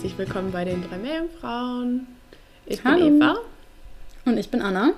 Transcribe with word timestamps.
herzlich 0.00 0.16
willkommen 0.16 0.50
bei 0.50 0.64
den 0.64 0.82
drei 0.82 0.96
Meerjungfrauen. 0.96 2.06
Ich 2.64 2.82
Hallo. 2.86 3.04
bin 3.04 3.16
Eva 3.18 3.36
Und 4.24 4.38
ich 4.38 4.48
bin 4.48 4.62
Anna. 4.62 4.94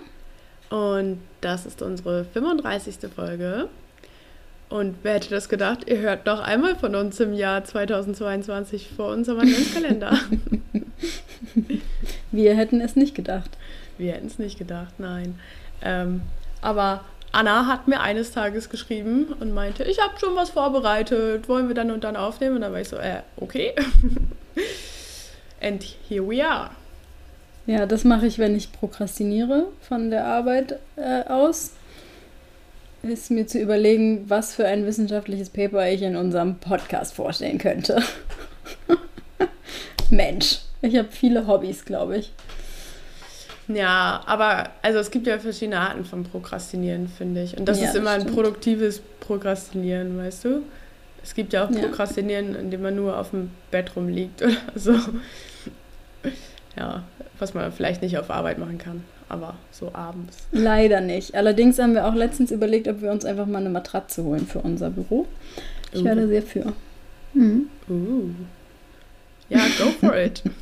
und 0.70 1.20
das 1.41 1.66
ist 1.66 1.83
unsere 1.83 2.24
35. 2.24 3.10
Folge. 3.12 3.69
Und 4.69 4.95
wer 5.02 5.15
hätte 5.15 5.30
das 5.30 5.49
gedacht? 5.49 5.90
Ihr 5.90 5.99
hört 5.99 6.24
noch 6.27 6.38
einmal 6.38 6.77
von 6.77 6.95
uns 6.95 7.18
im 7.18 7.32
Jahr 7.32 7.65
2022 7.65 8.90
vor 8.95 9.09
unserem 9.10 9.40
Adventskalender. 9.40 10.16
Wir 12.30 12.55
hätten 12.55 12.80
es 12.80 12.95
nicht 12.95 13.16
gedacht. 13.16 13.51
Wir 13.99 14.12
hätten 14.12 14.29
es 14.29 14.38
nicht 14.38 14.57
gedacht, 14.57 14.95
nein. 14.99 15.37
Ähm, 15.82 16.21
aber 16.60 17.05
Anna 17.32 17.66
hat 17.66 17.88
mir 17.88 18.02
eines 18.02 18.30
Tages 18.30 18.71
geschrieben 18.71 19.34
und 19.40 19.52
meinte, 19.52 19.82
ich 19.82 19.99
habe 20.01 20.15
schon 20.21 20.37
was 20.37 20.51
vorbereitet, 20.51 21.49
wollen 21.49 21.66
wir 21.66 21.74
dann 21.74 21.90
und 21.90 22.05
dann 22.05 22.15
aufnehmen? 22.15 22.55
Und 22.55 22.60
dann 22.60 22.73
war 22.73 22.80
ich 22.80 22.88
so, 22.88 22.99
äh, 22.99 23.23
okay. 23.37 23.74
And 25.61 25.83
here 26.09 26.29
we 26.29 26.45
are. 26.45 26.71
Ja, 27.67 27.87
das 27.87 28.05
mache 28.05 28.27
ich, 28.27 28.39
wenn 28.39 28.57
ich 28.57 28.73
prokrastiniere 28.73 29.67
von 29.81 30.11
der 30.11 30.27
Arbeit 30.27 30.79
äh, 30.97 31.23
aus. 31.29 31.73
Ist 33.05 33.30
mir 33.30 33.47
zu 33.47 33.59
überlegen, 33.59 34.29
was 34.29 34.55
für 34.55 34.67
ein 34.67 34.87
wissenschaftliches 34.87 35.51
Paper 35.51 35.89
ich 35.89 36.03
in 36.03 36.17
unserem 36.17 36.57
Podcast 36.57 37.15
vorstellen 37.15 37.59
könnte. 37.59 38.03
Mensch, 40.11 40.59
ich 40.83 40.97
habe 40.97 41.09
viele 41.11 41.47
Hobbys, 41.47 41.85
glaube 41.85 42.19
ich. 42.19 42.33
Ja, 43.69 44.23
aber 44.27 44.71
also 44.83 44.99
es 44.99 45.11
gibt 45.11 45.27
ja 45.27 45.39
verschiedene 45.39 45.79
Arten 45.79 46.05
von 46.05 46.25
Prokrastinieren, 46.25 47.09
finde 47.09 47.43
ich. 47.43 47.57
Und 47.57 47.67
das 47.67 47.80
Ja, 47.80 47.89
ist 47.89 47.97
immer 47.97 48.17
das 48.17 48.27
ein 48.27 48.33
produktives 48.33 49.01
Prokrastinieren, 49.21 50.19
weißt 50.19 50.45
du? 50.45 50.63
Es 51.23 51.34
gibt 51.34 51.52
ja 51.52 51.65
auch 51.66 51.70
Ja. 51.70 51.80
Prokrastinieren, 51.82 52.54
indem 52.54 52.82
man 52.82 52.96
nur 52.96 53.18
auf 53.18 53.30
dem 53.30 53.51
Bett 53.70 53.95
rumliegt 53.96 54.42
oder 54.42 54.52
so. 54.74 54.95
Ja, 56.76 57.02
was 57.38 57.54
man 57.54 57.70
vielleicht 57.73 58.02
nicht 58.02 58.18
auf 58.18 58.30
Arbeit 58.30 58.59
machen 58.59 58.78
kann, 58.78 59.04
aber 59.28 59.54
so 59.70 59.90
abends. 59.95 60.38
Leider 60.52 61.00
nicht. 61.00 61.34
Allerdings 61.34 61.78
haben 61.78 61.95
wir 61.95 62.06
auch 62.06 62.15
letztens 62.15 62.50
überlegt, 62.50 62.88
ob 62.88 63.02
wir 63.02 63.10
uns 63.10 63.24
einfach 63.24 63.46
mal 63.46 63.59
eine 63.59 63.70
Matratze 63.70 64.25
holen 64.25 64.47
für 64.47 64.60
unser 64.60 64.91
Büro. 64.91 65.26
Ich 65.93 66.00
Uh. 66.00 66.04
wäre 66.04 66.16
da 66.22 66.26
sehr 66.26 66.43
für. 66.43 66.72
Mhm. 67.34 67.66
Uh. 67.88 68.31
Ja, 69.49 69.61
go 69.78 69.91
for 70.00 70.16
it. 70.16 70.43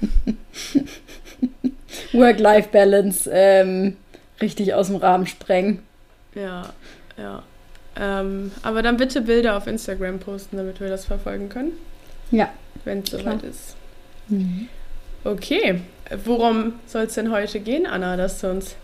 Work-Life-Balance 2.12 3.30
ähm, 3.32 3.96
richtig 4.40 4.74
aus 4.74 4.88
dem 4.88 4.96
Rahmen 4.96 5.26
sprengen. 5.26 5.80
Ja, 6.34 6.72
ja. 7.16 7.42
Ähm, 7.96 8.52
aber 8.62 8.82
dann 8.82 8.96
bitte 8.96 9.20
Bilder 9.20 9.56
auf 9.56 9.66
Instagram 9.66 10.18
posten, 10.20 10.56
damit 10.56 10.80
wir 10.80 10.88
das 10.88 11.04
verfolgen 11.04 11.48
können, 11.48 11.72
Ja. 12.30 12.48
wenn 12.84 13.00
es 13.00 13.10
soweit 13.10 13.42
ist. 13.42 13.76
Okay, 15.24 15.80
worum 16.24 16.74
soll 16.86 17.02
es 17.04 17.14
denn 17.14 17.30
heute 17.30 17.60
gehen, 17.60 17.86
Anna, 17.86 18.16
dass 18.16 18.40
du 18.40 18.48
uns 18.50 18.76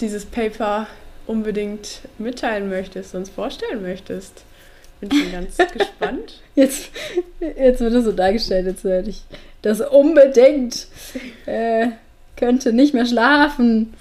dieses 0.00 0.24
Paper 0.26 0.86
unbedingt 1.26 2.00
mitteilen 2.18 2.68
möchtest, 2.68 3.14
uns 3.14 3.30
vorstellen 3.30 3.82
möchtest? 3.82 4.42
Bin 5.00 5.10
schon 5.10 5.32
ganz 5.32 5.56
gespannt. 5.72 6.40
Jetzt, 6.54 6.90
jetzt 7.40 7.80
wird 7.80 7.92
es 7.94 8.04
so 8.04 8.12
dargestellt, 8.12 8.66
jetzt 8.66 8.84
werde 8.84 9.10
ich 9.10 9.22
das 9.62 9.80
unbedingt 9.80 10.86
äh, 11.46 11.88
könnte 12.36 12.72
nicht 12.72 12.94
mehr 12.94 13.06
schlafen, 13.06 13.94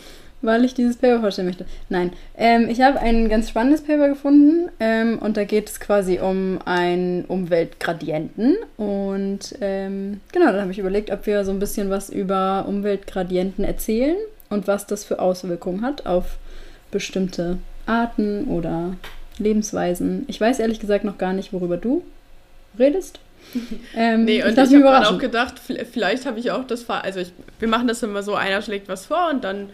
weil 0.45 0.63
ich 0.65 0.73
dieses 0.73 0.97
Paper 0.97 1.19
vorstellen 1.19 1.47
möchte. 1.47 1.65
Nein, 1.89 2.11
ähm, 2.37 2.69
ich 2.69 2.81
habe 2.81 2.99
ein 2.99 3.27
ganz 3.29 3.49
spannendes 3.49 3.81
Paper 3.81 4.07
gefunden 4.09 4.69
ähm, 4.79 5.19
und 5.19 5.37
da 5.37 5.43
geht 5.43 5.69
es 5.69 5.79
quasi 5.79 6.19
um 6.19 6.59
einen 6.65 7.25
Umweltgradienten 7.25 8.55
und 8.77 9.55
ähm, 9.61 10.21
genau, 10.31 10.51
da 10.51 10.61
habe 10.61 10.71
ich 10.71 10.79
überlegt, 10.79 11.11
ob 11.11 11.25
wir 11.25 11.43
so 11.45 11.51
ein 11.51 11.59
bisschen 11.59 11.89
was 11.89 12.09
über 12.09 12.65
Umweltgradienten 12.67 13.63
erzählen 13.65 14.17
und 14.49 14.67
was 14.67 14.85
das 14.87 15.03
für 15.03 15.19
Auswirkungen 15.19 15.81
hat 15.81 16.05
auf 16.05 16.37
bestimmte 16.91 17.57
Arten 17.85 18.45
oder 18.45 18.95
Lebensweisen. 19.37 20.23
Ich 20.27 20.39
weiß 20.39 20.59
ehrlich 20.59 20.79
gesagt 20.79 21.03
noch 21.03 21.17
gar 21.17 21.33
nicht, 21.33 21.51
worüber 21.53 21.77
du 21.77 22.03
redest. 22.79 23.19
Ähm, 23.95 24.25
Nee, 24.25 24.41
und 24.43 24.49
ich, 24.49 24.55
lass 24.55 24.73
habe 24.73 25.07
auch 25.15 25.19
gedacht, 25.19 25.55
vi- 25.67 25.85
vielleicht 25.85 26.25
habe 26.25 26.39
ich 26.39 26.49
auch 26.51 26.65
das 26.65 26.81
also 27.03 27.19
ich, 27.19 27.31
wir 27.59 27.67
machen 27.67 27.87
das 27.87 28.01
immer 28.01 28.23
so, 28.23 28.33
einer 28.33 28.61
schlägt 28.63 28.89
was 28.89 29.05
vor 29.05 29.29
und 29.31 29.43
dann 29.43 29.69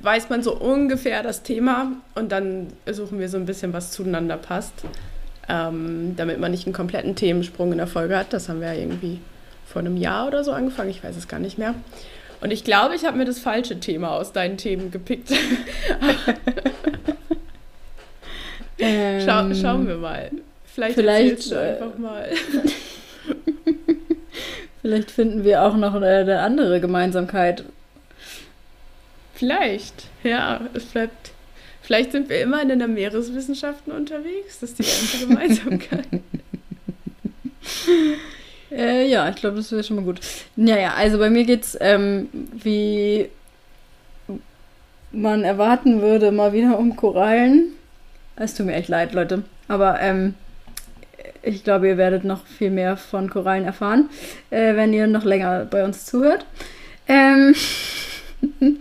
weiß 0.00 0.28
man 0.28 0.42
so 0.42 0.54
ungefähr 0.56 1.22
das 1.22 1.42
Thema 1.42 1.92
und 2.14 2.32
dann 2.32 2.68
suchen 2.90 3.18
wir 3.18 3.28
so 3.28 3.36
ein 3.36 3.46
bisschen, 3.46 3.72
was 3.72 3.90
zueinander 3.90 4.36
passt, 4.36 4.74
ähm, 5.48 6.14
damit 6.16 6.40
man 6.40 6.50
nicht 6.50 6.66
einen 6.66 6.74
kompletten 6.74 7.16
Themensprung 7.16 7.72
in 7.72 7.78
der 7.78 7.86
Folge 7.86 8.16
hat. 8.16 8.32
Das 8.32 8.48
haben 8.48 8.60
wir 8.60 8.72
ja 8.72 8.80
irgendwie 8.80 9.20
vor 9.66 9.80
einem 9.80 9.96
Jahr 9.96 10.26
oder 10.28 10.44
so 10.44 10.52
angefangen, 10.52 10.90
ich 10.90 11.02
weiß 11.02 11.16
es 11.16 11.28
gar 11.28 11.40
nicht 11.40 11.58
mehr. 11.58 11.74
Und 12.40 12.50
ich 12.52 12.64
glaube, 12.64 12.94
ich 12.94 13.04
habe 13.04 13.16
mir 13.16 13.24
das 13.24 13.38
falsche 13.38 13.80
Thema 13.80 14.10
aus 14.10 14.32
deinen 14.32 14.58
Themen 14.58 14.90
gepickt. 14.90 15.30
Schau, 18.78 19.40
Ähm, 19.40 19.54
schauen 19.54 19.88
wir 19.88 19.96
mal. 19.96 20.30
Vielleicht, 20.64 20.94
vielleicht, 20.96 21.50
du 21.50 21.54
äh, 21.54 21.72
einfach 21.72 21.96
mal. 21.98 22.28
Vielleicht 24.82 25.10
finden 25.10 25.44
wir 25.44 25.62
auch 25.62 25.76
noch 25.76 25.94
eine, 25.94 26.08
eine 26.08 26.40
andere 26.40 26.78
Gemeinsamkeit. 26.80 27.64
Vielleicht, 29.34 30.08
ja, 30.22 30.60
es 30.74 30.84
bleibt. 30.84 31.32
Vielleicht 31.82 32.12
sind 32.12 32.30
wir 32.30 32.40
immer 32.40 32.62
in 32.62 32.68
den 32.70 32.94
Meereswissenschaften 32.94 33.92
unterwegs. 33.92 34.60
Das 34.60 34.70
ist 34.70 34.78
die 34.78 34.84
ganze 34.84 35.26
Gemeinsamkeit. 35.26 36.06
Äh, 38.70 39.08
ja, 39.08 39.28
ich 39.28 39.36
glaube, 39.36 39.56
das 39.56 39.70
wäre 39.70 39.84
schon 39.84 39.96
mal 39.96 40.04
gut. 40.04 40.20
Naja, 40.56 40.94
also 40.96 41.18
bei 41.18 41.30
mir 41.30 41.44
geht's, 41.44 41.76
ähm, 41.80 42.28
wie 42.52 43.28
man 45.12 45.44
erwarten 45.44 46.00
würde, 46.00 46.32
mal 46.32 46.52
wieder 46.52 46.78
um 46.78 46.96
Korallen. 46.96 47.74
Es 48.36 48.54
tut 48.54 48.66
mir 48.66 48.74
echt 48.74 48.88
leid, 48.88 49.12
Leute. 49.12 49.44
Aber 49.68 50.00
ähm, 50.00 50.34
ich 51.42 51.62
glaube, 51.62 51.88
ihr 51.88 51.96
werdet 51.96 52.24
noch 52.24 52.46
viel 52.46 52.70
mehr 52.70 52.96
von 52.96 53.30
Korallen 53.30 53.64
erfahren, 53.64 54.08
äh, 54.50 54.74
wenn 54.74 54.92
ihr 54.92 55.06
noch 55.06 55.24
länger 55.24 55.66
bei 55.66 55.84
uns 55.84 56.06
zuhört. 56.06 56.46
Ähm, 57.06 57.54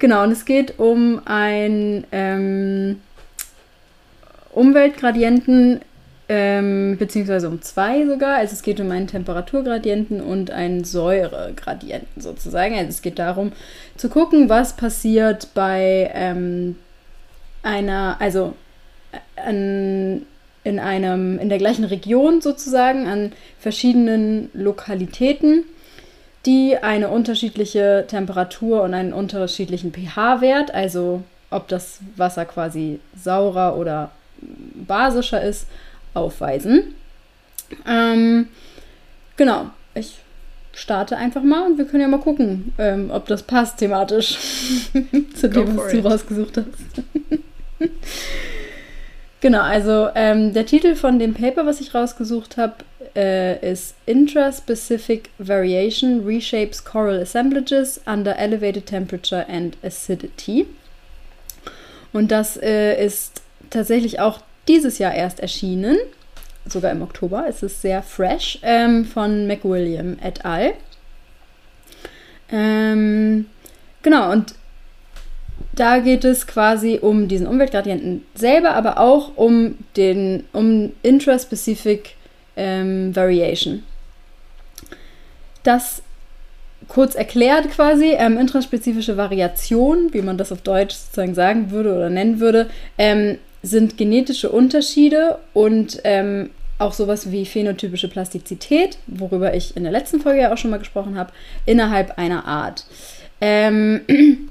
genau, 0.00 0.24
und 0.24 0.32
es 0.32 0.44
geht 0.44 0.80
um 0.80 1.22
ein 1.24 2.04
ähm, 2.10 3.00
Umweltgradienten, 4.52 5.80
ähm, 6.28 6.96
beziehungsweise 6.98 7.48
um 7.48 7.62
zwei 7.62 8.06
sogar. 8.06 8.36
Also 8.36 8.54
es 8.54 8.62
geht 8.62 8.80
um 8.80 8.90
einen 8.90 9.06
Temperaturgradienten 9.06 10.20
und 10.20 10.50
einen 10.50 10.84
Säuregradienten 10.84 12.20
sozusagen. 12.20 12.74
Also 12.74 12.88
es 12.88 13.02
geht 13.02 13.18
darum 13.18 13.52
zu 13.96 14.08
gucken, 14.08 14.48
was 14.48 14.76
passiert 14.76 15.48
bei 15.54 16.10
ähm, 16.14 16.76
einer, 17.62 18.16
also 18.20 18.54
äh, 19.12 19.40
an, 19.40 20.22
in 20.62 20.78
einem, 20.78 21.38
in 21.38 21.48
der 21.48 21.58
gleichen 21.58 21.84
Region 21.84 22.40
sozusagen, 22.40 23.06
an 23.06 23.32
verschiedenen 23.58 24.50
Lokalitäten, 24.52 25.64
die 26.46 26.76
eine 26.76 27.08
unterschiedliche 27.08 28.04
Temperatur 28.08 28.82
und 28.82 28.94
einen 28.94 29.12
unterschiedlichen 29.12 29.92
pH-Wert, 29.92 30.72
also 30.72 31.22
ob 31.50 31.68
das 31.68 32.00
Wasser 32.16 32.44
quasi 32.44 33.00
saurer 33.20 33.76
oder 33.76 34.10
basischer 34.86 35.42
ist, 35.42 35.66
aufweisen. 36.14 36.94
Ähm, 37.86 38.48
genau, 39.36 39.66
ich 39.94 40.18
starte 40.72 41.16
einfach 41.16 41.42
mal 41.42 41.66
und 41.66 41.78
wir 41.78 41.84
können 41.84 42.02
ja 42.02 42.08
mal 42.08 42.20
gucken, 42.20 42.72
ähm, 42.78 43.10
ob 43.12 43.26
das 43.26 43.42
passt 43.42 43.78
thematisch 43.78 44.38
zu 45.34 45.48
dem, 45.48 45.76
was 45.76 45.92
du 45.92 45.98
it. 45.98 46.04
rausgesucht 46.04 46.56
hast. 46.56 46.70
Genau, 49.40 49.62
also 49.62 50.08
ähm, 50.14 50.52
der 50.52 50.66
Titel 50.66 50.94
von 50.94 51.18
dem 51.18 51.32
Paper, 51.32 51.64
was 51.64 51.80
ich 51.80 51.94
rausgesucht 51.94 52.58
habe, 52.58 52.74
äh, 53.16 53.72
ist 53.72 53.94
Intraspecific 54.04 55.30
Variation 55.38 56.24
Reshapes 56.26 56.84
Coral 56.84 57.20
Assemblages 57.20 58.00
under 58.06 58.36
Elevated 58.36 58.86
Temperature 58.86 59.46
and 59.48 59.78
Acidity. 59.82 60.66
Und 62.12 62.30
das 62.30 62.58
äh, 62.58 63.02
ist 63.02 63.40
tatsächlich 63.70 64.20
auch 64.20 64.40
dieses 64.68 64.98
Jahr 64.98 65.14
erst 65.14 65.40
erschienen, 65.40 65.96
sogar 66.66 66.92
im 66.92 67.02
Oktober. 67.02 67.46
Es 67.48 67.62
ist 67.62 67.80
sehr 67.80 68.02
fresh 68.02 68.58
ähm, 68.62 69.06
von 69.06 69.46
McWilliam 69.46 70.18
et 70.22 70.44
al. 70.44 70.74
Ähm, 72.52 73.46
genau, 74.02 74.32
und 74.32 74.54
da 75.80 75.98
geht 75.98 76.24
es 76.24 76.46
quasi 76.46 76.98
um 77.00 77.26
diesen 77.26 77.46
Umweltgradienten 77.46 78.22
selber, 78.34 78.74
aber 78.74 78.98
auch 78.98 79.36
um 79.36 79.76
den 79.96 80.44
um 80.52 80.92
intraspecific 81.02 82.16
ähm, 82.56 83.16
Variation. 83.16 83.82
Das 85.62 86.02
kurz 86.88 87.14
erklärt 87.14 87.70
quasi, 87.70 88.12
ähm, 88.18 88.36
intraspezifische 88.36 89.16
Variation, 89.16 90.12
wie 90.12 90.20
man 90.20 90.36
das 90.36 90.52
auf 90.52 90.60
Deutsch 90.60 90.94
sozusagen 90.94 91.34
sagen 91.34 91.70
würde 91.70 91.94
oder 91.94 92.10
nennen 92.10 92.40
würde, 92.40 92.68
ähm, 92.98 93.38
sind 93.62 93.96
genetische 93.96 94.50
Unterschiede 94.50 95.38
und 95.54 96.00
ähm, 96.04 96.50
auch 96.78 96.92
sowas 96.92 97.30
wie 97.30 97.46
phänotypische 97.46 98.08
Plastizität, 98.08 98.98
worüber 99.06 99.54
ich 99.54 99.76
in 99.76 99.84
der 99.84 99.92
letzten 99.92 100.20
Folge 100.20 100.42
ja 100.42 100.52
auch 100.52 100.58
schon 100.58 100.70
mal 100.70 100.78
gesprochen 100.78 101.16
habe, 101.16 101.32
innerhalb 101.64 102.18
einer 102.18 102.46
Art. 102.46 102.84
Ähm, 103.40 104.02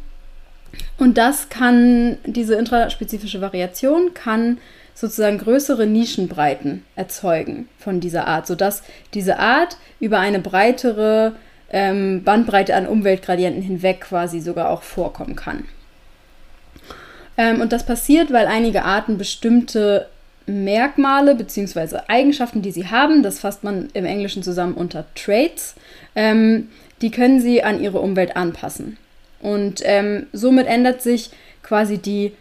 und 1.00 1.18
das 1.18 1.50
kann, 1.50 2.18
diese 2.26 2.56
intraspezifische 2.56 3.42
Variation 3.42 4.14
kann 4.14 4.58
sozusagen 4.94 5.38
größere 5.38 5.88
Nischenbreiten 5.88 6.84
erzeugen 6.96 7.70
von 7.78 8.02
dieser 8.02 8.28
Art, 8.28 8.46
sodass 8.46 8.84
diese 9.14 9.40
Art 9.40 9.78
über 10.02 10.20
eine 10.20 10.40
breitere 10.40 11.34
ähm, 11.72 12.24
Bandbreite 12.24 12.76
an 12.76 12.86
Umweltgradienten 12.86 13.62
hinweg 13.62 14.02
quasi 14.02 14.42
sogar 14.42 14.70
auch 14.70 14.84
vorkommen 14.84 15.38
kann. 15.38 15.64
Ähm, 17.38 17.62
und 17.62 17.72
das 17.72 17.86
passiert, 17.86 18.34
weil 18.34 18.48
einige 18.48 18.84
Arten 18.84 19.18
bestimmte 19.18 20.08
Merkmale 20.48 21.36
bzw. 21.36 22.00
Eigenschaften, 22.10 22.62
die 22.62 22.72
sie 22.72 22.88
haben, 22.88 23.24
das 23.24 23.40
fasst 23.40 23.64
man 23.64 23.90
im 23.94 24.04
Englischen 24.04 24.44
zusammen 24.44 24.74
unter 24.74 25.06
Traits, 25.16 25.76
ähm, 26.16 26.70
die 27.02 27.12
können 27.12 27.40
sie 27.40 27.64
an 27.64 27.82
ihre 27.82 28.00
Umwelt 28.00 28.36
anpassen. 28.36 28.98
Und 29.42 29.82
ähm, 29.84 30.28
somit 30.34 30.68
ändert 30.68 31.02
sich 31.02 31.32
quasi 31.64 31.98
die 31.98 32.34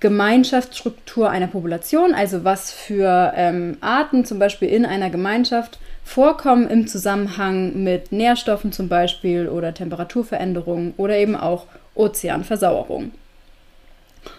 Gemeinschaftsstruktur 0.00 1.30
einer 1.30 1.46
Population, 1.46 2.12
also 2.12 2.42
was 2.42 2.72
für 2.72 3.32
ähm, 3.36 3.76
Arten 3.80 4.24
zum 4.24 4.40
Beispiel 4.40 4.68
in 4.68 4.84
einer 4.84 5.10
Gemeinschaft 5.10 5.78
vorkommen 6.02 6.68
im 6.68 6.88
Zusammenhang 6.88 7.84
mit 7.84 8.10
Nährstoffen 8.10 8.72
zum 8.72 8.88
Beispiel 8.88 9.48
oder 9.48 9.72
Temperaturveränderungen 9.72 10.94
oder 10.96 11.16
eben 11.16 11.36
auch 11.36 11.66
Ozeanversauerung. 11.94 13.12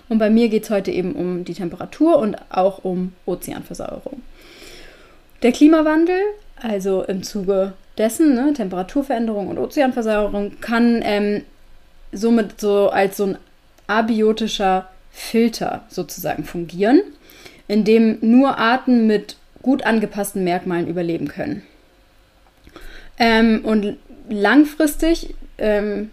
Und 0.09 0.17
bei 0.17 0.29
mir 0.29 0.49
geht 0.49 0.63
es 0.63 0.69
heute 0.69 0.91
eben 0.91 1.13
um 1.13 1.45
die 1.45 1.53
Temperatur 1.53 2.17
und 2.17 2.35
auch 2.49 2.83
um 2.83 3.13
Ozeanversauerung. 3.25 4.21
Der 5.43 5.51
Klimawandel, 5.51 6.19
also 6.61 7.03
im 7.03 7.23
Zuge 7.23 7.73
dessen, 7.97 8.33
ne, 8.33 8.53
Temperaturveränderung 8.53 9.47
und 9.47 9.57
Ozeanversauerung, 9.57 10.59
kann 10.61 11.01
ähm, 11.03 11.43
somit 12.13 12.59
so 12.59 12.89
als 12.89 13.17
so 13.17 13.25
ein 13.25 13.37
abiotischer 13.87 14.89
Filter 15.11 15.83
sozusagen 15.89 16.43
fungieren, 16.43 17.01
in 17.67 17.83
dem 17.83 18.17
nur 18.21 18.57
Arten 18.57 19.07
mit 19.07 19.37
gut 19.61 19.85
angepassten 19.85 20.43
Merkmalen 20.43 20.87
überleben 20.87 21.27
können. 21.27 21.63
Ähm, 23.17 23.61
und 23.63 23.97
langfristig 24.29 25.35
ähm, 25.57 26.11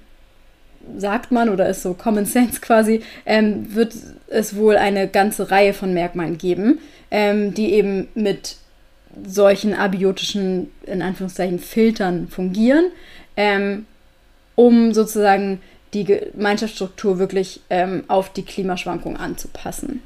sagt 0.97 1.33
man 1.33 1.49
oder 1.49 1.69
ist 1.69 1.83
so 1.83 1.95
Common 1.95 2.27
Sense 2.27 2.61
quasi, 2.63 3.03
ähm, 3.27 3.75
wird 3.75 3.95
es 4.29 4.57
wohl 4.57 4.77
eine 4.77 5.09
ganze 5.09 5.51
Reihe 5.51 5.73
von 5.73 5.93
Merkmalen 5.93 6.39
geben, 6.39 6.79
ähm, 7.11 7.55
die 7.55 7.73
eben 7.73 8.09
mit 8.15 8.57
solchen 9.27 9.75
abiotischen, 9.75 10.71
in 10.85 11.03
Anführungszeichen, 11.03 11.59
Filtern 11.59 12.29
fungieren, 12.29 12.93
ähm, 13.37 13.87
um 14.55 14.93
sozusagen 14.93 15.61
die 15.93 16.05
Gemeinschaftsstruktur 16.05 17.19
wirklich 17.19 17.61
ähm, 17.71 18.05
auf 18.09 18.33
die 18.33 18.45
Klimaschwankungen 18.45 19.19
anzupassen. 19.19 20.03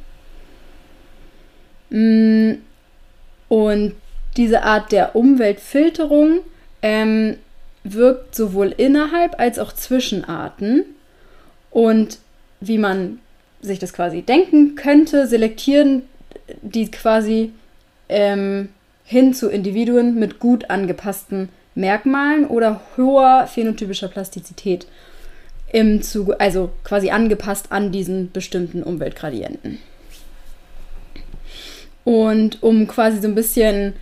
Mm, 1.90 2.52
und 3.48 3.94
diese 4.36 4.62
Art 4.62 4.92
der 4.92 5.14
Umweltfilterung 5.14 6.40
ähm, 6.82 7.36
wirkt 7.84 8.34
sowohl 8.34 8.74
innerhalb 8.76 9.38
als 9.38 9.58
auch 9.58 9.72
zwischen 9.72 10.24
Arten. 10.24 10.84
Und 11.70 12.18
wie 12.60 12.78
man 12.78 13.20
sich 13.60 13.78
das 13.78 13.92
quasi 13.92 14.22
denken 14.22 14.74
könnte, 14.74 15.26
selektieren 15.26 16.02
die 16.62 16.90
quasi 16.90 17.52
ähm, 18.08 18.70
hin 19.04 19.34
zu 19.34 19.48
Individuen 19.48 20.18
mit 20.18 20.38
gut 20.38 20.70
angepassten 20.70 21.48
Merkmalen 21.74 22.46
oder 22.46 22.80
hoher 22.96 23.46
phänotypischer 23.46 24.08
Plastizität 24.08 24.86
im 25.74 26.02
Zuge, 26.02 26.38
also 26.38 26.70
quasi 26.84 27.10
angepasst 27.10 27.72
an 27.72 27.90
diesen 27.90 28.30
bestimmten 28.30 28.84
Umweltgradienten. 28.84 29.78
Und 32.04 32.62
um 32.62 32.86
quasi 32.86 33.20
so 33.20 33.26
ein 33.26 33.34
bisschen 33.34 33.94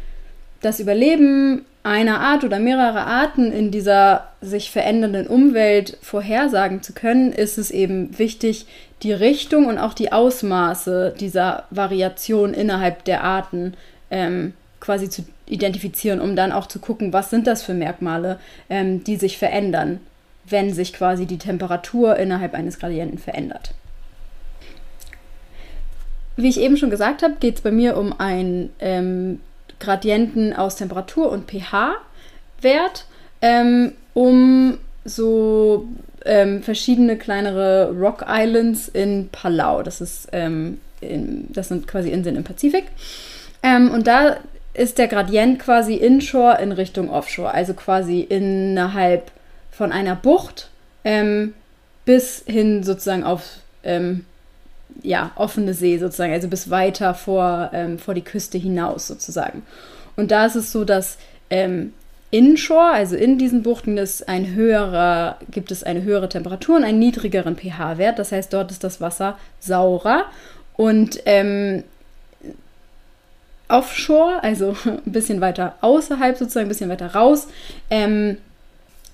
das 0.61 0.81
Überleben 0.81 1.65
einer 1.83 2.21
Art 2.21 2.45
oder 2.45 2.59
mehrerer 2.59 3.07
Arten 3.07 3.51
in 3.53 3.71
dieser 3.71 4.29
sich 4.43 4.71
verändernden 4.71 5.27
Umwelt 5.27 5.97
vorhersagen 6.03 6.83
zu 6.83 6.93
können, 6.93 7.33
ist 7.33 7.57
es 7.57 7.71
eben 7.71 8.19
wichtig, 8.19 8.67
die 9.03 9.15
Richtung 9.15 9.65
und 9.65 9.79
auch 9.79 9.95
die 9.95 10.13
Ausmaße 10.13 11.15
dieser 11.19 11.65
Variation 11.71 12.53
innerhalb 12.53 13.05
der 13.07 13.25
Arten 13.25 13.73
ähm, 14.11 14.53
quasi 14.79 15.09
zu 15.09 15.25
identifizieren, 15.47 16.21
um 16.21 16.37
dann 16.37 16.53
auch 16.53 16.67
zu 16.67 16.81
gucken, 16.81 17.15
was 17.15 17.31
sind 17.31 17.47
das 17.47 17.63
für 17.63 17.73
Merkmale, 17.73 18.39
ähm, 18.69 19.03
die 19.05 19.17
sich 19.17 19.39
verändern 19.39 20.01
wenn 20.53 20.73
sich 20.73 20.93
quasi 20.93 21.27
die 21.27 21.39
Temperatur 21.39 22.17
innerhalb 22.17 22.55
eines 22.55 22.79
Gradienten 22.79 23.19
verändert. 23.19 23.75
Wie 26.37 26.49
ich 26.49 26.61
eben 26.61 26.77
schon 26.77 26.91
gesagt 26.91 27.23
habe, 27.23 27.35
geht 27.41 27.57
es 27.57 27.61
bei 27.63 27.71
mir 27.71 27.97
um 27.97 28.19
einen 28.19 28.71
ähm, 28.79 29.41
Gradienten 29.81 30.55
aus 30.55 30.77
Temperatur 30.77 31.31
und 31.31 31.51
pH-Wert, 31.51 33.07
ähm, 33.43 33.93
um 34.15 34.79
so 35.05 35.89
ähm, 36.25 36.63
verschiedene 36.63 37.17
kleinere 37.17 37.91
Rock 37.91 38.25
Islands 38.29 38.89
in 38.89 39.29
Palau. 39.31 39.83
Das, 39.83 40.01
ist, 40.01 40.29
ähm, 40.33 40.81
in, 41.01 41.53
das 41.53 41.69
sind 41.69 41.87
quasi 41.87 42.11
Inseln 42.11 42.37
im 42.37 42.45
Pazifik. 42.45 42.85
Ähm, 43.63 43.91
und 43.91 44.07
da 44.07 44.37
ist 44.75 44.99
der 44.99 45.09
Gradient 45.09 45.59
quasi 45.59 45.95
inshore 45.95 46.59
in 46.63 46.73
Richtung 46.73 47.11
offshore, 47.11 47.53
also 47.53 47.75
quasi 47.75 48.21
innerhalb 48.21 49.31
von 49.73 49.91
einer 49.91 50.15
Bucht 50.15 50.71
ähm, 51.05 51.55
bis 52.05 52.45
hin 52.47 52.85
sozusagen 52.85 53.25
auf 53.25 53.45
ähm, 53.83 54.25
ja, 55.03 55.33
offene 55.35 55.75
See 55.75 55.99
sozusagen, 55.99 56.33
also 56.33 56.49
bis 56.49 56.71
weiter 56.71 57.15
vor, 57.15 57.71
ähm, 57.73 57.99
vor 57.99 58.15
die 58.15 58.23
Küste 58.23 58.59
hinaus 58.59 59.09
sozusagen. 59.09 59.63
Und 60.17 60.31
da 60.31 60.47
ist 60.47 60.55
es 60.55 60.71
so, 60.71 60.85
dass 60.85 61.17
ähm, 61.51 61.93
inshore, 62.31 62.93
also 62.93 63.17
in 63.17 63.39
diesen 63.39 63.63
Buchten, 63.63 63.99
ist 63.99 64.29
ein 64.29 64.55
höherer, 64.55 65.39
gibt 65.51 65.71
es 65.71 65.83
eine 65.83 66.03
höhere 66.03 66.29
Temperatur 66.29 66.77
und 66.77 66.85
einen 66.85 66.99
niedrigeren 66.99 67.57
pH-Wert. 67.57 68.19
Das 68.19 68.33
heißt, 68.33 68.53
dort 68.53 68.71
ist 68.71 68.85
das 68.85 69.01
Wasser 69.01 69.39
saurer. 69.61 70.27
Und 70.77 71.21
ähm, 71.27 71.85
offshore, 73.69 74.43
also 74.43 74.77
ein 74.85 75.13
bisschen 75.13 75.41
weiter 75.41 75.77
außerhalb 75.81 76.37
sozusagen, 76.37 76.67
ein 76.67 76.69
bisschen 76.69 76.91
weiter 76.91 77.15
raus, 77.15 77.49
ähm, 77.91 78.37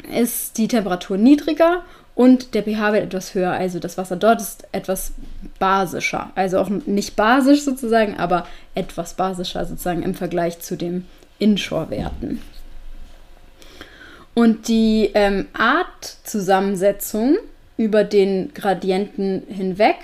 ist 0.02 0.59
die 0.59 0.69
Temperatur 0.69 1.17
niedriger 1.17 1.83
und 2.14 2.55
der 2.55 2.62
pH-Wert 2.62 3.05
etwas 3.05 3.35
höher. 3.35 3.52
Also 3.52 3.78
das 3.78 3.97
Wasser 3.97 4.17
dort 4.17 4.40
ist 4.40 4.67
etwas 4.73 5.12
basischer. 5.59 6.31
Also 6.35 6.59
auch 6.59 6.69
nicht 6.69 7.17
basisch 7.17 7.62
sozusagen, 7.62 8.17
aber 8.17 8.47
etwas 8.75 9.14
basischer 9.14 9.64
sozusagen 9.64 10.02
im 10.02 10.14
Vergleich 10.14 10.61
zu 10.61 10.76
den 10.76 11.07
Inshore-Werten. 11.38 12.43
Und 14.35 14.69
die 14.69 15.11
ähm, 15.14 15.47
Artzusammensetzung 15.52 17.38
über 17.76 18.05
den 18.05 18.52
Gradienten 18.55 19.43
hinweg 19.49 19.97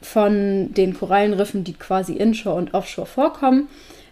von 0.00 0.72
den 0.74 0.94
Korallenriffen, 0.94 1.64
die 1.64 1.72
quasi 1.72 2.14
inshore 2.14 2.56
und 2.56 2.74
offshore 2.74 3.06
vorkommen, 3.06 3.68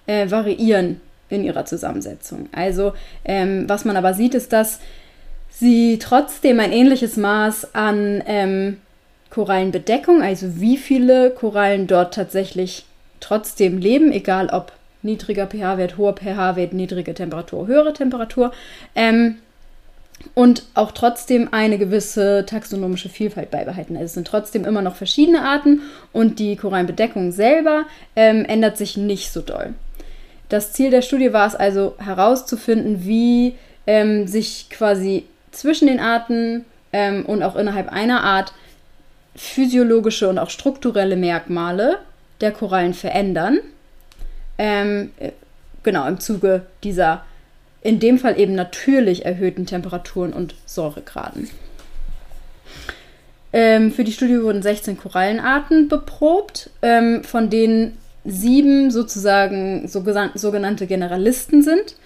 äh, 0.06 0.30
variieren 0.30 1.00
in 1.32 1.44
ihrer 1.44 1.64
Zusammensetzung. 1.64 2.48
Also 2.52 2.92
ähm, 3.24 3.68
was 3.68 3.84
man 3.84 3.96
aber 3.96 4.14
sieht, 4.14 4.34
ist, 4.34 4.52
dass 4.52 4.80
sie 5.50 5.98
trotzdem 5.98 6.60
ein 6.60 6.72
ähnliches 6.72 7.16
Maß 7.16 7.74
an 7.74 8.22
ähm, 8.26 8.78
Korallenbedeckung, 9.30 10.22
also 10.22 10.60
wie 10.60 10.76
viele 10.76 11.30
Korallen 11.30 11.86
dort 11.86 12.14
tatsächlich 12.14 12.84
trotzdem 13.20 13.78
leben, 13.78 14.12
egal 14.12 14.48
ob 14.48 14.72
niedriger 15.02 15.46
pH-Wert, 15.46 15.96
hoher 15.96 16.14
pH-Wert, 16.14 16.72
niedrige 16.72 17.14
Temperatur, 17.14 17.66
höhere 17.66 17.92
Temperatur. 17.92 18.52
Ähm, 18.94 19.36
und 20.34 20.64
auch 20.74 20.92
trotzdem 20.92 21.48
eine 21.52 21.78
gewisse 21.78 22.44
taxonomische 22.46 23.08
Vielfalt 23.08 23.50
beibehalten. 23.50 23.96
Also 23.96 24.06
es 24.06 24.14
sind 24.14 24.26
trotzdem 24.26 24.64
immer 24.64 24.82
noch 24.82 24.94
verschiedene 24.94 25.42
Arten 25.42 25.82
und 26.12 26.38
die 26.38 26.56
Korallenbedeckung 26.56 27.32
selber 27.32 27.86
ähm, 28.14 28.44
ändert 28.44 28.76
sich 28.76 28.96
nicht 28.96 29.32
so 29.32 29.40
doll. 29.40 29.74
Das 30.52 30.70
Ziel 30.74 30.90
der 30.90 31.00
Studie 31.00 31.32
war 31.32 31.46
es 31.46 31.54
also 31.54 31.94
herauszufinden, 31.96 33.06
wie 33.06 33.54
ähm, 33.86 34.26
sich 34.26 34.68
quasi 34.68 35.24
zwischen 35.50 35.88
den 35.88 35.98
Arten 35.98 36.66
ähm, 36.92 37.24
und 37.24 37.42
auch 37.42 37.56
innerhalb 37.56 37.90
einer 37.90 38.22
Art 38.22 38.52
physiologische 39.34 40.28
und 40.28 40.38
auch 40.38 40.50
strukturelle 40.50 41.16
Merkmale 41.16 42.00
der 42.42 42.52
Korallen 42.52 42.92
verändern. 42.92 43.60
Ähm, 44.58 45.12
äh, 45.20 45.30
genau, 45.84 46.06
im 46.06 46.20
Zuge 46.20 46.66
dieser 46.84 47.24
in 47.80 47.98
dem 47.98 48.18
Fall 48.18 48.38
eben 48.38 48.54
natürlich 48.54 49.24
erhöhten 49.24 49.64
Temperaturen 49.64 50.34
und 50.34 50.54
Säuregraden. 50.66 51.48
Ähm, 53.54 53.90
für 53.90 54.04
die 54.04 54.12
Studie 54.12 54.42
wurden 54.42 54.60
16 54.60 54.98
Korallenarten 54.98 55.88
beprobt, 55.88 56.68
ähm, 56.82 57.24
von 57.24 57.48
denen 57.48 57.96
sieben 58.24 58.90
sozusagen 58.90 59.88
sogenannte 59.88 60.86
Generalisten 60.86 61.62
sind, 61.62 61.96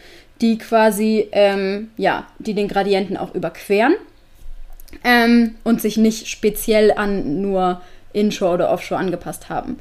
die 0.40 0.58
quasi, 0.58 1.28
ähm, 1.32 1.90
ja, 1.96 2.26
die 2.38 2.54
den 2.54 2.68
Gradienten 2.68 3.16
auch 3.16 3.34
überqueren 3.34 3.94
ähm, 5.04 5.54
und 5.64 5.80
sich 5.80 5.96
nicht 5.96 6.28
speziell 6.28 6.92
an 6.92 7.40
nur 7.40 7.80
Inshore 8.12 8.54
oder 8.54 8.70
Offshore 8.70 9.00
angepasst 9.00 9.48
haben. 9.48 9.78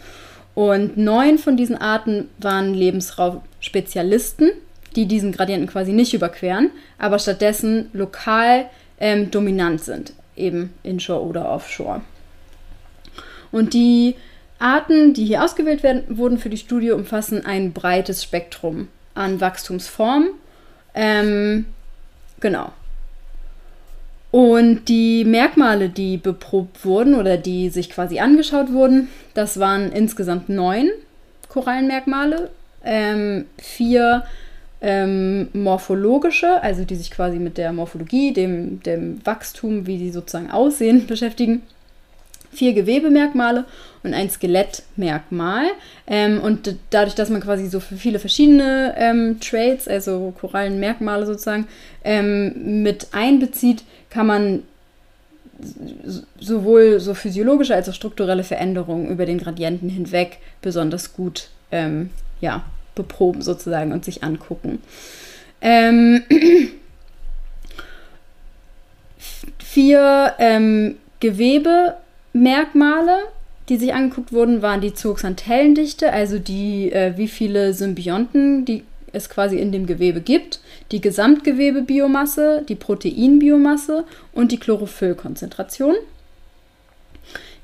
Und 0.53 0.97
neun 0.97 1.37
von 1.37 1.57
diesen 1.57 1.77
Arten 1.77 2.29
waren 2.37 2.73
Lebensraumspezialisten, 2.73 4.51
die 4.95 5.05
diesen 5.05 5.33
Gradienten 5.33 5.67
quasi 5.69 5.91
nicht 5.91 6.13
überqueren, 6.13 6.71
aber 6.97 7.19
stattdessen 7.19 7.89
lokal 7.91 8.67
ähm, 8.99 9.31
dominant 9.31 9.83
sind, 9.83 10.13
eben 10.37 10.73
inshore 10.83 11.25
oder 11.25 11.49
offshore. 11.49 12.01
Und 13.51 13.73
die 13.73 14.15
Arten, 14.59 15.13
die 15.13 15.25
hier 15.25 15.43
ausgewählt 15.43 15.83
werden, 15.83 16.03
wurden 16.17 16.37
für 16.37 16.49
die 16.49 16.57
Studie, 16.57 16.91
umfassen 16.91 17.45
ein 17.45 17.73
breites 17.73 18.23
Spektrum 18.23 18.87
an 19.13 19.41
Wachstumsformen. 19.41 20.29
Ähm, 20.93 21.65
genau. 22.39 22.71
Und 24.31 24.89
die 24.89 25.23
Merkmale, 25.23 25.89
die 25.89 26.17
beprobt 26.17 26.83
wurden 26.83 27.15
oder 27.15 27.37
die 27.37 27.69
sich 27.69 27.89
quasi 27.89 28.19
angeschaut 28.19 28.71
wurden, 28.73 29.07
das 29.33 29.59
waren 29.59 29.91
insgesamt 29.91 30.49
neun 30.49 30.89
Korallenmerkmale, 31.47 32.49
ähm, 32.83 33.45
vier 33.57 34.25
ähm, 34.81 35.47
morphologische, 35.53 36.61
also 36.61 36.83
die 36.83 36.95
sich 36.95 37.11
quasi 37.11 37.39
mit 37.39 37.57
der 37.57 37.71
Morphologie, 37.71 38.33
dem, 38.33 38.83
dem 38.83 39.25
Wachstum, 39.25 39.87
wie 39.87 39.97
die 39.97 40.11
sozusagen 40.11 40.51
aussehen, 40.51 41.07
beschäftigen. 41.07 41.61
Vier 42.55 42.73
Gewebemerkmale 42.73 43.65
und 44.03 44.13
ein 44.13 44.29
Skelettmerkmal. 44.29 45.65
Ähm, 46.07 46.39
und 46.41 46.75
dadurch, 46.89 47.15
dass 47.15 47.29
man 47.29 47.41
quasi 47.41 47.67
so 47.67 47.79
viele 47.79 48.19
verschiedene 48.19 48.95
ähm, 48.97 49.39
Traits, 49.39 49.87
also 49.87 50.33
Korallenmerkmale 50.39 51.25
sozusagen, 51.25 51.67
ähm, 52.03 52.83
mit 52.83 53.07
einbezieht, 53.11 53.83
kann 54.09 54.27
man 54.27 54.63
sowohl 56.39 56.99
so 56.99 57.13
physiologische 57.13 57.75
als 57.75 57.89
auch 57.89 57.93
strukturelle 57.93 58.43
Veränderungen 58.43 59.09
über 59.09 59.25
den 59.25 59.37
Gradienten 59.37 59.89
hinweg 59.89 60.39
besonders 60.61 61.13
gut 61.13 61.49
ähm, 61.71 62.09
ja, 62.41 62.63
beproben 62.93 63.41
sozusagen 63.41 63.91
und 63.91 64.03
sich 64.05 64.23
angucken. 64.23 64.81
Ähm, 65.61 66.23
vier 69.59 70.33
ähm, 70.39 70.95
Gewebemerkmale, 72.35 73.17
die 73.69 73.77
sich 73.77 73.93
angeguckt 73.93 74.33
wurden, 74.33 74.61
waren 74.61 74.81
die 74.81 74.93
Zooxantellendichte, 74.93 76.11
also 76.11 76.37
die, 76.37 76.91
äh, 76.91 77.13
wie 77.15 77.27
viele 77.27 77.73
Symbionten 77.73 78.65
die 78.65 78.83
es 79.13 79.29
quasi 79.29 79.57
in 79.57 79.71
dem 79.71 79.85
Gewebe 79.85 80.19
gibt, 80.19 80.59
die 80.91 80.99
Gesamtgewebebiomasse, 80.99 82.65
die 82.67 82.75
Proteinbiomasse 82.75 84.03
und 84.33 84.51
die 84.51 84.57
Chlorophyllkonzentration. 84.57 85.95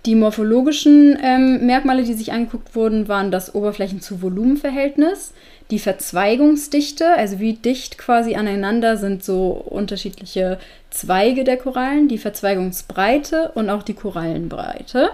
Die 0.06 0.16
morphologischen 0.16 1.20
ähm, 1.22 1.66
Merkmale, 1.66 2.04
die 2.04 2.14
sich 2.14 2.32
angeguckt 2.32 2.74
wurden, 2.74 3.10
waren 3.10 3.32
das 3.32 3.54
Oberflächen-zu-Volumen-Verhältnis, 3.54 5.34
die 5.72 5.80
Verzweigungsdichte, 5.80 7.14
also 7.14 7.40
wie 7.40 7.54
dicht 7.54 7.98
quasi 7.98 8.36
aneinander 8.36 8.98
sind 8.98 9.24
so 9.24 9.52
unterschiedliche 9.52 10.60
Zweige 10.90 11.46
der 11.46 11.56
Korallen, 11.58 12.10
die 12.10 12.18
Verzweigungsbreite 12.18 13.52
und 13.56 13.70
auch 13.70 13.84
die 13.84 13.94
Korallenbreite. 13.94 15.12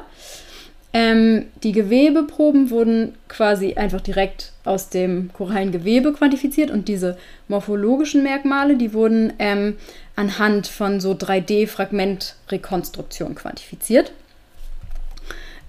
Ähm, 0.94 1.48
die 1.64 1.74
Gewebeproben 1.74 2.70
wurden 2.72 3.14
quasi 3.28 3.74
einfach 3.76 4.00
direkt 4.02 4.54
aus 4.64 4.90
dem 4.90 5.32
Korallengewebe 5.32 6.12
quantifiziert 6.14 6.72
und 6.72 6.88
diese 6.88 7.20
morphologischen 7.48 8.24
Merkmale, 8.24 8.78
die 8.78 8.94
wurden 8.94 9.34
ähm, 9.38 9.78
anhand 10.16 10.66
von 10.66 11.00
so 11.00 11.12
3D-Fragmentrekonstruktion 11.12 13.36
quantifiziert. 13.36 14.12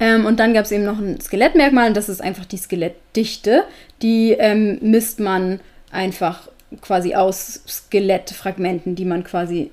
Ähm, 0.00 0.26
und 0.26 0.38
dann 0.38 0.54
gab 0.54 0.64
es 0.64 0.72
eben 0.72 0.84
noch 0.84 0.98
ein 0.98 1.20
Skelettmerkmal 1.20 1.88
und 1.88 1.96
das 1.96 2.08
ist 2.08 2.22
einfach 2.22 2.44
die 2.44 2.56
Skelettdichte. 2.56 3.64
Die 4.02 4.32
ähm, 4.32 4.78
misst 4.80 5.20
man 5.20 5.60
einfach 5.90 6.48
quasi 6.80 7.14
aus 7.14 7.62
Skelettfragmenten, 7.66 8.94
die 8.94 9.04
man 9.04 9.24
quasi 9.24 9.70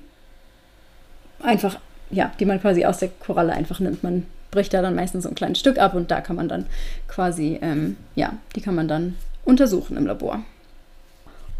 einfach, 1.40 1.78
ja, 2.10 2.32
die 2.40 2.44
man 2.44 2.60
quasi 2.60 2.84
aus 2.84 2.98
der 2.98 3.08
Koralle 3.08 3.52
einfach 3.52 3.80
nimmt. 3.80 4.02
Man 4.02 4.26
bricht 4.50 4.72
da 4.72 4.82
dann 4.82 4.94
meistens 4.94 5.24
so 5.24 5.28
ein 5.28 5.34
kleines 5.34 5.58
Stück 5.58 5.78
ab 5.78 5.94
und 5.94 6.10
da 6.10 6.20
kann 6.20 6.36
man 6.36 6.48
dann 6.48 6.66
quasi, 7.08 7.58
ähm, 7.62 7.96
ja, 8.14 8.34
die 8.54 8.60
kann 8.60 8.74
man 8.74 8.88
dann 8.88 9.16
untersuchen 9.44 9.96
im 9.96 10.06
Labor. 10.06 10.42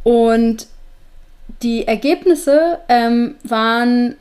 Und 0.03 0.67
die 1.63 1.87
Ergebnisse 1.87 2.79
ähm, 2.89 3.37
waren 3.45 4.17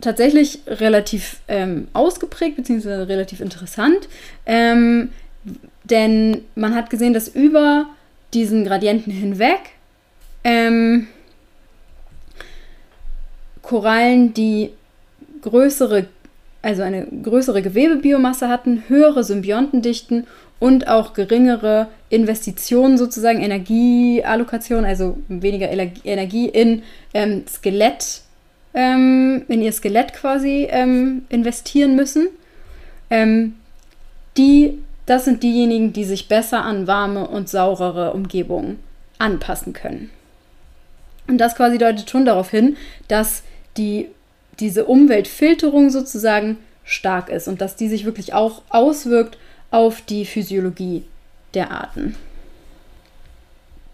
tatsächlich 0.00 0.60
relativ 0.66 1.40
ähm, 1.48 1.88
ausgeprägt 1.92 2.56
bzw. 2.56 3.04
relativ 3.04 3.40
interessant, 3.40 4.08
ähm, 4.44 5.10
denn 5.84 6.42
man 6.54 6.74
hat 6.74 6.90
gesehen, 6.90 7.14
dass 7.14 7.28
über 7.28 7.86
diesen 8.34 8.64
Gradienten 8.64 9.12
hinweg 9.12 9.60
ähm, 10.44 11.08
Korallen, 13.62 14.32
die 14.32 14.70
größere, 15.42 16.06
also 16.62 16.82
eine 16.82 17.06
größere 17.06 17.62
Gewebebiomasse 17.62 18.48
hatten, 18.48 18.84
höhere 18.88 19.24
Symbiontendichten 19.24 20.26
und 20.58 20.88
auch 20.88 21.14
geringere 21.14 21.88
Investitionen 22.08 22.96
sozusagen, 22.96 23.40
Energieallokation, 23.40 24.84
also 24.84 25.18
weniger 25.28 25.68
Energie 25.70 26.48
in 26.48 26.82
ähm, 27.12 27.44
Skelett 27.48 28.22
ähm, 28.76 29.42
in 29.48 29.62
ihr 29.62 29.72
Skelett 29.72 30.12
quasi 30.12 30.68
ähm, 30.70 31.22
investieren 31.30 31.96
müssen. 31.96 32.28
Ähm, 33.10 33.54
die, 34.36 34.78
das 35.06 35.24
sind 35.24 35.42
diejenigen, 35.42 35.92
die 35.94 36.04
sich 36.04 36.28
besser 36.28 36.62
an 36.62 36.86
warme 36.86 37.26
und 37.26 37.48
saurere 37.48 38.12
Umgebungen 38.12 38.78
anpassen 39.18 39.72
können. 39.72 40.10
Und 41.26 41.38
das 41.38 41.56
quasi 41.56 41.78
deutet 41.78 42.08
schon 42.10 42.26
darauf 42.26 42.50
hin, 42.50 42.76
dass 43.08 43.42
die, 43.78 44.08
diese 44.60 44.84
Umweltfilterung 44.84 45.90
sozusagen 45.90 46.58
stark 46.84 47.30
ist 47.30 47.48
und 47.48 47.60
dass 47.60 47.76
die 47.76 47.88
sich 47.88 48.04
wirklich 48.04 48.34
auch 48.34 48.62
auswirkt 48.68 49.38
auf 49.70 50.02
die 50.02 50.26
Physiologie 50.26 51.04
der 51.54 51.70
Arten. 51.70 52.14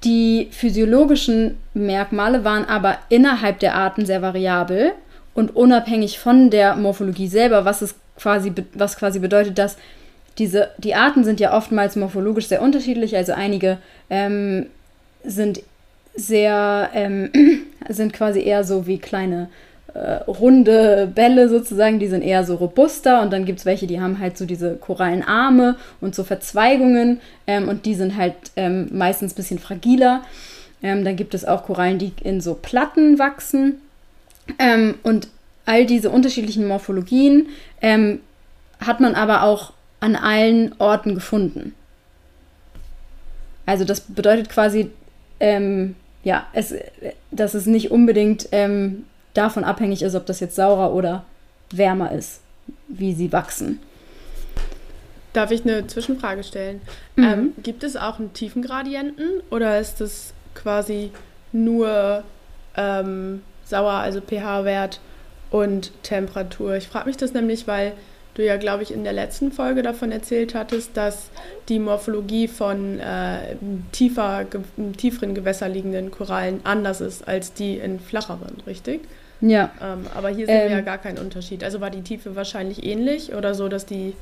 Die 0.05 0.49
physiologischen 0.51 1.59
Merkmale 1.75 2.45
waren 2.45 2.65
aber 2.65 2.99
innerhalb 3.09 3.61
der 3.61 3.75
Arten 3.75 4.05
sehr 4.05 4.23
variabel 4.23 4.93
und 5.35 5.55
unabhängig 5.55 6.19
von 6.19 6.51
der 6.51 6.77
Morphologie 6.77 7.29
selber, 7.29 7.65
was 7.65 7.83
es 7.83 7.95
quasi, 8.17 8.53
was 8.75 8.97
quasi 8.97 9.21
bedeutet, 9.21 9.59
dass 9.59 9.77
diese, 10.39 10.71
die 10.79 10.95
Arten 10.95 11.25
sind 11.25 11.41
ja 11.41 11.57
oftmals 11.57 11.97
morphologisch 11.97 12.49
sehr 12.49 12.63
unterschiedlich, 12.63 13.17
also 13.17 13.33
einige 13.33 13.79
ähm, 14.11 14.67
sind 15.25 15.63
sehr, 16.15 16.91
ähm, 16.95 17.31
sind 17.89 18.13
quasi 18.13 18.41
eher 18.43 18.65
so 18.65 18.87
wie 18.87 18.99
kleine 18.99 19.51
äh, 19.95 20.23
runde 20.25 21.11
Bälle 21.15 21.49
sozusagen, 21.49 21.99
die 21.99 22.09
sind 22.09 22.23
eher 22.23 22.45
so 22.45 22.55
robuster 22.57 23.21
und 23.23 23.33
dann 23.33 23.45
gibt 23.45 23.59
es 23.59 23.67
welche, 23.67 23.87
die 23.87 24.01
haben 24.01 24.19
halt 24.19 24.39
so 24.39 24.47
diese 24.47 24.77
Korallenarme 24.77 25.77
und 26.01 26.15
so 26.15 26.25
Verzweigungen 26.25 27.21
ähm, 27.47 27.69
und 27.69 27.85
die 27.85 27.95
sind 27.95 28.17
halt 28.17 28.35
ähm, 28.57 28.89
meistens 28.93 29.33
ein 29.33 29.37
bisschen 29.37 29.59
fragiler. 29.59 30.23
Ähm, 30.83 31.05
dann 31.05 31.17
gibt 31.17 31.35
es 31.35 31.45
auch 31.45 31.65
Korallen, 31.65 31.99
die 31.99 32.13
in 32.25 32.41
so 32.41 32.55
Platten 32.55 33.19
wachsen 33.19 33.81
ähm, 34.59 34.95
und 35.03 35.29
all 35.67 35.87
diese 35.87 36.11
unterschiedlichen 36.11 36.67
Morphologien 36.67 37.49
ähm, 37.81 38.21
hat 38.81 39.01
man 39.01 39.15
aber 39.15 39.43
auch 39.43 39.73
an 40.01 40.17
allen 40.17 40.75
Orten 40.79 41.15
gefunden. 41.15 41.75
Also 43.67 43.85
das 43.85 44.01
bedeutet 44.01 44.49
quasi, 44.49 44.91
ähm, 45.39 45.95
ja, 46.25 46.47
es, 46.53 46.75
dass 47.31 47.55
es 47.55 47.67
nicht 47.67 47.91
unbedingt 47.91 48.49
ähm, 48.53 49.05
davon 49.35 49.65
abhängig 49.65 50.03
ist, 50.03 50.15
ob 50.15 50.27
das 50.27 50.41
jetzt 50.41 50.57
saurer 50.57 50.93
oder 50.93 51.25
wärmer 51.71 52.13
ist, 52.13 52.41
wie 52.89 53.15
sie 53.15 53.33
wachsen. 53.33 53.81
Darf 55.33 55.51
ich 55.51 55.63
eine 55.65 55.87
Zwischenfrage 55.87 56.45
stellen? 56.45 56.83
Mhm. 57.17 57.25
Ähm, 57.25 57.53
gibt 57.63 57.85
es 57.85 57.97
auch 57.97 58.19
einen 58.19 58.33
Tiefengradienten 58.35 59.41
oder 59.51 59.81
ist 59.81 60.01
das 60.01 60.35
quasi 60.55 61.11
nur 61.53 62.23
ähm, 62.77 63.43
sauer, 63.65 63.93
also 63.93 64.21
pH-Wert 64.21 65.01
und 65.51 65.93
Temperatur? 66.03 66.77
Ich 66.77 66.89
frage 66.89 67.07
mich 67.07 67.17
das 67.17 67.33
nämlich, 67.33 67.67
weil 67.67 67.95
du 68.35 68.45
ja, 68.45 68.57
glaube 68.57 68.83
ich, 68.83 68.93
in 68.93 69.05
der 69.05 69.13
letzten 69.13 69.53
Folge 69.53 69.83
davon 69.83 70.13
erzählt 70.13 70.55
hattest, 70.55 70.97
dass 70.97 71.31
die 71.69 71.79
Morphologie 71.79 72.49
von 72.49 72.99
äh, 72.99 73.57
tiefer, 73.93 74.45
ge 74.45 74.61
tieferen 74.97 75.35
Gewässer 75.35 75.69
liegenden 75.69 76.11
Korallen 76.11 76.61
anders 76.65 77.01
ist 77.01 77.27
als 77.29 77.53
die 77.53 77.77
in 77.77 78.01
flacheren, 78.01 78.57
richtig? 78.67 79.03
Ja. 79.41 79.71
Ähm, 79.83 80.07
aber 80.15 80.29
hier 80.29 80.47
sehen 80.47 80.55
wir 80.55 80.65
Ähm. 80.67 80.73
ja 80.73 80.81
gar 80.81 80.99
keinen 80.99 81.19
Unterschied. 81.19 81.65
Also 81.65 81.81
war 81.81 81.91
die 81.91 82.03
Tiefe 82.03 82.37
wahrscheinlich 82.37 82.85
ähnlich 82.85 83.35
oder 83.35 83.55
so, 83.55 83.69
dass 83.69 83.87
die, 83.87 84.15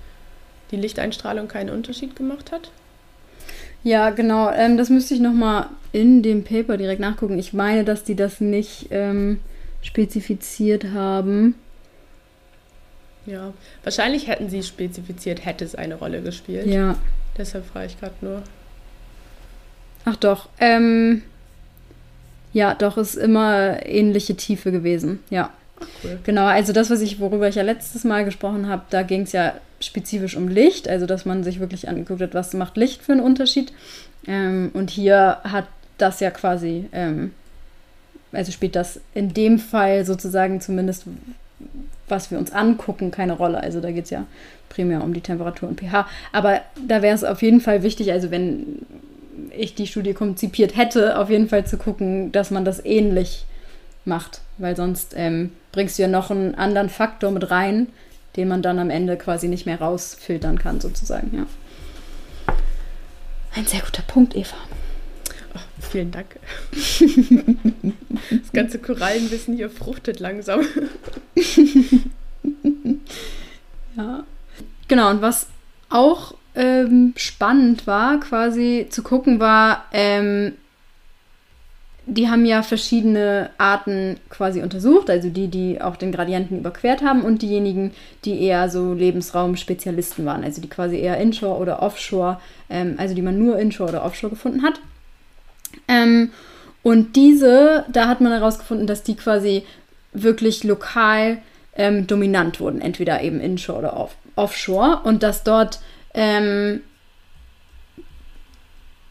die 0.70 0.76
Lichteinstrahlung 0.76 1.46
keinen 1.46 1.70
Unterschied 1.70 2.16
gemacht 2.16 2.52
hat? 2.52 2.70
Ja, 3.84 4.10
genau. 4.10 4.50
Ähm, 4.50 4.76
das 4.76 4.90
müsste 4.90 5.14
ich 5.14 5.20
nochmal 5.20 5.66
in 5.92 6.22
dem 6.22 6.44
Paper 6.44 6.76
direkt 6.76 7.00
nachgucken. 7.00 7.38
Ich 7.38 7.52
meine, 7.52 7.84
dass 7.84 8.04
die 8.04 8.14
das 8.14 8.40
nicht 8.40 8.88
ähm, 8.90 9.40
spezifiziert 9.82 10.86
haben. 10.94 11.54
Ja, 13.26 13.52
wahrscheinlich 13.82 14.28
hätten 14.28 14.48
sie 14.48 14.62
spezifiziert, 14.62 15.44
hätte 15.44 15.64
es 15.64 15.74
eine 15.74 15.94
Rolle 15.94 16.22
gespielt. 16.22 16.66
Ja. 16.66 16.96
Deshalb 17.36 17.66
frage 17.66 17.86
ich 17.86 18.00
gerade 18.00 18.14
nur. 18.20 18.42
Ach 20.04 20.16
doch. 20.16 20.48
Ähm, 20.58 21.22
ja, 22.52 22.74
doch, 22.74 22.96
ist 22.96 23.14
immer 23.14 23.84
ähnliche 23.86 24.34
Tiefe 24.36 24.72
gewesen. 24.72 25.20
Ja. 25.30 25.50
Cool. 26.02 26.18
Genau, 26.24 26.46
also 26.46 26.72
das, 26.72 26.90
was 26.90 27.00
ich, 27.00 27.20
worüber 27.20 27.48
ich 27.48 27.54
ja 27.54 27.62
letztes 27.62 28.04
Mal 28.04 28.24
gesprochen 28.24 28.68
habe, 28.68 28.82
da 28.90 29.02
ging 29.02 29.22
es 29.22 29.32
ja 29.32 29.54
spezifisch 29.80 30.36
um 30.36 30.48
Licht, 30.48 30.88
also 30.88 31.06
dass 31.06 31.24
man 31.24 31.42
sich 31.42 31.58
wirklich 31.58 31.88
angeguckt 31.88 32.20
hat, 32.20 32.34
was 32.34 32.52
macht 32.52 32.76
Licht 32.76 33.02
für 33.02 33.12
einen 33.12 33.22
Unterschied. 33.22 33.72
Ähm, 34.26 34.70
und 34.74 34.90
hier 34.90 35.38
hat 35.42 35.66
das 35.96 36.20
ja 36.20 36.30
quasi, 36.30 36.86
ähm, 36.92 37.32
also 38.32 38.52
spielt 38.52 38.76
das 38.76 39.00
in 39.14 39.32
dem 39.32 39.58
Fall 39.58 40.04
sozusagen 40.04 40.60
zumindest, 40.60 41.04
was 42.10 42.30
wir 42.30 42.38
uns 42.38 42.52
angucken, 42.52 43.10
keine 43.10 43.34
Rolle. 43.34 43.60
Also 43.62 43.80
da 43.80 43.90
geht 43.90 44.04
es 44.04 44.10
ja 44.10 44.26
primär 44.68 45.02
um 45.02 45.12
die 45.12 45.20
Temperatur 45.20 45.68
und 45.68 45.80
pH. 45.80 46.06
Aber 46.32 46.60
da 46.86 47.02
wäre 47.02 47.14
es 47.14 47.24
auf 47.24 47.42
jeden 47.42 47.60
Fall 47.60 47.82
wichtig, 47.82 48.12
also 48.12 48.30
wenn 48.30 48.86
ich 49.56 49.74
die 49.74 49.86
Studie 49.86 50.14
konzipiert 50.14 50.76
hätte, 50.76 51.18
auf 51.18 51.30
jeden 51.30 51.48
Fall 51.48 51.66
zu 51.66 51.76
gucken, 51.76 52.32
dass 52.32 52.50
man 52.50 52.64
das 52.64 52.84
ähnlich 52.84 53.46
macht, 54.04 54.40
weil 54.58 54.76
sonst 54.76 55.14
ähm, 55.16 55.52
bringst 55.72 55.98
du 55.98 56.02
ja 56.02 56.08
noch 56.08 56.30
einen 56.30 56.54
anderen 56.54 56.88
Faktor 56.88 57.30
mit 57.30 57.50
rein, 57.50 57.88
den 58.36 58.48
man 58.48 58.62
dann 58.62 58.78
am 58.78 58.90
Ende 58.90 59.16
quasi 59.16 59.48
nicht 59.48 59.66
mehr 59.66 59.80
rausfiltern 59.80 60.58
kann, 60.58 60.80
sozusagen, 60.80 61.30
ja. 61.36 61.46
Ein 63.56 63.66
sehr 63.66 63.80
guter 63.80 64.02
Punkt, 64.02 64.36
Eva. 64.36 64.56
Vielen 65.90 66.10
Dank. 66.10 66.26
das 68.30 68.52
ganze 68.52 68.78
Korallenwissen 68.78 69.56
hier 69.56 69.70
fruchtet 69.70 70.20
langsam. 70.20 70.60
Ja. 73.96 74.24
Genau, 74.88 75.10
und 75.10 75.20
was 75.20 75.48
auch 75.88 76.34
ähm, 76.54 77.12
spannend 77.16 77.86
war, 77.86 78.20
quasi 78.20 78.86
zu 78.90 79.02
gucken, 79.02 79.40
war, 79.40 79.84
ähm, 79.92 80.54
die 82.06 82.28
haben 82.28 82.44
ja 82.44 82.62
verschiedene 82.62 83.50
Arten 83.58 84.18
quasi 84.30 84.62
untersucht, 84.62 85.10
also 85.10 85.28
die, 85.28 85.48
die 85.48 85.80
auch 85.80 85.96
den 85.96 86.12
Gradienten 86.12 86.58
überquert 86.58 87.02
haben 87.02 87.22
und 87.22 87.42
diejenigen, 87.42 87.92
die 88.24 88.42
eher 88.42 88.68
so 88.68 88.94
Lebensraumspezialisten 88.94 90.24
waren, 90.24 90.42
also 90.42 90.60
die 90.60 90.68
quasi 90.68 90.98
eher 90.98 91.18
Inshore 91.18 91.60
oder 91.60 91.82
Offshore, 91.82 92.40
ähm, 92.68 92.94
also 92.96 93.14
die 93.14 93.22
man 93.22 93.38
nur 93.38 93.58
Inshore 93.58 93.90
oder 93.90 94.04
Offshore 94.04 94.30
gefunden 94.30 94.62
hat. 94.62 94.80
Ähm, 95.90 96.30
und 96.82 97.16
diese, 97.16 97.84
da 97.92 98.08
hat 98.08 98.20
man 98.20 98.32
herausgefunden, 98.32 98.86
dass 98.86 99.02
die 99.02 99.16
quasi 99.16 99.64
wirklich 100.12 100.64
lokal 100.64 101.38
ähm, 101.76 102.06
dominant 102.06 102.60
wurden, 102.60 102.80
entweder 102.80 103.22
eben 103.22 103.40
Inshore 103.40 103.78
oder 103.80 103.96
off 103.96 104.16
Offshore. 104.36 105.00
Und 105.04 105.22
dass 105.22 105.44
dort, 105.44 105.80
ähm, 106.14 106.80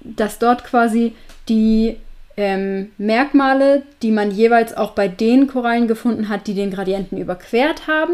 dass 0.01 0.39
dort 0.39 0.63
quasi 0.63 1.13
die 1.49 1.97
ähm, 2.37 2.91
Merkmale, 2.97 3.83
die 4.01 4.11
man 4.11 4.31
jeweils 4.31 4.75
auch 4.75 4.91
bei 4.91 5.07
den 5.07 5.47
Korallen 5.47 5.87
gefunden 5.87 6.29
hat, 6.29 6.47
die 6.47 6.53
den 6.53 6.71
Gradienten 6.71 7.17
überquert 7.17 7.87
haben, 7.87 8.13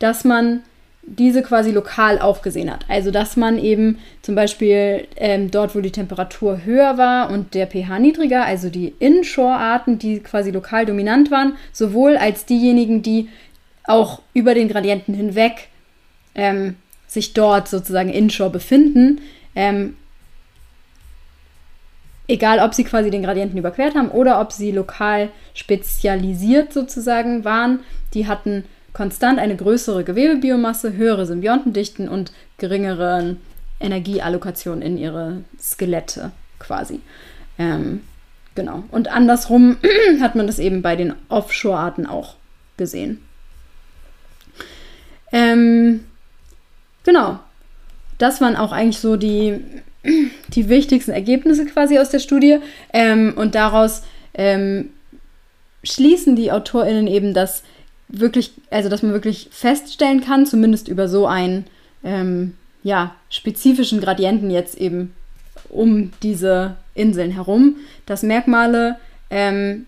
dass 0.00 0.24
man 0.24 0.62
diese 1.06 1.42
quasi 1.42 1.70
lokal 1.70 2.18
auch 2.18 2.42
gesehen 2.42 2.70
hat. 2.70 2.84
Also 2.88 3.10
dass 3.10 3.36
man 3.36 3.58
eben 3.58 3.98
zum 4.22 4.34
Beispiel 4.34 5.06
ähm, 5.16 5.50
dort, 5.50 5.74
wo 5.74 5.80
die 5.80 5.92
Temperatur 5.92 6.64
höher 6.64 6.96
war 6.98 7.30
und 7.30 7.54
der 7.54 7.66
pH 7.66 7.98
niedriger, 7.98 8.44
also 8.44 8.70
die 8.70 8.94
Inshore-Arten, 8.98 9.98
die 9.98 10.20
quasi 10.20 10.50
lokal 10.50 10.86
dominant 10.86 11.30
waren, 11.30 11.56
sowohl 11.72 12.16
als 12.16 12.46
diejenigen, 12.46 13.02
die 13.02 13.28
auch 13.84 14.22
über 14.32 14.54
den 14.54 14.68
Gradienten 14.68 15.14
hinweg 15.14 15.68
ähm, 16.34 16.76
sich 17.06 17.34
dort 17.34 17.68
sozusagen 17.68 18.08
inshore 18.08 18.50
befinden, 18.50 19.20
ähm, 19.54 19.96
egal 22.26 22.60
ob 22.60 22.74
sie 22.74 22.84
quasi 22.84 23.10
den 23.10 23.22
Gradienten 23.22 23.58
überquert 23.58 23.94
haben 23.94 24.10
oder 24.10 24.40
ob 24.40 24.52
sie 24.52 24.72
lokal 24.72 25.28
spezialisiert 25.52 26.72
sozusagen 26.72 27.44
waren, 27.44 27.80
die 28.14 28.26
hatten 28.26 28.64
konstant 28.94 29.38
eine 29.38 29.56
größere 29.56 30.04
Gewebebiomasse, 30.04 30.94
höhere 30.94 31.26
Symbiontendichten 31.26 32.08
und 32.08 32.32
geringere 32.56 33.36
Energieallokation 33.80 34.80
in 34.80 34.96
ihre 34.96 35.42
Skelette 35.60 36.30
quasi. 36.58 37.00
Ähm, 37.58 38.02
genau. 38.54 38.84
Und 38.90 39.08
andersrum 39.08 39.76
hat 40.20 40.36
man 40.36 40.46
das 40.46 40.58
eben 40.58 40.80
bei 40.80 40.96
den 40.96 41.12
Offshore-Arten 41.28 42.06
auch 42.06 42.36
gesehen. 42.76 43.20
Ähm, 45.32 46.04
genau. 47.02 47.40
Das 48.18 48.40
waren 48.40 48.54
auch 48.54 48.70
eigentlich 48.70 49.00
so 49.00 49.16
die, 49.16 49.60
die 50.48 50.68
wichtigsten 50.68 51.10
Ergebnisse 51.10 51.66
quasi 51.66 51.98
aus 51.98 52.10
der 52.10 52.20
Studie. 52.20 52.60
Ähm, 52.92 53.34
und 53.36 53.56
daraus 53.56 54.02
ähm, 54.34 54.90
schließen 55.82 56.36
die 56.36 56.52
AutorInnen 56.52 57.08
eben, 57.08 57.34
dass 57.34 57.64
wirklich, 58.08 58.52
also 58.70 58.88
dass 58.88 59.02
man 59.02 59.12
wirklich 59.12 59.48
feststellen 59.50 60.20
kann, 60.20 60.46
zumindest 60.46 60.88
über 60.88 61.08
so 61.08 61.26
einen 61.26 61.66
ähm, 62.02 62.54
ja, 62.82 63.14
spezifischen 63.30 64.00
Gradienten 64.00 64.50
jetzt 64.50 64.76
eben 64.76 65.14
um 65.70 66.12
diese 66.22 66.76
Inseln 66.94 67.32
herum, 67.32 67.76
dass 68.06 68.22
Merkmale 68.22 68.96
ähm, 69.30 69.86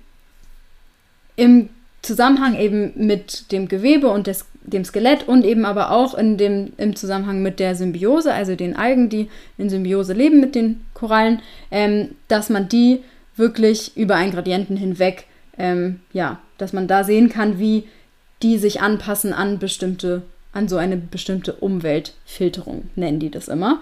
im 1.37 1.69
Zusammenhang 2.03 2.57
eben 2.59 2.93
mit 2.95 3.53
dem 3.53 3.69
Gewebe 3.69 4.09
und 4.09 4.27
des, 4.27 4.47
dem 4.63 4.85
Skelett 4.85 5.29
und 5.29 5.45
eben 5.45 5.65
aber 5.65 5.91
auch 5.91 6.15
in 6.15 6.39
dem, 6.39 6.73
im 6.79 6.97
Zusammenhang 6.97 7.43
mit 7.43 7.61
der 7.61 7.75
Symbiose, 7.75 8.33
also 8.33 8.55
den 8.57 8.77
Algen, 8.77 9.09
die 9.09 9.29
in 9.59 9.69
Symbiose 9.69 10.13
leben 10.13 10.41
mit 10.41 10.55
den 10.55 10.85
Korallen, 10.95 11.41
ähm, 11.71 12.11
dass 12.29 12.49
man 12.49 12.69
die 12.69 13.03
wirklich 13.37 13.97
über 13.97 14.17
einen 14.17 14.33
Gradienten 14.33 14.77
hinweg, 14.77 15.27
ähm, 15.59 16.01
ja, 16.13 16.41
dass 16.59 16.73
man 16.73 16.89
da 16.89 17.05
sehen 17.05 17.29
kann, 17.29 17.59
wie 17.59 17.85
die 18.43 18.59
sich 18.59 18.81
anpassen 18.81 19.33
an 19.33 19.59
bestimmte, 19.59 20.23
an 20.53 20.69
so 20.69 20.77
eine 20.77 20.97
bestimmte 20.97 21.55
Umweltfilterung, 21.55 22.91
nennen 22.95 23.19
die 23.19 23.31
das 23.31 23.49
immer. 23.49 23.81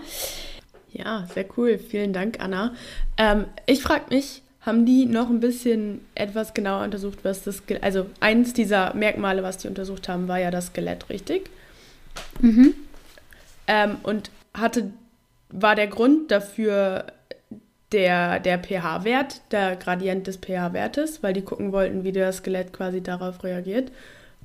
Ja, 0.92 1.26
sehr 1.34 1.44
cool. 1.56 1.78
Vielen 1.78 2.12
Dank, 2.12 2.38
Anna. 2.40 2.72
Ähm, 3.16 3.46
ich 3.66 3.82
frage 3.82 4.14
mich, 4.14 4.42
haben 4.60 4.86
die 4.86 5.06
noch 5.06 5.28
ein 5.28 5.40
bisschen 5.40 6.00
etwas 6.14 6.54
genauer 6.54 6.84
untersucht, 6.84 7.18
was 7.22 7.42
das 7.42 7.62
also 7.82 8.06
eins 8.20 8.54
dieser 8.54 8.94
Merkmale, 8.94 9.42
was 9.42 9.58
die 9.58 9.68
untersucht 9.68 10.08
haben, 10.08 10.28
war 10.28 10.38
ja 10.38 10.50
das 10.50 10.66
Skelett, 10.66 11.10
richtig? 11.10 11.50
Mhm. 12.40 12.74
Ähm, 13.66 13.96
und 14.02 14.30
hatte, 14.54 14.90
war 15.50 15.74
der 15.74 15.88
Grund 15.88 16.30
dafür 16.30 17.06
der, 17.92 18.40
der 18.40 18.58
pH-Wert, 18.58 19.42
der 19.50 19.76
Gradient 19.76 20.26
des 20.26 20.36
pH-Wertes, 20.36 21.22
weil 21.22 21.32
die 21.32 21.42
gucken 21.42 21.72
wollten, 21.72 22.04
wie 22.04 22.12
das 22.12 22.38
Skelett 22.38 22.72
quasi 22.72 23.02
darauf 23.02 23.44
reagiert, 23.44 23.92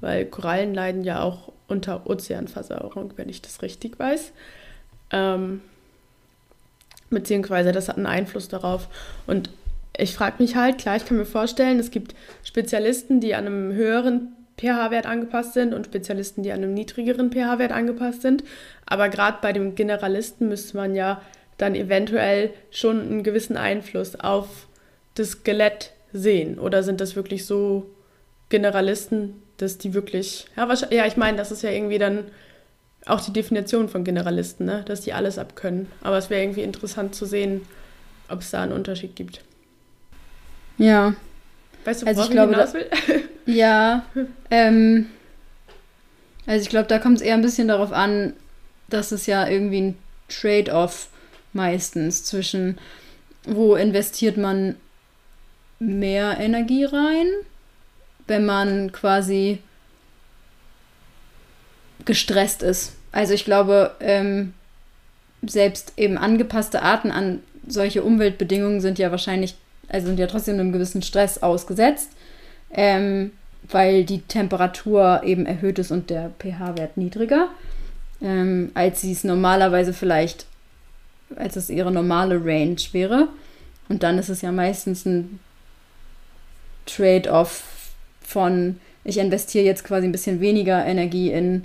weil 0.02 0.26
Korallen 0.26 0.74
leiden 0.74 1.04
ja 1.04 1.22
auch 1.22 1.52
unter 1.68 2.10
Ozeanversauerung, 2.10 3.14
wenn 3.16 3.30
ich 3.30 3.42
das 3.42 3.62
richtig 3.62 4.00
weiß. 4.00 4.32
Ähm, 5.12 5.62
beziehungsweise 7.10 7.72
das 7.72 7.90
hat 7.90 7.98
einen 7.98 8.06
Einfluss 8.06 8.48
darauf. 8.48 8.88
Und 9.28 9.50
ich 9.98 10.14
frage 10.16 10.42
mich 10.42 10.56
halt, 10.56 10.78
klar, 10.78 10.96
ich 10.96 11.06
kann 11.06 11.18
mir 11.18 11.26
vorstellen, 11.26 11.80
es 11.80 11.92
gibt 11.92 12.16
Spezialisten, 12.44 13.20
die 13.20 13.36
an 13.36 13.46
einem 13.46 13.74
höheren 13.74 14.36
pH-Wert 14.60 15.06
angepasst 15.06 15.54
sind 15.54 15.74
und 15.74 15.86
Spezialisten, 15.86 16.44
die 16.44 16.52
an 16.52 16.64
einem 16.64 16.74
niedrigeren 16.74 17.32
pH-Wert 17.32 17.72
angepasst 17.72 18.22
sind. 18.22 18.44
Aber 18.86 19.10
gerade 19.10 19.38
bei 19.42 19.54
dem 19.54 19.76
Generalisten 19.76 20.48
müsste 20.48 20.78
man 20.78 20.96
ja 20.96 21.22
dann 21.58 21.76
eventuell 21.76 22.52
schon 22.72 23.02
einen 23.02 23.24
gewissen 23.24 23.58
Einfluss 23.58 24.16
auf 24.16 24.68
das 25.16 25.32
Skelett 25.32 25.92
sehen. 26.14 26.60
Oder 26.60 26.84
sind 26.84 27.02
das 27.02 27.16
wirklich 27.16 27.46
so 27.46 27.90
Generalisten, 28.50 29.42
dass 29.62 29.78
die 29.78 29.94
wirklich, 29.94 30.48
ja, 30.56 30.68
ja 30.90 31.06
ich 31.06 31.18
meine, 31.18 31.38
das 31.38 31.52
ist 31.52 31.62
ja 31.62 31.70
irgendwie 31.70 32.00
dann 32.00 32.26
auch 33.06 33.22
die 33.22 33.34
Definition 33.34 33.90
von 33.90 34.04
Generalisten, 34.04 34.66
ne? 34.66 34.84
dass 34.86 35.02
die 35.02 35.14
alles 35.14 35.38
abkönnen. 35.38 35.88
Aber 36.02 36.18
es 36.18 36.30
wäre 36.30 36.42
irgendwie 36.42 36.64
interessant 36.64 37.16
zu 37.16 37.26
sehen, 37.26 37.62
ob 38.30 38.42
es 38.42 38.52
da 38.52 38.64
einen 38.64 38.74
Unterschied 38.74 39.16
gibt. 39.16 39.42
Ja. 40.78 41.14
Weißt 41.86 42.02
du, 42.02 42.08
Also 42.08 42.24
ich 42.24 42.30
glaube, 42.32 42.54
hinaus 42.54 42.74
will? 42.74 42.88
Ja, 43.46 44.06
ähm, 44.52 45.08
also 46.46 46.62
ich 46.62 46.70
glaube, 46.70 46.88
da 46.88 47.00
kommt 47.00 47.18
es 47.18 47.24
eher 47.24 47.34
ein 47.34 47.42
bisschen 47.42 47.68
darauf 47.68 47.92
an, 47.92 48.34
dass 48.90 49.12
es 49.12 49.26
ja 49.26 49.48
irgendwie 49.48 49.82
ein 49.82 49.98
Trade-off 50.28 51.10
meistens 51.52 52.26
zwischen, 52.26 52.78
wo 53.46 53.76
investiert 53.76 54.38
man 54.38 54.76
mehr 55.80 56.38
Energie 56.40 56.84
rein, 56.84 57.28
wenn 58.30 58.46
man 58.46 58.92
quasi 58.92 59.60
gestresst 62.06 62.64
ist. 62.64 62.94
Also 63.12 63.34
ich 63.34 63.46
glaube, 63.46 63.96
ähm, 64.00 64.54
selbst 65.46 65.94
eben 65.98 66.18
angepasste 66.18 66.82
Arten 66.82 67.12
an 67.12 67.40
solche 67.68 68.04
Umweltbedingungen 68.04 68.82
sind 68.82 69.00
ja 69.00 69.12
wahrscheinlich, 69.12 69.56
also 69.88 70.08
sind 70.08 70.20
ja 70.20 70.28
trotzdem 70.28 70.60
einem 70.60 70.72
gewissen 70.72 71.02
Stress 71.02 71.42
ausgesetzt, 71.42 72.12
ähm, 72.72 73.32
weil 73.70 74.06
die 74.06 74.22
Temperatur 74.22 75.22
eben 75.24 75.46
erhöht 75.46 75.80
ist 75.80 75.92
und 75.92 76.10
der 76.10 76.32
pH-Wert 76.40 76.98
niedriger, 76.98 77.50
ähm, 78.22 78.72
als 78.74 79.02
sie 79.02 79.12
es 79.12 79.24
normalerweise 79.24 79.94
vielleicht, 79.94 80.46
als 81.36 81.56
es 81.56 81.70
ihre 81.70 81.92
normale 81.92 82.44
Range 82.44 82.82
wäre. 82.92 83.28
Und 83.88 84.04
dann 84.04 84.18
ist 84.18 84.30
es 84.30 84.42
ja 84.42 84.52
meistens 84.52 85.06
ein 85.06 85.40
Trade-off 86.86 87.79
von, 88.30 88.80
ich 89.04 89.18
investiere 89.18 89.66
jetzt 89.66 89.84
quasi 89.84 90.08
ein 90.08 90.12
bisschen 90.12 90.40
weniger 90.40 90.86
Energie 90.86 91.32
in 91.32 91.64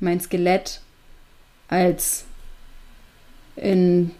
mein 0.00 0.20
Skelett 0.20 0.80
als 1.68 2.24
in 3.56 4.12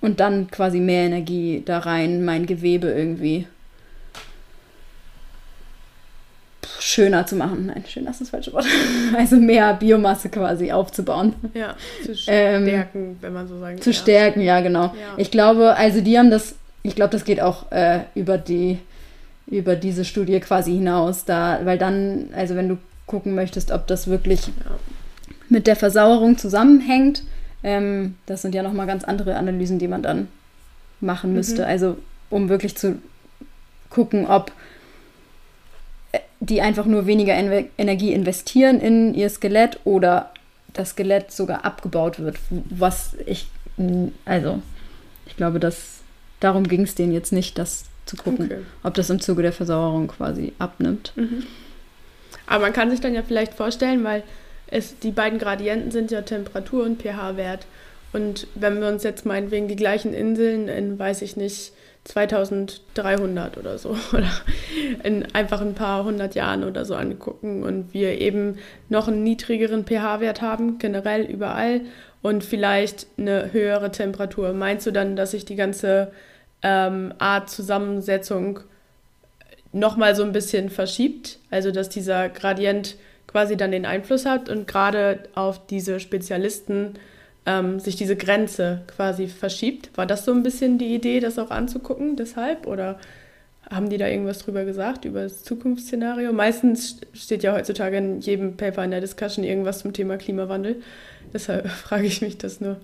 und 0.00 0.18
dann 0.18 0.50
quasi 0.50 0.80
mehr 0.80 1.04
Energie 1.04 1.62
da 1.64 1.78
rein, 1.78 2.24
mein 2.24 2.46
Gewebe 2.46 2.88
irgendwie 2.88 3.46
schöner 6.80 7.26
zu 7.26 7.36
machen. 7.36 7.66
Nein, 7.66 7.84
schöner 7.86 8.10
ist 8.10 8.22
das 8.22 8.30
falsche 8.30 8.52
Wort. 8.52 8.64
Also 9.16 9.36
mehr 9.36 9.74
Biomasse 9.74 10.30
quasi 10.30 10.72
aufzubauen. 10.72 11.34
Ja, 11.54 11.76
zu 12.02 12.12
Ähm, 12.26 12.66
stärken, 12.66 13.18
wenn 13.20 13.32
man 13.32 13.46
so 13.46 13.60
sagen 13.60 13.80
Zu 13.80 13.90
ja. 13.90 13.96
stärken, 13.96 14.40
ja, 14.40 14.60
genau. 14.60 14.86
Ja. 14.86 14.94
Ich 15.16 15.30
glaube, 15.30 15.76
also 15.76 16.00
die 16.00 16.18
haben 16.18 16.30
das, 16.30 16.54
ich 16.82 16.96
glaube, 16.96 17.12
das 17.12 17.24
geht 17.24 17.40
auch 17.40 17.70
äh, 17.70 18.00
über 18.14 18.38
die, 18.38 18.78
über 19.50 19.76
diese 19.76 20.04
Studie 20.04 20.38
quasi 20.40 20.72
hinaus, 20.72 21.24
da, 21.24 21.60
weil 21.64 21.76
dann, 21.76 22.30
also 22.34 22.54
wenn 22.54 22.68
du 22.68 22.78
gucken 23.06 23.34
möchtest, 23.34 23.72
ob 23.72 23.88
das 23.88 24.06
wirklich 24.06 24.50
mit 25.48 25.66
der 25.66 25.74
Versauerung 25.74 26.38
zusammenhängt, 26.38 27.24
ähm, 27.64 28.14
das 28.26 28.42
sind 28.42 28.54
ja 28.54 28.62
nochmal 28.62 28.86
ganz 28.86 29.02
andere 29.04 29.36
Analysen, 29.36 29.80
die 29.80 29.88
man 29.88 30.02
dann 30.02 30.28
machen 31.00 31.32
müsste. 31.32 31.62
Mhm. 31.62 31.68
Also 31.68 31.96
um 32.30 32.48
wirklich 32.48 32.76
zu 32.76 32.98
gucken, 33.90 34.26
ob 34.26 34.52
äh, 36.12 36.20
die 36.38 36.62
einfach 36.62 36.86
nur 36.86 37.06
weniger 37.06 37.34
Enve- 37.34 37.66
Energie 37.76 38.12
investieren 38.12 38.80
in 38.80 39.12
ihr 39.14 39.28
Skelett 39.28 39.80
oder 39.82 40.32
das 40.72 40.90
Skelett 40.90 41.32
sogar 41.32 41.64
abgebaut 41.64 42.20
wird. 42.20 42.38
Was 42.70 43.16
ich, 43.26 43.48
also 44.24 44.62
ich 45.26 45.36
glaube, 45.36 45.58
dass 45.58 45.98
darum 46.38 46.68
ging 46.68 46.82
es 46.82 46.94
denen 46.94 47.12
jetzt 47.12 47.32
nicht, 47.32 47.58
das 47.58 47.86
zu 48.10 48.16
gucken, 48.16 48.46
Okay. 48.46 48.58
ob 48.82 48.94
das 48.94 49.08
im 49.10 49.20
Zuge 49.20 49.42
der 49.42 49.52
Versauerung 49.52 50.08
quasi 50.08 50.52
abnimmt. 50.58 51.12
Mhm. 51.16 51.44
Aber 52.46 52.62
man 52.64 52.72
kann 52.72 52.90
sich 52.90 53.00
dann 53.00 53.14
ja 53.14 53.22
vielleicht 53.22 53.54
vorstellen, 53.54 54.02
weil 54.04 54.22
es, 54.66 54.98
die 54.98 55.12
beiden 55.12 55.38
Gradienten 55.38 55.90
sind 55.90 56.10
ja 56.10 56.22
Temperatur 56.22 56.84
und 56.84 57.00
pH-Wert. 57.00 57.66
Und 58.12 58.48
wenn 58.56 58.80
wir 58.80 58.88
uns 58.88 59.04
jetzt 59.04 59.24
meinetwegen 59.24 59.68
die 59.68 59.76
gleichen 59.76 60.12
Inseln 60.12 60.68
in, 60.68 60.98
weiß 60.98 61.22
ich 61.22 61.36
nicht, 61.36 61.72
2300 62.04 63.58
oder 63.58 63.78
so 63.78 63.90
oder 64.12 64.30
in 65.04 65.26
einfach 65.34 65.60
ein 65.60 65.74
paar 65.74 66.04
hundert 66.04 66.34
Jahren 66.34 66.64
oder 66.64 66.84
so 66.84 66.94
angucken 66.94 67.62
und 67.62 67.92
wir 67.92 68.20
eben 68.20 68.58
noch 68.88 69.06
einen 69.06 69.22
niedrigeren 69.22 69.84
pH-Wert 69.84 70.40
haben, 70.42 70.78
generell 70.78 71.22
überall 71.22 71.82
und 72.22 72.42
vielleicht 72.42 73.06
eine 73.18 73.52
höhere 73.52 73.90
Temperatur. 73.92 74.52
Meinst 74.52 74.86
du 74.86 74.90
dann, 74.90 75.14
dass 75.14 75.32
sich 75.32 75.44
die 75.44 75.56
ganze 75.56 76.10
ähm, 76.62 77.14
Art 77.18 77.50
Zusammensetzung 77.50 78.60
nochmal 79.72 80.14
so 80.14 80.22
ein 80.22 80.32
bisschen 80.32 80.70
verschiebt? 80.70 81.38
Also 81.50 81.70
dass 81.70 81.88
dieser 81.88 82.28
Gradient 82.28 82.96
quasi 83.26 83.56
dann 83.56 83.70
den 83.70 83.86
Einfluss 83.86 84.26
hat 84.26 84.48
und 84.48 84.66
gerade 84.66 85.20
auf 85.34 85.66
diese 85.66 86.00
Spezialisten 86.00 86.94
ähm, 87.46 87.78
sich 87.78 87.96
diese 87.96 88.16
Grenze 88.16 88.82
quasi 88.86 89.28
verschiebt. 89.28 89.90
War 89.96 90.06
das 90.06 90.24
so 90.24 90.32
ein 90.32 90.42
bisschen 90.42 90.78
die 90.78 90.94
Idee, 90.94 91.20
das 91.20 91.38
auch 91.38 91.50
anzugucken, 91.50 92.16
deshalb? 92.16 92.66
Oder 92.66 92.98
haben 93.70 93.88
die 93.88 93.98
da 93.98 94.08
irgendwas 94.08 94.40
drüber 94.40 94.64
gesagt, 94.64 95.04
über 95.04 95.22
das 95.22 95.44
Zukunftsszenario? 95.44 96.32
Meistens 96.32 97.00
steht 97.12 97.42
ja 97.42 97.54
heutzutage 97.54 97.98
in 97.98 98.20
jedem 98.20 98.56
Paper 98.56 98.84
in 98.84 98.90
der 98.90 99.00
Discussion 99.00 99.44
irgendwas 99.44 99.80
zum 99.80 99.92
Thema 99.92 100.16
Klimawandel. 100.16 100.82
Deshalb 101.32 101.68
frage 101.68 102.06
ich 102.06 102.20
mich 102.20 102.36
das 102.38 102.60
nur. 102.60 102.78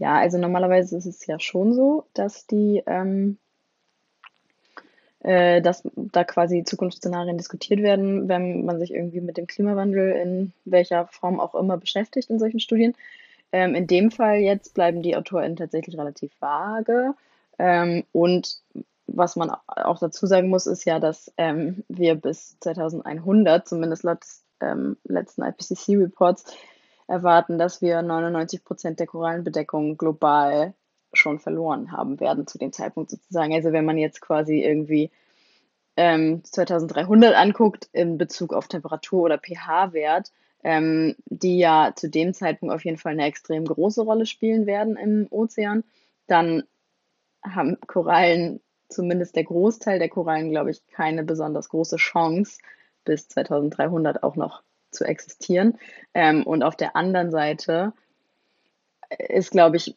Ja, 0.00 0.14
also 0.18 0.38
normalerweise 0.38 0.96
ist 0.96 1.04
es 1.04 1.26
ja 1.26 1.38
schon 1.38 1.74
so, 1.74 2.04
dass 2.14 2.46
die, 2.46 2.82
ähm, 2.86 3.36
äh, 5.20 5.60
dass 5.60 5.82
da 5.94 6.24
quasi 6.24 6.64
Zukunftsszenarien 6.64 7.36
diskutiert 7.36 7.82
werden, 7.82 8.26
wenn 8.26 8.64
man 8.64 8.78
sich 8.78 8.94
irgendwie 8.94 9.20
mit 9.20 9.36
dem 9.36 9.46
Klimawandel 9.46 10.12
in 10.12 10.52
welcher 10.64 11.06
Form 11.08 11.38
auch 11.38 11.54
immer 11.54 11.76
beschäftigt 11.76 12.30
in 12.30 12.38
solchen 12.38 12.60
Studien. 12.60 12.94
Ähm, 13.52 13.74
in 13.74 13.86
dem 13.86 14.10
Fall 14.10 14.38
jetzt 14.38 14.72
bleiben 14.72 15.02
die 15.02 15.16
AutorInnen 15.16 15.56
tatsächlich 15.56 15.98
relativ 15.98 16.32
vage. 16.40 17.12
Ähm, 17.58 18.04
und 18.12 18.62
was 19.06 19.36
man 19.36 19.50
auch 19.66 19.98
dazu 19.98 20.26
sagen 20.26 20.48
muss, 20.48 20.66
ist 20.66 20.86
ja, 20.86 20.98
dass 20.98 21.30
ähm, 21.36 21.84
wir 21.88 22.14
bis 22.14 22.58
2100, 22.60 23.68
zumindest 23.68 24.04
laut 24.04 24.22
des 24.22 24.42
ähm, 24.62 24.96
letzten 25.04 25.42
IPCC-Reports, 25.42 26.56
erwarten, 27.10 27.58
dass 27.58 27.82
wir 27.82 28.02
99 28.02 28.64
Prozent 28.64 29.00
der 29.00 29.06
Korallenbedeckung 29.06 29.98
global 29.98 30.74
schon 31.12 31.38
verloren 31.40 31.92
haben 31.92 32.20
werden 32.20 32.46
zu 32.46 32.58
dem 32.58 32.72
Zeitpunkt 32.72 33.10
sozusagen. 33.10 33.52
Also 33.52 33.72
wenn 33.72 33.84
man 33.84 33.98
jetzt 33.98 34.20
quasi 34.20 34.62
irgendwie 34.62 35.10
ähm, 35.96 36.42
2300 36.44 37.34
anguckt 37.34 37.88
in 37.92 38.16
Bezug 38.16 38.52
auf 38.54 38.68
Temperatur 38.68 39.22
oder 39.24 39.38
pH-Wert, 39.38 40.32
ähm, 40.62 41.16
die 41.26 41.58
ja 41.58 41.92
zu 41.96 42.08
dem 42.08 42.32
Zeitpunkt 42.32 42.74
auf 42.74 42.84
jeden 42.84 42.96
Fall 42.96 43.12
eine 43.12 43.26
extrem 43.26 43.64
große 43.64 44.02
Rolle 44.02 44.26
spielen 44.26 44.66
werden 44.66 44.96
im 44.96 45.26
Ozean, 45.30 45.84
dann 46.26 46.62
haben 47.42 47.78
Korallen, 47.86 48.60
zumindest 48.88 49.34
der 49.34 49.44
Großteil 49.44 49.98
der 49.98 50.08
Korallen, 50.08 50.50
glaube 50.50 50.70
ich, 50.70 50.86
keine 50.86 51.24
besonders 51.24 51.70
große 51.70 51.96
Chance, 51.96 52.58
bis 53.04 53.28
2300 53.28 54.22
auch 54.22 54.36
noch 54.36 54.62
zu 54.90 55.04
existieren. 55.04 55.78
Ähm, 56.14 56.44
und 56.44 56.62
auf 56.62 56.76
der 56.76 56.96
anderen 56.96 57.30
Seite 57.30 57.92
ist, 59.28 59.50
glaube 59.50 59.76
ich, 59.76 59.96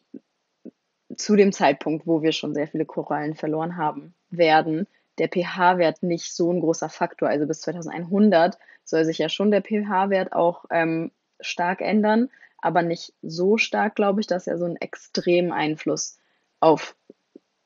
zu 1.16 1.36
dem 1.36 1.52
Zeitpunkt, 1.52 2.06
wo 2.06 2.22
wir 2.22 2.32
schon 2.32 2.54
sehr 2.54 2.66
viele 2.66 2.84
Korallen 2.84 3.34
verloren 3.34 3.76
haben 3.76 4.14
werden, 4.30 4.86
der 5.18 5.28
pH-Wert 5.28 6.02
nicht 6.02 6.34
so 6.34 6.52
ein 6.52 6.60
großer 6.60 6.88
Faktor. 6.88 7.28
Also 7.28 7.46
bis 7.46 7.60
2100 7.60 8.58
soll 8.84 9.04
sich 9.04 9.18
ja 9.18 9.28
schon 9.28 9.50
der 9.50 9.62
pH-Wert 9.62 10.32
auch 10.32 10.64
ähm, 10.70 11.12
stark 11.40 11.80
ändern, 11.80 12.30
aber 12.58 12.82
nicht 12.82 13.12
so 13.22 13.58
stark, 13.58 13.94
glaube 13.94 14.20
ich, 14.20 14.26
dass 14.26 14.46
er 14.46 14.58
so 14.58 14.64
einen 14.64 14.76
extremen 14.76 15.52
Einfluss 15.52 16.18
auf 16.60 16.96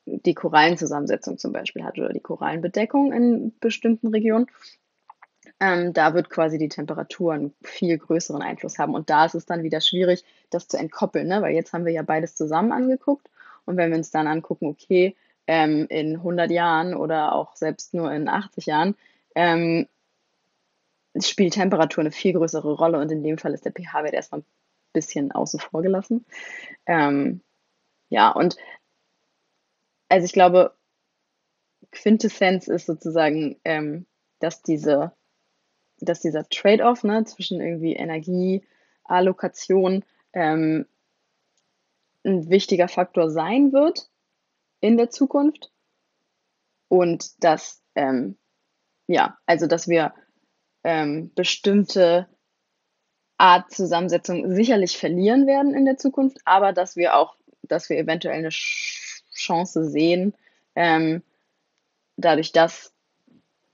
die 0.05 0.33
Korallenzusammensetzung 0.33 1.37
zum 1.37 1.53
Beispiel 1.53 1.83
hat 1.83 1.97
oder 1.97 2.13
die 2.13 2.19
Korallenbedeckung 2.19 3.13
in 3.13 3.53
bestimmten 3.59 4.07
Regionen. 4.07 4.47
Ähm, 5.59 5.93
da 5.93 6.13
wird 6.13 6.29
quasi 6.29 6.57
die 6.57 6.69
Temperatur 6.69 7.33
einen 7.33 7.53
viel 7.63 7.97
größeren 7.97 8.41
Einfluss 8.41 8.79
haben. 8.79 8.95
Und 8.95 9.09
da 9.09 9.25
ist 9.25 9.35
es 9.35 9.45
dann 9.45 9.63
wieder 9.63 9.81
schwierig, 9.81 10.23
das 10.49 10.67
zu 10.67 10.77
entkoppeln, 10.77 11.27
ne? 11.27 11.41
weil 11.41 11.53
jetzt 11.53 11.73
haben 11.73 11.85
wir 11.85 11.91
ja 11.91 12.01
beides 12.01 12.35
zusammen 12.35 12.71
angeguckt. 12.71 13.29
Und 13.65 13.77
wenn 13.77 13.91
wir 13.91 13.97
uns 13.97 14.11
dann 14.11 14.27
angucken, 14.27 14.67
okay, 14.67 15.15
ähm, 15.47 15.87
in 15.89 16.17
100 16.17 16.49
Jahren 16.51 16.93
oder 16.93 17.33
auch 17.33 17.55
selbst 17.55 17.93
nur 17.93 18.11
in 18.11 18.29
80 18.29 18.67
Jahren, 18.67 18.95
ähm, 19.35 19.87
spielt 21.19 21.53
Temperatur 21.53 22.01
eine 22.01 22.11
viel 22.11 22.33
größere 22.33 22.73
Rolle. 22.73 22.99
Und 22.99 23.11
in 23.11 23.23
dem 23.23 23.37
Fall 23.37 23.53
ist 23.53 23.65
der 23.65 23.73
pH-Wert 23.73 24.13
erstmal 24.13 24.41
ein 24.41 24.45
bisschen 24.93 25.31
außen 25.31 25.59
vor 25.59 25.81
gelassen. 25.81 26.25
Ähm, 26.85 27.41
ja, 28.09 28.29
und 28.31 28.57
also 30.07 30.25
ich 30.25 30.33
glaube, 30.33 30.73
Quintessenz 31.91 32.67
ist 32.67 32.85
sozusagen, 32.85 33.59
ähm, 33.65 34.05
dass 34.39 34.61
diese 34.61 35.11
dass 36.01 36.21
dieser 36.21 36.47
Trade-off 36.49 37.03
ne, 37.03 37.23
zwischen 37.25 37.61
irgendwie 37.61 37.93
Energieallokation 37.93 40.03
ähm, 40.33 40.87
ein 42.23 42.49
wichtiger 42.49 42.87
Faktor 42.87 43.29
sein 43.29 43.71
wird 43.71 44.09
in 44.81 44.97
der 44.97 45.09
Zukunft 45.09 45.71
und 46.87 47.43
dass, 47.43 47.81
ähm, 47.95 48.37
ja, 49.07 49.37
also 49.45 49.67
dass 49.67 49.87
wir 49.87 50.13
ähm, 50.83 51.31
bestimmte 51.33 52.27
Art 53.37 53.71
Zusammensetzung 53.71 54.53
sicherlich 54.53 54.97
verlieren 54.97 55.47
werden 55.47 55.73
in 55.73 55.85
der 55.85 55.97
Zukunft, 55.97 56.39
aber 56.43 56.73
dass 56.73 56.97
wir 56.97 57.15
auch, 57.15 57.35
dass 57.63 57.89
wir 57.89 57.97
eventuell 57.97 58.37
eine 58.37 58.49
Chance 58.49 59.89
sehen, 59.89 60.33
ähm, 60.75 61.23
dadurch, 62.17 62.51
dass 62.51 62.93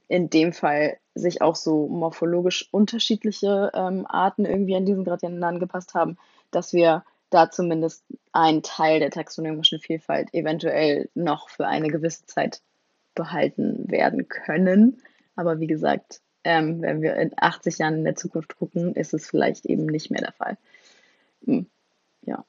in 0.07 0.29
dem 0.29 0.53
Fall 0.53 0.99
sich 1.15 1.41
auch 1.41 1.55
so 1.55 1.87
morphologisch 1.87 2.67
unterschiedliche 2.71 3.71
ähm, 3.73 4.05
Arten 4.07 4.45
irgendwie 4.45 4.75
an 4.75 4.85
diesen 4.85 5.05
Gradienten 5.05 5.43
angepasst 5.43 5.93
haben, 5.93 6.17
dass 6.51 6.73
wir 6.73 7.03
da 7.29 7.49
zumindest 7.49 8.03
einen 8.31 8.61
Teil 8.61 8.99
der 8.99 9.11
taxonomischen 9.11 9.79
Vielfalt 9.79 10.33
eventuell 10.33 11.09
noch 11.15 11.49
für 11.49 11.67
eine 11.67 11.87
gewisse 11.87 12.25
Zeit 12.25 12.61
behalten 13.15 13.89
werden 13.89 14.27
können. 14.27 15.01
Aber 15.35 15.59
wie 15.59 15.67
gesagt, 15.67 16.21
ähm, 16.43 16.81
wenn 16.81 17.01
wir 17.01 17.15
in 17.15 17.31
80 17.35 17.79
Jahren 17.79 17.95
in 17.95 18.03
der 18.03 18.15
Zukunft 18.15 18.57
gucken, 18.57 18.93
ist 18.93 19.13
es 19.13 19.27
vielleicht 19.27 19.65
eben 19.65 19.85
nicht 19.85 20.11
mehr 20.11 20.21
der 20.21 20.33
Fall. 20.33 20.57
Hm. 21.45 21.65
Ja. 22.21 22.45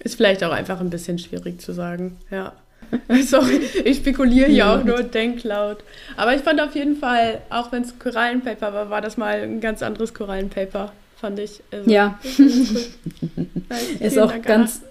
Ist 0.00 0.16
vielleicht 0.16 0.42
auch 0.42 0.52
einfach 0.52 0.80
ein 0.80 0.90
bisschen 0.90 1.18
schwierig 1.18 1.60
zu 1.60 1.72
sagen, 1.72 2.18
ja. 2.30 2.52
Sorry, 3.22 3.60
ich 3.84 3.98
spekuliere 3.98 4.48
hier 4.48 4.68
auch 4.68 4.84
nur, 4.84 5.02
denk 5.02 5.42
laut. 5.44 5.78
Aber 6.16 6.34
ich 6.34 6.42
fand 6.42 6.60
auf 6.60 6.74
jeden 6.74 6.96
Fall, 6.96 7.40
auch 7.50 7.72
wenn 7.72 7.82
es 7.82 7.98
Korallenpaper 7.98 8.72
war, 8.72 8.90
war 8.90 9.00
das 9.00 9.16
mal 9.16 9.40
ein 9.40 9.60
ganz 9.60 9.82
anderes 9.82 10.14
Korallenpaper, 10.14 10.92
fand 11.16 11.38
ich. 11.38 11.62
Also, 11.70 11.90
ja. 11.90 12.18
Ist, 12.22 12.40
cool. 12.40 13.46
ist 14.00 14.18
auch 14.18 14.30
Dank, 14.30 14.46
ganz 14.46 14.82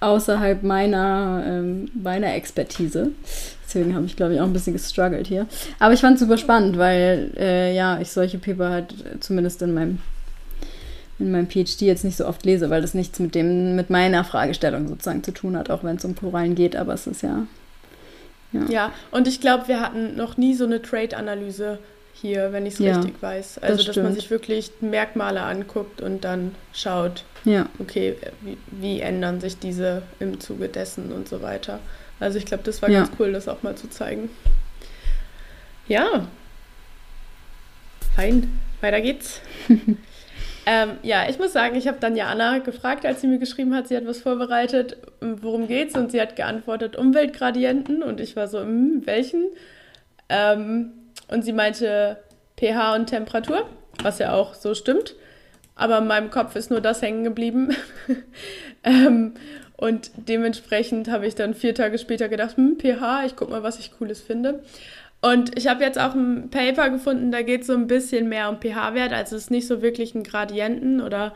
Anna. 0.00 0.12
außerhalb 0.12 0.62
meiner, 0.62 1.42
ähm, 1.46 1.90
meiner 1.94 2.34
Expertise. 2.34 3.12
Deswegen 3.64 3.94
habe 3.94 4.04
ich, 4.04 4.16
glaube 4.16 4.34
ich, 4.34 4.40
auch 4.40 4.46
ein 4.46 4.52
bisschen 4.52 4.72
gestruggelt 4.72 5.26
hier. 5.26 5.46
Aber 5.78 5.94
ich 5.94 6.00
fand 6.00 6.14
es 6.14 6.20
super 6.20 6.36
spannend, 6.36 6.76
weil 6.76 7.32
äh, 7.38 7.74
ja, 7.74 8.00
ich 8.00 8.10
solche 8.10 8.38
Paper 8.38 8.70
halt 8.70 8.94
zumindest 9.20 9.62
in 9.62 9.74
meinem 9.74 9.98
in 11.20 11.30
meinem 11.30 11.48
PhD 11.48 11.82
jetzt 11.82 12.04
nicht 12.04 12.16
so 12.16 12.26
oft 12.26 12.44
lese, 12.44 12.70
weil 12.70 12.82
das 12.82 12.94
nichts 12.94 13.18
mit 13.18 13.34
dem, 13.34 13.76
mit 13.76 13.90
meiner 13.90 14.24
Fragestellung 14.24 14.88
sozusagen 14.88 15.22
zu 15.22 15.32
tun 15.32 15.56
hat, 15.56 15.70
auch 15.70 15.84
wenn 15.84 15.96
es 15.96 16.04
um 16.04 16.16
Korallen 16.16 16.54
geht, 16.54 16.76
aber 16.76 16.94
es 16.94 17.06
ist 17.06 17.22
ja. 17.22 17.46
Ja, 18.52 18.64
ja 18.68 18.92
und 19.10 19.28
ich 19.28 19.40
glaube, 19.40 19.68
wir 19.68 19.80
hatten 19.80 20.16
noch 20.16 20.36
nie 20.36 20.54
so 20.54 20.64
eine 20.64 20.82
Trade-Analyse 20.82 21.78
hier, 22.14 22.52
wenn 22.52 22.66
ich 22.66 22.74
es 22.74 22.80
ja, 22.80 22.96
richtig 22.96 23.22
weiß. 23.22 23.58
Also, 23.58 23.76
das 23.76 23.86
dass 23.86 23.96
man 23.96 24.14
sich 24.14 24.30
wirklich 24.30 24.70
Merkmale 24.80 25.42
anguckt 25.42 26.00
und 26.00 26.24
dann 26.24 26.54
schaut, 26.72 27.24
ja. 27.44 27.66
okay, 27.78 28.16
wie, 28.40 28.58
wie, 28.70 29.00
ändern 29.00 29.40
sich 29.40 29.58
diese 29.58 30.02
im 30.18 30.40
Zuge 30.40 30.68
dessen 30.68 31.12
und 31.12 31.28
so 31.28 31.42
weiter. 31.42 31.80
Also 32.18 32.36
ich 32.36 32.44
glaube, 32.44 32.62
das 32.64 32.82
war 32.82 32.90
ja. 32.90 33.00
ganz 33.00 33.12
cool, 33.18 33.32
das 33.32 33.48
auch 33.48 33.62
mal 33.62 33.76
zu 33.76 33.88
zeigen. 33.88 34.28
Ja. 35.88 36.26
Fein, 38.14 38.52
weiter 38.80 39.00
geht's. 39.00 39.40
Ähm, 40.72 40.98
ja, 41.02 41.28
ich 41.28 41.36
muss 41.36 41.52
sagen, 41.52 41.74
ich 41.74 41.88
habe 41.88 41.98
dann 41.98 42.14
Jana 42.14 42.58
gefragt, 42.58 43.04
als 43.04 43.20
sie 43.20 43.26
mir 43.26 43.40
geschrieben 43.40 43.74
hat, 43.74 43.88
sie 43.88 43.96
hat 43.96 44.06
was 44.06 44.20
vorbereitet, 44.20 44.98
worum 45.20 45.66
geht's? 45.66 45.96
Und 45.96 46.12
sie 46.12 46.20
hat 46.20 46.36
geantwortet, 46.36 46.94
Umweltgradienten. 46.94 48.04
Und 48.04 48.20
ich 48.20 48.36
war 48.36 48.46
so, 48.46 48.60
hm, 48.60 49.04
welchen? 49.04 49.48
Ähm, 50.28 50.92
und 51.26 51.44
sie 51.44 51.52
meinte 51.52 52.18
pH 52.56 52.94
und 52.94 53.06
Temperatur, 53.06 53.68
was 54.00 54.20
ja 54.20 54.32
auch 54.32 54.54
so 54.54 54.76
stimmt. 54.76 55.16
Aber 55.74 55.98
in 55.98 56.06
meinem 56.06 56.30
Kopf 56.30 56.54
ist 56.54 56.70
nur 56.70 56.80
das 56.80 57.02
hängen 57.02 57.24
geblieben. 57.24 57.74
ähm, 58.84 59.34
und 59.76 60.12
dementsprechend 60.14 61.10
habe 61.10 61.26
ich 61.26 61.34
dann 61.34 61.54
vier 61.54 61.74
Tage 61.74 61.98
später 61.98 62.28
gedacht, 62.28 62.56
hm, 62.56 62.78
pH, 62.78 63.24
ich 63.26 63.34
guck 63.34 63.50
mal, 63.50 63.64
was 63.64 63.80
ich 63.80 63.98
Cooles 63.98 64.20
finde. 64.20 64.62
Und 65.20 65.56
ich 65.58 65.66
habe 65.66 65.84
jetzt 65.84 65.98
auch 65.98 66.14
ein 66.14 66.48
Paper 66.50 66.90
gefunden, 66.90 67.30
da 67.30 67.42
geht 67.42 67.62
es 67.62 67.66
so 67.66 67.74
ein 67.74 67.86
bisschen 67.86 68.28
mehr 68.28 68.48
um 68.48 68.60
pH-Wert. 68.60 69.12
Also 69.12 69.36
es 69.36 69.44
ist 69.44 69.50
nicht 69.50 69.66
so 69.66 69.82
wirklich 69.82 70.14
ein 70.14 70.22
Gradienten 70.22 71.00
oder 71.00 71.34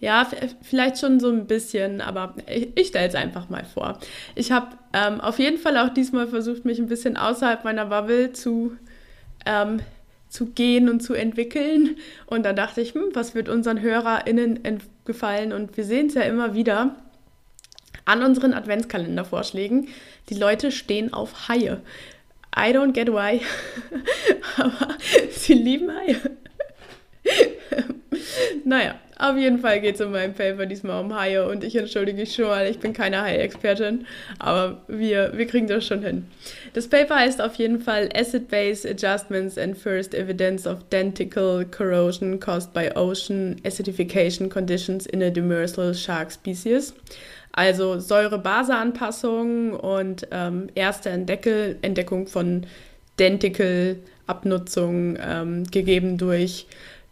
ja, 0.00 0.26
vielleicht 0.62 0.98
schon 0.98 1.20
so 1.20 1.28
ein 1.28 1.46
bisschen, 1.46 2.00
aber 2.00 2.34
ich, 2.46 2.68
ich 2.74 2.88
stelle 2.88 3.08
es 3.08 3.14
einfach 3.14 3.50
mal 3.50 3.64
vor. 3.64 3.98
Ich 4.34 4.50
habe 4.50 4.68
ähm, 4.94 5.20
auf 5.20 5.38
jeden 5.38 5.58
Fall 5.58 5.76
auch 5.76 5.90
diesmal 5.90 6.26
versucht, 6.26 6.64
mich 6.64 6.78
ein 6.78 6.86
bisschen 6.86 7.18
außerhalb 7.18 7.64
meiner 7.64 7.86
Bubble 7.86 8.32
zu, 8.32 8.76
ähm, 9.44 9.80
zu 10.30 10.46
gehen 10.46 10.88
und 10.88 11.00
zu 11.00 11.12
entwickeln. 11.12 11.96
Und 12.26 12.44
dann 12.44 12.56
dachte 12.56 12.80
ich, 12.80 12.94
hm, 12.94 13.10
was 13.12 13.34
wird 13.34 13.50
unseren 13.50 13.82
HörerInnen 13.82 14.60
gefallen? 15.04 15.52
Und 15.52 15.76
wir 15.76 15.84
sehen 15.84 16.06
es 16.06 16.14
ja 16.14 16.22
immer 16.22 16.54
wieder 16.54 16.96
an 18.06 18.22
unseren 18.22 18.54
Adventskalendervorschlägen. 18.54 19.88
Die 20.30 20.34
Leute 20.34 20.72
stehen 20.72 21.12
auf 21.12 21.48
Haie. 21.48 21.82
I 22.54 22.72
don't 22.72 22.92
get 22.92 23.12
why. 23.12 23.40
Aber 24.56 24.96
sie 25.30 25.54
lieben 25.54 25.90
Haie. 25.94 26.16
naja, 28.64 28.98
auf 29.20 29.36
jeden 29.36 29.58
Fall 29.58 29.80
geht 29.80 29.96
es 29.96 30.00
in 30.00 30.12
meinem 30.12 30.32
Paper 30.32 30.64
diesmal 30.64 31.04
um 31.04 31.14
Haie 31.14 31.46
und 31.46 31.62
ich 31.62 31.76
entschuldige 31.76 32.18
mich 32.18 32.34
schon 32.34 32.46
mal, 32.46 32.66
ich 32.66 32.78
bin 32.78 32.94
keine 32.94 33.20
Hai-Expertin, 33.20 34.06
aber 34.38 34.82
wir, 34.88 35.32
wir 35.34 35.46
kriegen 35.46 35.66
das 35.66 35.86
schon 35.86 36.02
hin. 36.02 36.26
Das 36.72 36.88
Paper 36.88 37.16
heißt 37.16 37.42
auf 37.42 37.56
jeden 37.56 37.80
Fall 37.80 38.08
Acid-Base 38.14 38.88
Adjustments 38.88 39.58
and 39.58 39.76
First 39.76 40.14
Evidence 40.14 40.66
of 40.66 40.88
Denticle 40.90 41.66
Corrosion 41.70 42.40
Caused 42.40 42.72
by 42.72 42.90
Ocean 42.96 43.60
Acidification 43.62 44.48
Conditions 44.48 45.04
in 45.04 45.22
a 45.22 45.28
Demersal 45.28 45.92
Shark 45.92 46.32
Species. 46.32 46.94
Also 47.52 47.98
Säure-Base-Anpassung 47.98 49.74
und 49.74 50.26
ähm, 50.30 50.68
erste 50.74 51.10
Entdeckel, 51.10 51.78
Entdeckung 51.82 52.26
von 52.26 52.66
Denticle-Abnutzung 53.18 55.18
ähm, 55.20 55.64
gegeben 55.64 56.16
durch 56.16 56.66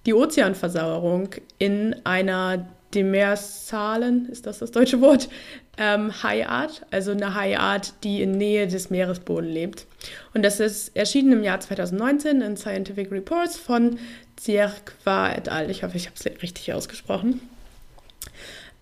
die 0.07 0.15
Ozeanversauerung 0.15 1.31
in 1.59 1.97
einer 2.05 2.67
demersalen, 2.95 4.29
ist 4.31 4.47
das 4.47 4.61
das 4.61 4.71
deutsche 4.71 5.01
Wort, 5.01 5.29
ähm, 5.77 6.23
Haiart, 6.23 6.87
also 6.91 7.11
eine 7.11 7.35
Haiart, 7.35 7.93
die 8.03 8.23
in 8.23 8.33
Nähe 8.33 8.67
des 8.67 8.91
Meeresbodens 8.91 9.53
lebt. 9.53 9.87
Und 10.35 10.43
das 10.43 10.61
ist 10.61 10.97
erschienen 10.97 11.33
im 11.33 11.45
Jahr 11.45 11.61
2019 11.61 12.41
in 12.41 12.57
Scientific 12.57 13.11
Reports 13.13 13.59
von 13.59 13.99
Zierkwa 14.37 15.33
et 15.33 15.49
al. 15.49 15.71
Ich 15.71 15.83
hoffe, 15.83 15.97
ich 15.97 16.07
habe 16.07 16.17
es 16.19 16.43
richtig 16.43 16.73
ausgesprochen. 16.73 17.41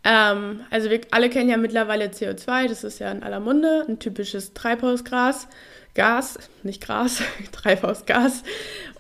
Ähm, 0.08 0.60
also 0.70 0.88
wir 0.88 1.00
alle 1.10 1.28
kennen 1.28 1.50
ja 1.50 1.56
mittlerweile 1.56 2.06
CO2, 2.06 2.68
das 2.68 2.84
ist 2.84 3.00
ja 3.00 3.10
in 3.10 3.24
aller 3.24 3.40
Munde, 3.40 3.84
ein 3.88 3.98
typisches 3.98 4.54
Treibhausgas. 4.54 5.48
Gas, 5.94 6.38
nicht 6.62 6.82
Gras, 6.84 7.22
Treibhausgas. 7.52 8.42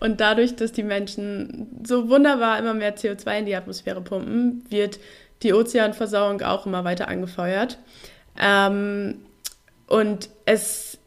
Und 0.00 0.18
dadurch, 0.20 0.56
dass 0.56 0.72
die 0.72 0.82
Menschen 0.82 1.68
so 1.86 2.08
wunderbar 2.08 2.58
immer 2.58 2.72
mehr 2.72 2.96
CO2 2.96 3.40
in 3.40 3.46
die 3.46 3.54
Atmosphäre 3.54 4.00
pumpen, 4.00 4.64
wird 4.70 4.98
die 5.42 5.52
Ozeanversauerung 5.52 6.40
auch 6.40 6.64
immer 6.64 6.84
weiter 6.84 7.08
angefeuert. 7.08 7.78
Ähm, 8.40 9.26
und 9.86 10.30
es 10.46 10.98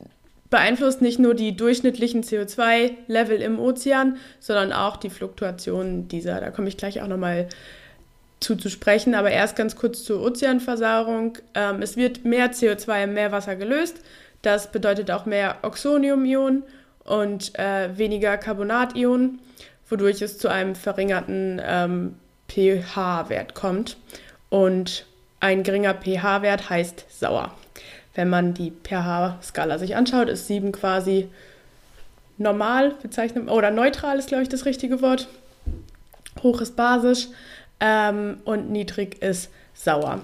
beeinflusst 0.52 1.02
nicht 1.02 1.18
nur 1.18 1.34
die 1.34 1.56
durchschnittlichen 1.56 2.24
CO2-Level 2.24 3.42
im 3.42 3.60
Ozean, 3.60 4.18
sondern 4.40 4.72
auch 4.72 4.96
die 4.96 5.10
Fluktuationen 5.10 6.08
dieser. 6.08 6.40
Da 6.40 6.52
komme 6.52 6.68
ich 6.68 6.78
gleich 6.78 7.02
auch 7.02 7.08
nochmal 7.08 7.50
zuzusprechen. 8.40 9.16
Aber 9.16 9.32
erst 9.32 9.56
ganz 9.56 9.76
kurz 9.76 10.04
zur 10.04 10.22
Ozeanversauerung. 10.22 11.38
Ähm, 11.54 11.82
es 11.82 11.98
wird 11.98 12.26
mehr 12.26 12.52
CO2 12.52 13.04
im 13.04 13.14
Meerwasser 13.14 13.56
gelöst. 13.56 14.02
Das 14.42 14.72
bedeutet 14.72 15.12
auch 15.12 15.26
mehr 15.26 15.58
Oxonium-Ionen 15.64 16.64
und 17.04 17.58
äh, 17.60 17.98
weniger 17.98 18.38
Carbonationen, 18.38 19.40
wodurch 19.90 20.22
es 20.22 20.38
zu 20.38 20.48
einem 20.48 20.76
verringerten 20.76 21.62
ähm, 21.64 22.16
pH-Wert 22.48 23.54
kommt. 23.54 23.98
Und 24.50 25.06
ein 25.40 25.64
geringer 25.64 25.94
pH-Wert 25.94 26.70
heißt 26.70 27.06
sauer. 27.10 27.54
Wenn 28.16 28.30
man 28.30 28.54
die 28.54 28.72
pH-Skala 28.72 29.78
sich 29.78 29.96
anschaut, 29.96 30.30
ist 30.30 30.48
7 30.48 30.72
quasi 30.72 31.30
normal 32.38 32.96
bezeichnet, 33.02 33.50
oder 33.50 33.72
neutral 33.72 34.18
ist, 34.18 34.30
glaube 34.30 34.44
ich, 34.44 34.50
das 34.50 34.66
richtige 34.66 35.02
Wort. 35.02 35.28
Hoch 36.42 36.62
ist 36.62 36.76
basisch 36.76 37.28
ähm, 37.80 38.38
und 38.46 38.70
niedrig 38.70 39.22
ist 39.22 39.52
sauer. 39.74 40.22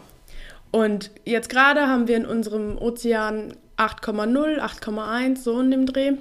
Und 0.71 1.11
jetzt 1.23 1.49
gerade 1.49 1.87
haben 1.87 2.07
wir 2.07 2.17
in 2.17 2.25
unserem 2.25 2.77
Ozean 2.77 3.53
8,0, 3.77 4.59
8,1, 4.59 5.37
so 5.37 5.59
in 5.59 5.71
dem 5.71 5.85
Dreh. 5.85 6.13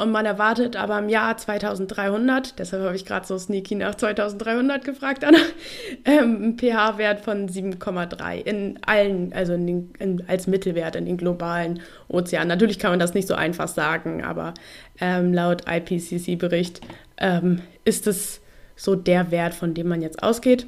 Und 0.00 0.12
man 0.12 0.24
erwartet 0.24 0.76
aber 0.76 0.98
im 0.98 1.10
Jahr 1.10 1.36
2300, 1.36 2.58
deshalb 2.58 2.84
habe 2.84 2.96
ich 2.96 3.04
gerade 3.04 3.26
so 3.26 3.36
sneaky 3.36 3.74
nach 3.74 3.94
2300 3.94 4.82
gefragt, 4.82 5.24
Anna, 5.24 5.40
ähm, 6.06 6.56
pH-Wert 6.56 7.20
von 7.20 7.50
7,3 7.50 8.36
in 8.36 8.78
allen, 8.86 9.34
also 9.34 9.52
in 9.52 9.66
den, 9.66 9.92
in, 9.98 10.24
als 10.26 10.46
Mittelwert 10.46 10.96
in 10.96 11.04
den 11.04 11.18
globalen 11.18 11.80
Ozeanen. 12.08 12.48
Natürlich 12.48 12.78
kann 12.78 12.92
man 12.92 12.98
das 12.98 13.12
nicht 13.12 13.28
so 13.28 13.34
einfach 13.34 13.68
sagen, 13.68 14.24
aber 14.24 14.54
ähm, 15.02 15.34
laut 15.34 15.64
IPCC-Bericht 15.68 16.80
ähm, 17.18 17.60
ist 17.84 18.06
es 18.06 18.39
so 18.80 18.94
der 18.94 19.30
Wert, 19.30 19.54
von 19.54 19.74
dem 19.74 19.88
man 19.88 20.00
jetzt 20.00 20.22
ausgeht. 20.22 20.66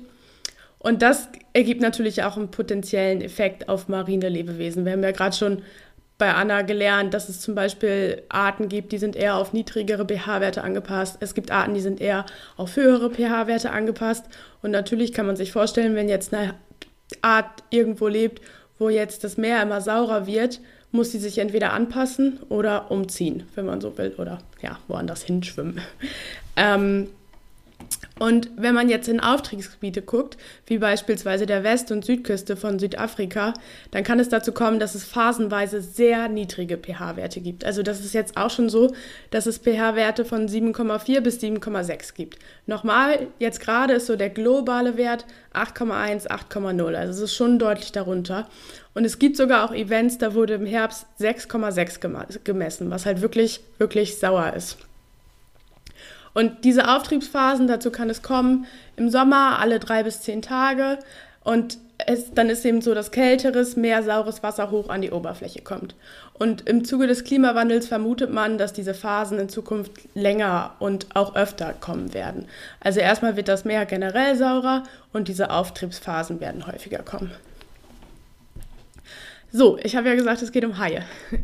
Und 0.78 1.00
das 1.00 1.28
ergibt 1.54 1.80
natürlich 1.80 2.24
auch 2.24 2.36
einen 2.36 2.50
potenziellen 2.50 3.22
Effekt 3.22 3.68
auf 3.68 3.88
marine 3.88 4.28
Lebewesen. 4.28 4.84
Wir 4.84 4.92
haben 4.92 5.02
ja 5.02 5.12
gerade 5.12 5.34
schon 5.34 5.62
bei 6.18 6.34
Anna 6.34 6.62
gelernt, 6.62 7.14
dass 7.14 7.28
es 7.28 7.40
zum 7.40 7.54
Beispiel 7.54 8.22
Arten 8.28 8.68
gibt, 8.68 8.92
die 8.92 8.98
sind 8.98 9.16
eher 9.16 9.36
auf 9.36 9.54
niedrigere 9.54 10.04
pH-Werte 10.04 10.62
angepasst. 10.62 11.16
Es 11.20 11.34
gibt 11.34 11.50
Arten, 11.50 11.74
die 11.74 11.80
sind 11.80 12.00
eher 12.00 12.26
auf 12.56 12.76
höhere 12.76 13.10
pH-Werte 13.10 13.70
angepasst. 13.70 14.26
Und 14.60 14.72
natürlich 14.72 15.12
kann 15.12 15.26
man 15.26 15.36
sich 15.36 15.50
vorstellen, 15.50 15.94
wenn 15.94 16.08
jetzt 16.08 16.34
eine 16.34 16.54
Art 17.22 17.64
irgendwo 17.70 18.08
lebt, 18.08 18.42
wo 18.78 18.90
jetzt 18.90 19.24
das 19.24 19.36
Meer 19.38 19.62
immer 19.62 19.80
saurer 19.80 20.26
wird, 20.26 20.60
muss 20.90 21.12
sie 21.12 21.18
sich 21.18 21.38
entweder 21.38 21.72
anpassen 21.72 22.40
oder 22.50 22.90
umziehen, 22.90 23.44
wenn 23.54 23.64
man 23.64 23.80
so 23.80 23.96
will, 23.96 24.14
oder 24.18 24.38
ja, 24.60 24.78
woanders 24.88 25.22
hinschwimmen. 25.22 25.80
Ähm, 26.54 27.08
und 28.22 28.50
wenn 28.54 28.72
man 28.72 28.88
jetzt 28.88 29.08
in 29.08 29.18
Aufstiegsgebiete 29.18 30.00
guckt, 30.00 30.36
wie 30.66 30.78
beispielsweise 30.78 31.44
der 31.44 31.64
West- 31.64 31.90
und 31.90 32.04
Südküste 32.04 32.56
von 32.56 32.78
Südafrika, 32.78 33.52
dann 33.90 34.04
kann 34.04 34.20
es 34.20 34.28
dazu 34.28 34.52
kommen, 34.52 34.78
dass 34.78 34.94
es 34.94 35.02
phasenweise 35.02 35.82
sehr 35.82 36.28
niedrige 36.28 36.78
pH-Werte 36.78 37.40
gibt. 37.40 37.64
Also 37.64 37.82
das 37.82 37.98
ist 37.98 38.14
jetzt 38.14 38.36
auch 38.36 38.50
schon 38.50 38.68
so, 38.68 38.94
dass 39.32 39.46
es 39.46 39.58
pH-Werte 39.58 40.24
von 40.24 40.46
7,4 40.46 41.20
bis 41.20 41.40
7,6 41.40 42.14
gibt. 42.14 42.38
Nochmal, 42.66 43.26
jetzt 43.40 43.58
gerade 43.58 43.94
ist 43.94 44.06
so 44.06 44.14
der 44.14 44.30
globale 44.30 44.96
Wert 44.96 45.26
8,1, 45.52 46.28
8,0. 46.28 46.94
Also 46.94 47.12
es 47.14 47.30
ist 47.30 47.34
schon 47.34 47.58
deutlich 47.58 47.90
darunter. 47.90 48.48
Und 48.94 49.04
es 49.04 49.18
gibt 49.18 49.36
sogar 49.36 49.64
auch 49.64 49.74
Events, 49.74 50.18
da 50.18 50.32
wurde 50.32 50.54
im 50.54 50.66
Herbst 50.66 51.06
6,6 51.18 52.38
gemessen, 52.44 52.88
was 52.88 53.04
halt 53.04 53.20
wirklich, 53.20 53.62
wirklich 53.78 54.20
sauer 54.20 54.52
ist. 54.54 54.78
Und 56.34 56.64
diese 56.64 56.88
Auftriebsphasen, 56.88 57.66
dazu 57.66 57.90
kann 57.90 58.10
es 58.10 58.22
kommen 58.22 58.66
im 58.96 59.10
Sommer 59.10 59.58
alle 59.58 59.78
drei 59.78 60.02
bis 60.02 60.20
zehn 60.20 60.42
Tage. 60.42 60.98
Und 61.44 61.78
es, 62.06 62.32
dann 62.32 62.48
ist 62.48 62.64
eben 62.64 62.80
so, 62.80 62.94
dass 62.94 63.10
kälteres, 63.10 63.76
mehr 63.76 64.02
saures 64.02 64.42
Wasser 64.42 64.70
hoch 64.70 64.88
an 64.88 65.02
die 65.02 65.10
Oberfläche 65.10 65.62
kommt. 65.62 65.94
Und 66.34 66.68
im 66.68 66.84
Zuge 66.84 67.06
des 67.06 67.24
Klimawandels 67.24 67.86
vermutet 67.86 68.32
man, 68.32 68.58
dass 68.58 68.72
diese 68.72 68.94
Phasen 68.94 69.38
in 69.38 69.48
Zukunft 69.48 69.92
länger 70.14 70.74
und 70.78 71.06
auch 71.14 71.36
öfter 71.36 71.74
kommen 71.74 72.14
werden. 72.14 72.46
Also 72.80 73.00
erstmal 73.00 73.36
wird 73.36 73.48
das 73.48 73.64
Meer 73.64 73.86
generell 73.86 74.36
saurer 74.36 74.82
und 75.12 75.28
diese 75.28 75.50
Auftriebsphasen 75.50 76.40
werden 76.40 76.66
häufiger 76.66 77.02
kommen. 77.02 77.30
So, 79.52 79.78
ich 79.82 79.96
habe 79.96 80.08
ja 80.08 80.14
gesagt, 80.14 80.42
es 80.42 80.52
geht 80.52 80.64
um 80.64 80.78
Haie. 80.78 81.04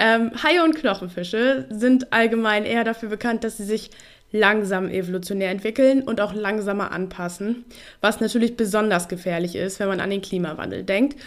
Ähm, 0.00 0.30
Haie 0.44 0.62
und 0.62 0.76
Knochenfische 0.76 1.66
sind 1.70 2.12
allgemein 2.12 2.64
eher 2.64 2.84
dafür 2.84 3.08
bekannt, 3.08 3.42
dass 3.42 3.56
sie 3.56 3.64
sich 3.64 3.90
langsam 4.30 4.88
evolutionär 4.88 5.50
entwickeln 5.50 6.02
und 6.02 6.20
auch 6.20 6.34
langsamer 6.34 6.92
anpassen, 6.92 7.64
was 8.00 8.20
natürlich 8.20 8.56
besonders 8.56 9.08
gefährlich 9.08 9.56
ist, 9.56 9.80
wenn 9.80 9.88
man 9.88 10.00
an 10.00 10.10
den 10.10 10.20
Klimawandel 10.20 10.84
denkt. 10.84 11.18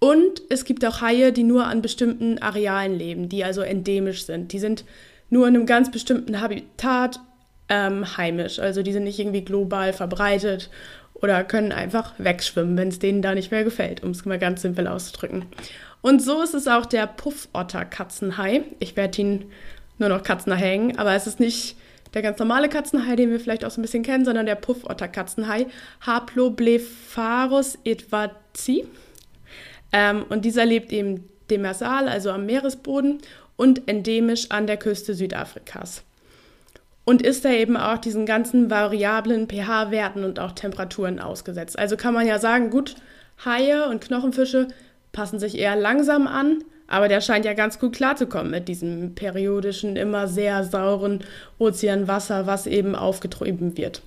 Und 0.00 0.42
es 0.48 0.64
gibt 0.64 0.84
auch 0.84 1.02
Haie, 1.02 1.32
die 1.32 1.42
nur 1.42 1.66
an 1.66 1.82
bestimmten 1.82 2.38
Arealen 2.38 2.98
leben, 2.98 3.28
die 3.28 3.44
also 3.44 3.60
endemisch 3.60 4.24
sind. 4.24 4.52
Die 4.52 4.58
sind 4.58 4.84
nur 5.28 5.46
in 5.46 5.54
einem 5.54 5.66
ganz 5.66 5.90
bestimmten 5.90 6.40
Habitat 6.40 7.20
ähm, 7.68 8.16
heimisch. 8.16 8.58
Also 8.58 8.82
die 8.82 8.92
sind 8.92 9.04
nicht 9.04 9.18
irgendwie 9.18 9.44
global 9.44 9.92
verbreitet 9.92 10.70
oder 11.14 11.44
können 11.44 11.70
einfach 11.70 12.14
wegschwimmen, 12.18 12.76
wenn 12.76 12.88
es 12.88 12.98
denen 12.98 13.22
da 13.22 13.34
nicht 13.34 13.50
mehr 13.50 13.62
gefällt, 13.62 14.02
um 14.02 14.10
es 14.10 14.24
mal 14.24 14.38
ganz 14.38 14.62
simpel 14.62 14.86
auszudrücken. 14.86 15.44
Und 16.00 16.22
so 16.22 16.42
ist 16.42 16.54
es 16.54 16.66
auch 16.66 16.86
der 16.86 17.06
Puffotter-Katzenhai. 17.06 18.62
Ich 18.78 18.96
werde 18.96 19.20
ihn 19.20 19.44
nur 19.98 20.08
noch 20.08 20.22
Katzenhai 20.22 20.56
hängen, 20.56 20.98
aber 20.98 21.14
es 21.14 21.26
ist 21.26 21.40
nicht 21.40 21.76
der 22.14 22.22
ganz 22.22 22.38
normale 22.38 22.68
Katzenhai, 22.68 23.16
den 23.16 23.30
wir 23.30 23.40
vielleicht 23.40 23.64
auch 23.64 23.70
so 23.70 23.80
ein 23.80 23.82
bisschen 23.82 24.02
kennen, 24.02 24.24
sondern 24.24 24.46
der 24.46 24.56
Puffotter-Katzenhai, 24.56 25.66
Haploblepharus 26.00 27.78
edwardi. 27.84 28.86
Ähm, 29.92 30.24
und 30.28 30.44
dieser 30.44 30.66
lebt 30.66 30.92
eben 30.92 31.28
demersal, 31.50 32.08
also 32.08 32.30
am 32.30 32.46
Meeresboden 32.46 33.18
und 33.56 33.88
endemisch 33.88 34.50
an 34.50 34.66
der 34.66 34.76
Küste 34.76 35.14
Südafrikas. 35.14 36.02
Und 37.04 37.22
ist 37.22 37.44
da 37.44 37.50
eben 37.50 37.76
auch 37.76 37.98
diesen 37.98 38.24
ganzen 38.26 38.70
variablen 38.70 39.48
pH-Werten 39.48 40.24
und 40.24 40.38
auch 40.38 40.52
Temperaturen 40.52 41.18
ausgesetzt. 41.18 41.78
Also 41.78 41.96
kann 41.96 42.14
man 42.14 42.26
ja 42.26 42.38
sagen, 42.38 42.70
gut, 42.70 42.94
Haie 43.44 43.88
und 43.88 44.00
Knochenfische 44.00 44.68
passen 45.12 45.38
sich 45.38 45.58
eher 45.58 45.76
langsam 45.76 46.26
an, 46.26 46.62
aber 46.90 47.08
der 47.08 47.20
scheint 47.20 47.44
ja 47.44 47.54
ganz 47.54 47.78
gut 47.78 47.94
klarzukommen 47.94 48.50
mit 48.50 48.68
diesem 48.68 49.14
periodischen, 49.14 49.96
immer 49.96 50.26
sehr 50.28 50.64
sauren 50.64 51.20
Ozeanwasser, 51.58 52.46
was 52.46 52.66
eben 52.66 52.94
aufgetrieben 52.94 53.78
wird. 53.78 54.02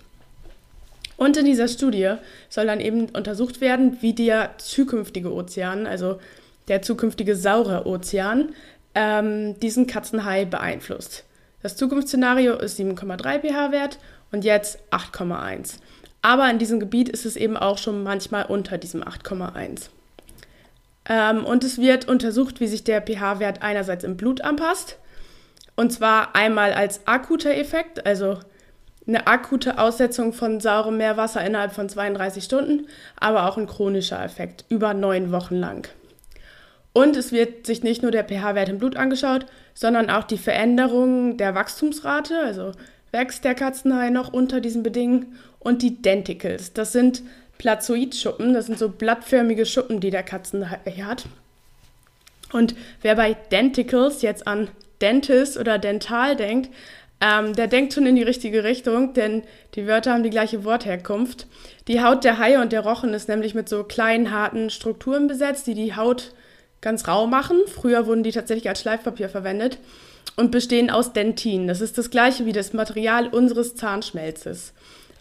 Und 1.16 1.38
in 1.38 1.46
dieser 1.46 1.70
Studie 1.70 2.16
soll 2.50 2.66
dann 2.66 2.82
eben 2.82 3.06
untersucht 3.10 3.62
werden, 3.62 3.98
wie 4.02 4.14
der 4.14 4.52
zukünftige 4.58 5.32
Ozean, 5.34 5.88
also 5.88 6.20
der 6.68 6.82
zukünftige 6.82 7.36
saure 7.38 7.88
Ozean, 7.88 8.50
ähm, 8.96 9.58
diesen 9.60 9.88
Katzenhai 9.88 10.44
beeinflusst. 10.44 11.24
Das 11.62 11.78
Zukunftsszenario 11.78 12.58
ist 12.58 12.78
7,3 12.78 13.40
pH-Wert 13.40 13.98
und 14.34 14.44
jetzt 14.44 14.80
8,1. 14.92 15.76
Aber 16.22 16.50
in 16.50 16.60
diesem 16.60 16.82
Gebiet 16.82 17.08
ist 17.08 17.26
es 17.26 17.38
eben 17.38 17.56
auch 17.56 17.78
schon 17.78 18.04
manchmal 18.04 18.46
unter 18.46 18.78
diesem 18.78 19.02
8,1. 19.02 19.90
Ähm, 21.08 21.46
und 21.46 21.64
es 21.64 21.80
wird 21.80 22.08
untersucht, 22.08 22.60
wie 22.60 22.68
sich 22.68 22.84
der 22.84 23.02
pH-Wert 23.02 23.62
einerseits 23.62 24.04
im 24.04 24.18
Blut 24.18 24.42
anpasst. 24.42 24.98
Und 25.76 25.92
zwar 25.92 26.36
einmal 26.36 26.74
als 26.74 27.08
akuter 27.08 27.56
Effekt, 27.56 28.06
also 28.06 28.40
eine 29.06 29.28
akute 29.28 29.80
Aussetzung 29.80 30.32
von 30.32 30.60
saurem 30.60 30.98
Meerwasser 30.98 31.44
innerhalb 31.44 31.74
von 31.74 31.90
32 31.90 32.44
Stunden, 32.44 32.88
aber 33.20 33.50
auch 33.50 33.58
ein 33.58 33.68
chronischer 33.68 34.24
Effekt 34.24 34.66
über 34.70 34.94
neun 34.94 35.32
Wochen 35.32 35.56
lang. 35.56 35.88
Und 36.94 37.18
es 37.18 37.32
wird 37.32 37.66
sich 37.66 37.84
nicht 37.84 38.04
nur 38.04 38.12
der 38.12 38.24
pH-Wert 38.24 38.70
im 38.70 38.78
Blut 38.78 38.96
angeschaut, 38.96 39.48
sondern 39.74 40.10
auch 40.10 40.24
die 40.24 40.38
Veränderung 40.38 41.38
der 41.38 41.56
Wachstumsrate, 41.56 42.40
also 42.40 42.72
wächst 43.12 43.44
der 43.44 43.56
Katzenhai 43.56 44.10
noch 44.10 44.32
unter 44.32 44.62
diesen 44.62 44.84
Bedingungen, 44.84 45.36
und 45.64 45.82
die 45.82 46.02
Denticles. 46.02 46.74
Das 46.74 46.92
sind 46.92 47.24
Plazoidschuppen. 47.58 48.54
Das 48.54 48.66
sind 48.68 48.80
so 48.80 48.90
blattförmige 48.90 49.66
Schuppen, 49.66 50.00
die 50.00 50.10
der 50.10 50.24
Katzenhai 50.24 50.80
hat. 51.04 51.26
Und 52.52 52.76
wer 53.02 53.16
bei 53.16 53.34
Denticles 53.52 54.22
jetzt 54.22 54.48
an 54.48 54.70
Dentist 55.02 55.58
oder 55.58 55.80
Dental 55.80 56.36
denkt, 56.36 56.70
ähm, 57.20 57.54
der 57.54 57.68
denkt 57.68 57.94
schon 57.94 58.06
in 58.06 58.16
die 58.16 58.24
richtige 58.24 58.64
Richtung, 58.64 59.14
denn 59.14 59.44
die 59.76 59.88
Wörter 59.88 60.14
haben 60.14 60.24
die 60.24 60.30
gleiche 60.30 60.66
Wortherkunft. 60.66 61.48
Die 61.88 62.02
Haut 62.02 62.24
der 62.24 62.38
Haie 62.38 62.62
und 62.62 62.72
der 62.72 62.82
Rochen 62.82 63.14
ist 63.14 63.30
nämlich 63.30 63.56
mit 63.56 63.70
so 63.70 63.84
kleinen, 63.84 64.32
harten 64.32 64.70
Strukturen 64.70 65.28
besetzt, 65.28 65.68
die 65.68 65.74
die 65.74 65.96
Haut 65.96 66.34
ganz 66.82 67.08
rau 67.08 67.26
machen. 67.26 67.62
Früher 67.68 68.08
wurden 68.08 68.24
die 68.24 68.32
tatsächlich 68.32 68.68
als 68.68 68.82
Schleifpapier 68.82 69.30
verwendet 69.30 69.78
und 70.36 70.52
bestehen 70.52 70.90
aus 70.90 71.14
Dentin. 71.14 71.68
Das 71.68 71.82
ist 71.82 71.98
das 71.98 72.10
gleiche 72.10 72.46
wie 72.46 72.52
das 72.52 72.74
Material 72.74 73.28
unseres 73.28 73.76
Zahnschmelzes. 73.76 74.74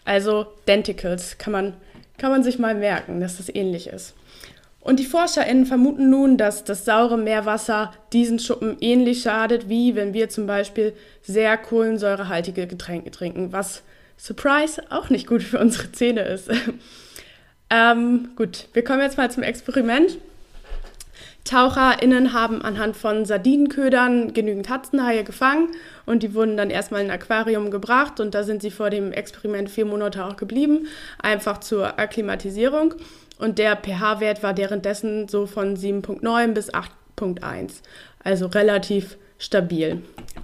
Also 0.05 0.47
Denticles 0.67 1.37
kann 1.37 1.53
man 1.53 1.73
kann 2.17 2.31
man 2.31 2.43
sich 2.43 2.59
mal 2.59 2.75
merken, 2.75 3.19
dass 3.19 3.37
das 3.37 3.53
ähnlich 3.53 3.87
ist. 3.87 4.15
Und 4.83 4.99
die 4.99 5.05
ForscherInnen 5.05 5.65
vermuten 5.65 6.09
nun, 6.09 6.37
dass 6.37 6.65
das 6.65 6.83
saure 6.83 7.17
Meerwasser 7.17 7.93
diesen 8.11 8.37
Schuppen 8.37 8.75
ähnlich 8.81 9.21
schadet, 9.21 9.69
wie 9.69 9.95
wenn 9.95 10.13
wir 10.13 10.27
zum 10.27 10.45
Beispiel 10.45 10.93
sehr 11.21 11.57
kohlensäurehaltige 11.57 12.67
Getränke 12.67 13.09
trinken, 13.09 13.53
was, 13.53 13.83
surprise, 14.17 14.81
auch 14.89 15.09
nicht 15.09 15.25
gut 15.25 15.41
für 15.41 15.59
unsere 15.59 15.91
Zähne 15.93 16.21
ist. 16.23 16.49
ähm, 17.69 18.31
gut, 18.35 18.67
wir 18.73 18.83
kommen 18.83 19.01
jetzt 19.01 19.17
mal 19.17 19.31
zum 19.31 19.43
Experiment. 19.43 20.17
TaucherInnen 21.43 22.31
haben 22.31 22.61
anhand 22.61 22.95
von 22.95 23.25
Sardinenködern 23.25 24.33
genügend 24.33 24.69
Hatzenhaie 24.69 25.23
gefangen 25.23 25.69
und 26.05 26.23
die 26.23 26.33
wurden 26.33 26.55
dann 26.55 26.69
erstmal 26.69 27.01
in 27.01 27.11
ein 27.11 27.19
Aquarium 27.19 27.69
gebracht 27.69 28.19
und 28.19 28.33
da 28.33 28.43
sind 28.43 28.61
sie 28.61 28.71
vor 28.71 28.89
dem 28.89 29.11
Experiment 29.11 29.69
vier 29.69 29.85
Monate 29.85 30.23
auch 30.23 30.37
geblieben, 30.37 30.87
einfach 31.21 31.59
zur 31.59 31.99
Akklimatisierung. 31.99 32.95
Und 33.39 33.57
der 33.57 33.75
pH-Wert 33.75 34.41
war 34.41 34.55
währenddessen 34.57 35.27
so 35.27 35.45
von 35.45 35.75
7,9 35.75 36.53
bis 36.53 36.73
8,1, 36.73 37.81
also 38.23 38.45
relativ 38.45 39.17
stabil. 39.37 40.01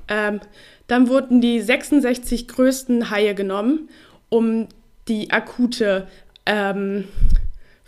Ähm, 0.10 0.42
dann 0.88 1.08
wurden 1.08 1.40
die 1.40 1.62
66 1.62 2.48
größten 2.48 3.10
Haie 3.10 3.36
genommen, 3.36 3.90
um 4.28 4.68
die 5.08 5.32
akute 5.32 6.08
ähm, 6.46 7.08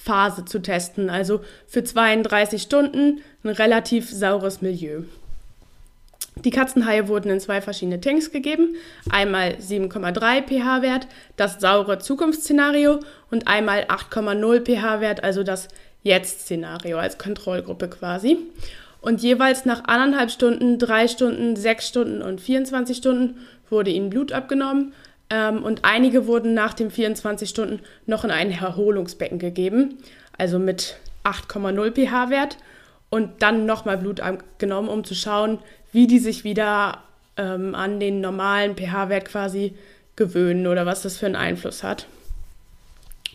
Phase 0.04 0.46
zu 0.46 0.60
testen. 0.60 1.10
Also 1.10 1.42
für 1.68 1.84
32 1.84 2.62
Stunden 2.62 3.22
ein 3.44 3.50
relativ 3.50 4.10
saures 4.10 4.62
Milieu. 4.62 5.04
Die 6.44 6.50
Katzenhaie 6.50 7.08
wurden 7.08 7.30
in 7.30 7.40
zwei 7.40 7.62
verschiedene 7.62 8.02
Tanks 8.02 8.32
gegeben. 8.32 8.76
Einmal 9.10 9.56
7,3 9.56 10.48
pH-Wert, 10.48 11.08
das 11.36 11.60
saure 11.60 12.00
Zukunftsszenario 12.00 13.00
und 13.30 13.48
einmal 13.48 13.84
8,0 13.84 14.66
pH-Wert, 14.66 15.24
also 15.24 15.44
das 15.44 15.68
Jetzt-Szenario 16.04 16.98
als 16.98 17.18
Kontrollgruppe 17.18 17.90
quasi. 17.90 18.38
Und 19.02 19.22
jeweils 19.22 19.66
nach 19.66 19.84
anderthalb 19.86 20.32
Stunden, 20.32 20.80
drei 20.80 21.08
Stunden, 21.08 21.56
sechs 21.56 21.88
Stunden 21.88 22.22
und 22.22 22.42
24 22.42 22.98
Stunden 22.98 23.40
wurde 23.70 23.92
ihnen 23.92 24.10
Blut 24.10 24.32
abgenommen. 24.32 24.94
Ähm, 25.32 25.64
und 25.64 25.86
einige 25.86 26.28
wurden 26.28 26.54
nach 26.54 26.74
den 26.74 26.92
24 26.92 27.50
Stunden 27.50 27.80
noch 28.06 28.24
in 28.24 28.32
ein 28.32 28.52
Erholungsbecken 28.52 29.40
gegeben, 29.40 29.98
also 30.38 30.60
mit 30.60 30.98
8,0 31.24 31.96
pH-Wert. 31.96 32.58
Und 33.10 33.42
dann 33.42 33.66
nochmal 33.66 33.98
Blut 33.98 34.22
abgenommen, 34.22 34.90
um 34.90 35.04
zu 35.04 35.16
schauen, 35.16 35.60
wie 35.92 36.08
die 36.08 36.20
sich 36.20 36.44
wieder 36.44 37.00
ähm, 37.36 37.76
an 37.76 38.00
den 38.00 38.22
normalen 38.22 38.76
pH-Wert 38.78 39.26
quasi 39.26 39.74
gewöhnen 40.16 40.68
oder 40.68 40.86
was 40.86 41.02
das 41.02 41.18
für 41.18 41.26
einen 41.26 41.36
Einfluss 41.36 41.84
hat. 41.84 42.08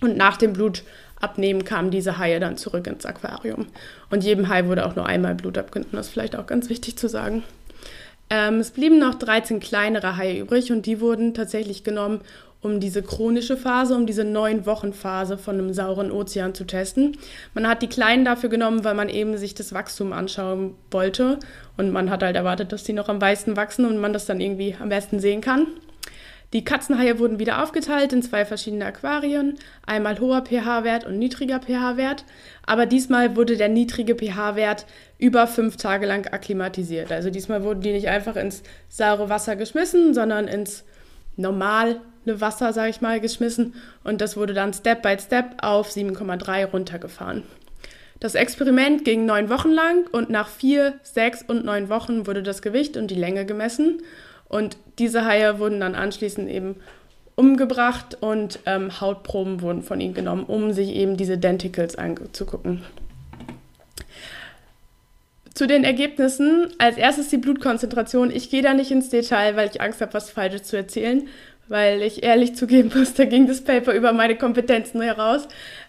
Und 0.01 0.17
nach 0.17 0.37
dem 0.37 0.53
Blutabnehmen 0.53 1.65
kamen 1.65 1.91
diese 1.91 2.19
Haie 2.19 2.41
dann 2.41 2.57
zurück 2.57 2.87
ins 2.87 3.05
Aquarium. 3.05 3.67
Und 4.11 4.25
jedem 4.25 4.49
Hai 4.49 4.67
wurde 4.67 4.87
auch 4.87 4.97
nur 4.97 5.07
einmal 5.07 5.35
Blut 5.35 5.59
abgenommen. 5.59 5.97
Das 5.97 6.07
ist 6.07 6.13
vielleicht 6.13 6.37
auch 6.37 6.47
ganz 6.47 6.69
wichtig 6.71 6.97
zu 6.97 7.09
sagen. 7.09 7.43
Ähm, 8.29 8.61
es 8.61 8.71
blieben 8.71 8.99
noch 8.99 9.15
13 9.15 9.61
kleinere 9.61 10.17
Haie 10.17 10.41
übrig 10.41 10.73
und 10.73 10.87
die 10.87 11.01
wurden 11.01 11.35
tatsächlich 11.35 11.85
genommen, 11.85 12.21
um 12.61 12.81
diese 12.81 13.03
chronische 13.03 13.57
Phase, 13.57 13.95
um 13.95 14.07
diese 14.07 14.25
neun 14.25 14.67
Wochen 14.67 14.93
Phase 14.93 15.39
von 15.39 15.57
einem 15.57 15.73
sauren 15.73 16.11
Ozean 16.11 16.55
zu 16.55 16.65
testen. 16.65 17.17
Man 17.55 17.69
hat 17.69 17.83
die 17.83 17.87
Kleinen 17.87 18.25
dafür 18.25 18.49
genommen, 18.49 18.83
weil 18.83 18.95
man 18.95 19.09
eben 19.09 19.37
sich 19.37 19.55
das 19.55 19.73
Wachstum 19.73 20.13
anschauen 20.13 20.75
wollte 20.91 21.39
und 21.77 21.93
man 21.93 22.11
hat 22.11 22.23
halt 22.23 22.35
erwartet, 22.35 22.73
dass 22.73 22.83
die 22.83 22.93
noch 22.93 23.09
am 23.09 23.19
meisten 23.19 23.57
wachsen 23.57 23.85
und 23.85 23.99
man 23.99 24.13
das 24.13 24.27
dann 24.27 24.41
irgendwie 24.41 24.75
am 24.81 24.89
besten 24.89 25.21
sehen 25.21 25.41
kann. 25.41 25.69
Die 26.53 26.65
Katzenhaie 26.65 27.19
wurden 27.19 27.41
wieder 27.41 27.63
aufgeteilt 27.63 28.13
in 28.13 28.23
zwei 28.23 28.45
verschiedene 28.45 28.87
Aquarien, 28.87 29.59
einmal 29.85 30.21
hoher 30.21 30.45
pH-Wert 30.45 31.05
und 31.05 31.19
niedriger 31.19 31.61
pH-Wert, 31.61 32.25
aber 32.65 32.87
diesmal 32.87 33.37
wurde 33.37 33.57
der 33.57 33.69
niedrige 33.69 34.15
pH-Wert 34.15 34.87
über 35.19 35.49
fünf 35.49 35.77
Tage 35.77 36.07
lang 36.07 36.27
akklimatisiert. 36.33 37.11
Also 37.11 37.31
diesmal 37.31 37.65
wurden 37.65 37.81
die 37.81 37.93
nicht 37.93 38.09
einfach 38.09 38.37
ins 38.37 38.63
saure 38.89 39.29
Wasser 39.29 39.57
geschmissen, 39.57 40.15
sondern 40.15 40.47
ins 40.47 40.85
normale 41.37 42.01
Wasser, 42.25 42.73
sage 42.73 42.91
ich 42.91 43.01
mal, 43.01 43.21
geschmissen 43.21 43.75
und 44.05 44.21
das 44.21 44.37
wurde 44.37 44.55
dann 44.55 44.73
Step 44.73 45.03
by 45.03 45.17
Step 45.19 45.57
auf 45.63 45.91
7,3 45.91 46.67
runtergefahren. 46.67 47.43
Das 48.21 48.35
Experiment 48.35 49.05
ging 49.05 49.27
neun 49.27 49.51
Wochen 49.51 49.71
lang 49.71 50.07
und 50.11 50.31
nach 50.31 50.49
vier, 50.49 50.95
sechs 51.03 51.43
und 51.43 51.65
neun 51.65 51.91
Wochen 51.91 52.27
wurde 52.27 52.43
das 52.43 52.63
Gewicht 52.63 52.97
und 52.97 53.11
die 53.11 53.15
Länge 53.15 53.45
gemessen 53.45 54.01
und 54.49 54.77
diese 54.99 55.25
Haie 55.25 55.59
wurden 55.59 55.81
dann 55.81 55.95
anschließend 55.95 56.49
eben 56.49 56.77
umgebracht 57.35 58.17
und 58.21 58.61
ähm, 58.67 59.01
Hautproben 59.01 59.61
wurden 59.61 59.83
von 59.83 60.01
ihnen 60.01 60.15
genommen, 60.15 60.45
um 60.45 60.73
sich 60.73 60.91
eben 60.91 61.17
diese 61.17 61.39
Denticles 61.39 61.97
anzugucken. 61.97 62.83
Zu 65.53 65.67
den 65.67 65.85
Ergebnissen. 65.85 66.69
Als 66.79 66.97
erstes 66.97 67.29
die 67.29 67.37
Blutkonzentration. 67.37 68.31
Ich 68.31 68.51
gehe 68.51 68.63
da 68.63 68.75
nicht 68.75 68.91
ins 68.91 69.11
Detail, 69.11 69.57
weil 69.57 69.71
ich 69.71 69.81
Angst 69.81 70.01
habe, 70.01 70.15
was 70.15 70.31
Falsches 70.31 70.65
zu 70.65 70.77
erzählen, 70.77 71.29
weil 71.69 72.03
ich 72.03 72.23
ehrlich 72.23 72.55
zugeben 72.55 72.91
muss, 72.95 73.15
da 73.15 73.25
ging 73.25 73.47
das 73.47 73.63
Paper 73.63 73.93
über 73.93 74.13
meine 74.13 74.37
Kompetenzen 74.37 75.01
heraus, 75.01 75.49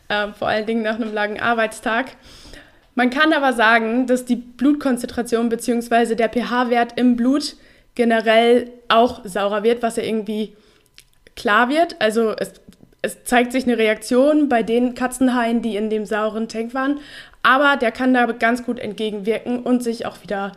äh, 0.09 0.27
vor 0.33 0.47
allen 0.47 0.65
Dingen 0.65 0.83
nach 0.83 0.95
einem 0.95 1.13
langen 1.13 1.39
Arbeitstag. 1.39 2.07
Man 2.95 3.09
kann 3.09 3.31
aber 3.31 3.53
sagen, 3.53 4.07
dass 4.07 4.25
die 4.25 4.37
Blutkonzentration 4.37 5.49
bzw. 5.49 6.15
der 6.15 6.29
pH-Wert 6.29 6.97
im 6.97 7.15
Blut 7.15 7.55
generell 7.97 8.69
auch 8.89 9.21
saurer 9.25 9.63
wird, 9.63 9.81
was 9.81 9.97
ja 9.97 10.03
irgendwie 10.03 10.55
klar 11.35 11.67
wird. 11.67 11.95
Also 11.99 12.35
es, 12.37 12.53
es 13.01 13.23
zeigt 13.23 13.51
sich 13.51 13.63
eine 13.65 13.77
Reaktion 13.77 14.49
bei 14.49 14.61
den 14.61 14.93
Katzenhaien, 14.93 15.63
die 15.63 15.75
in 15.75 15.89
dem 15.89 16.05
sauren 16.05 16.47
Tank 16.47 16.75
waren. 16.75 16.99
Aber 17.41 17.75
der 17.75 17.91
kann 17.91 18.13
da 18.13 18.27
ganz 18.27 18.63
gut 18.63 18.79
entgegenwirken 18.79 19.63
und 19.63 19.83
sich 19.83 20.05
auch 20.05 20.21
wieder 20.21 20.51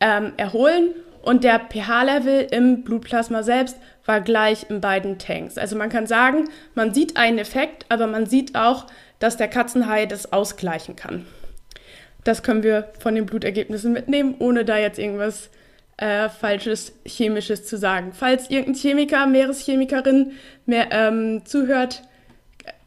ähm, 0.00 0.32
erholen. 0.38 0.94
Und 1.20 1.44
der 1.44 1.60
pH-Level 1.60 2.46
im 2.52 2.84
Blutplasma 2.84 3.42
selbst 3.42 3.76
war 4.06 4.22
gleich 4.22 4.70
in 4.70 4.80
beiden 4.80 5.18
Tanks. 5.18 5.58
Also 5.58 5.76
man 5.76 5.90
kann 5.90 6.06
sagen, 6.06 6.48
man 6.74 6.94
sieht 6.94 7.18
einen 7.18 7.38
Effekt, 7.38 7.84
aber 7.90 8.06
man 8.06 8.24
sieht 8.24 8.56
auch, 8.56 8.86
dass 9.18 9.36
der 9.36 9.48
Katzenhai 9.48 10.06
das 10.06 10.32
ausgleichen 10.32 10.96
kann. 10.96 11.26
Das 12.24 12.42
können 12.42 12.62
wir 12.62 12.88
von 12.98 13.14
den 13.14 13.26
Blutergebnissen 13.26 13.92
mitnehmen, 13.92 14.36
ohne 14.38 14.64
da 14.64 14.78
jetzt 14.78 14.98
irgendwas 14.98 15.50
äh, 15.98 16.28
falsches 16.28 16.92
Chemisches 17.04 17.66
zu 17.66 17.76
sagen. 17.76 18.12
Falls 18.12 18.50
irgendein 18.50 18.74
Chemiker, 18.74 19.26
Meereschemikerin 19.26 20.32
mehr, 20.64 20.88
ähm, 20.90 21.44
zuhört, 21.44 22.02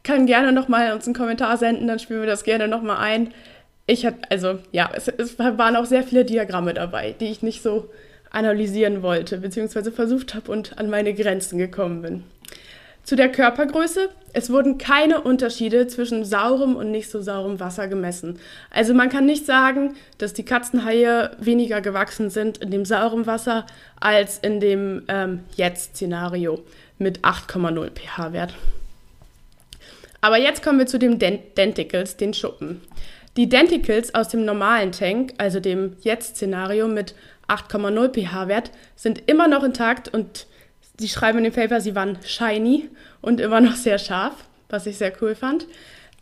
kann 0.02 0.26
gerne 0.26 0.52
nochmal 0.52 0.92
uns 0.92 1.06
einen 1.06 1.14
Kommentar 1.14 1.56
senden, 1.56 1.86
dann 1.86 1.98
spielen 1.98 2.20
wir 2.20 2.26
das 2.26 2.42
gerne 2.42 2.68
nochmal 2.68 2.98
ein. 2.98 3.32
Ich 3.86 4.06
hatte, 4.06 4.18
also 4.30 4.58
ja, 4.72 4.90
es, 4.94 5.08
es, 5.08 5.38
waren 5.38 5.76
auch 5.76 5.84
sehr 5.84 6.02
viele 6.02 6.24
Diagramme 6.24 6.74
dabei, 6.74 7.14
die 7.18 7.26
ich 7.26 7.42
nicht 7.42 7.62
so 7.62 7.90
analysieren 8.30 9.02
wollte, 9.02 9.38
beziehungsweise 9.38 9.92
versucht 9.92 10.34
habe 10.34 10.50
und 10.50 10.78
an 10.78 10.88
meine 10.88 11.14
Grenzen 11.14 11.58
gekommen 11.58 12.02
bin. 12.02 12.24
Zu 13.04 13.16
der 13.16 13.30
Körpergröße. 13.30 14.10
Es 14.32 14.48
wurden 14.48 14.78
keine 14.78 15.20
Unterschiede 15.20 15.86
zwischen 15.88 16.24
saurem 16.24 16.76
und 16.76 16.90
nicht 16.90 17.10
so 17.10 17.20
saurem 17.20 17.60
Wasser 17.60 17.88
gemessen. 17.88 18.38
Also 18.70 18.94
man 18.94 19.10
kann 19.10 19.26
nicht 19.26 19.44
sagen, 19.44 19.94
dass 20.18 20.32
die 20.32 20.44
Katzenhaie 20.44 21.32
weniger 21.38 21.80
gewachsen 21.80 22.30
sind 22.30 22.58
in 22.58 22.70
dem 22.70 22.84
sauren 22.84 23.26
Wasser 23.26 23.66
als 24.00 24.38
in 24.38 24.60
dem 24.60 25.02
ähm, 25.08 25.40
Jetzt-Szenario 25.56 26.60
mit 26.98 27.20
8,0 27.20 27.90
pH-Wert. 27.90 28.54
Aber 30.22 30.38
jetzt 30.38 30.62
kommen 30.62 30.78
wir 30.78 30.86
zu 30.86 30.98
den 30.98 31.18
Dent 31.18 31.58
Denticles, 31.58 32.16
den 32.16 32.32
Schuppen. 32.32 32.80
Die 33.36 33.48
Denticles 33.48 34.14
aus 34.14 34.28
dem 34.28 34.44
normalen 34.44 34.92
Tank, 34.92 35.34
also 35.38 35.58
dem 35.58 35.96
Jetzt-Szenario 36.02 36.86
mit 36.86 37.14
8,0 37.48 38.14
pH-Wert, 38.14 38.70
sind 38.94 39.28
immer 39.28 39.48
noch 39.48 39.64
intakt 39.64 40.12
und 40.14 40.46
sie 40.98 41.08
schreiben 41.08 41.38
in 41.38 41.44
dem 41.44 41.52
Paper, 41.52 41.80
sie 41.80 41.94
waren 41.94 42.18
shiny 42.24 42.88
und 43.20 43.40
immer 43.40 43.60
noch 43.60 43.76
sehr 43.76 43.98
scharf, 43.98 44.34
was 44.68 44.86
ich 44.86 44.98
sehr 44.98 45.12
cool 45.20 45.34
fand. 45.34 45.66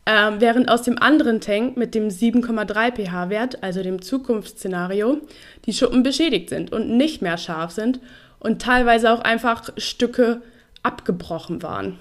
Ähm, 0.07 0.41
während 0.41 0.69
aus 0.69 0.83
dem 0.83 0.99
anderen 0.99 1.41
Tank 1.41 1.77
mit 1.77 1.95
dem 1.95 2.09
7,3 2.09 2.97
pH-Wert, 2.97 3.63
also 3.63 3.83
dem 3.83 4.01
Zukunftsszenario, 4.01 5.19
die 5.67 5.73
Schuppen 5.73 6.03
beschädigt 6.03 6.49
sind 6.49 6.73
und 6.73 6.97
nicht 6.97 7.21
mehr 7.23 7.37
scharf 7.37 7.73
sind 7.73 8.01
und 8.39 8.63
teilweise 8.63 9.13
auch 9.13 9.21
einfach 9.21 9.69
Stücke 9.77 10.43
abgebrochen 10.83 11.63
waren. 11.63 11.99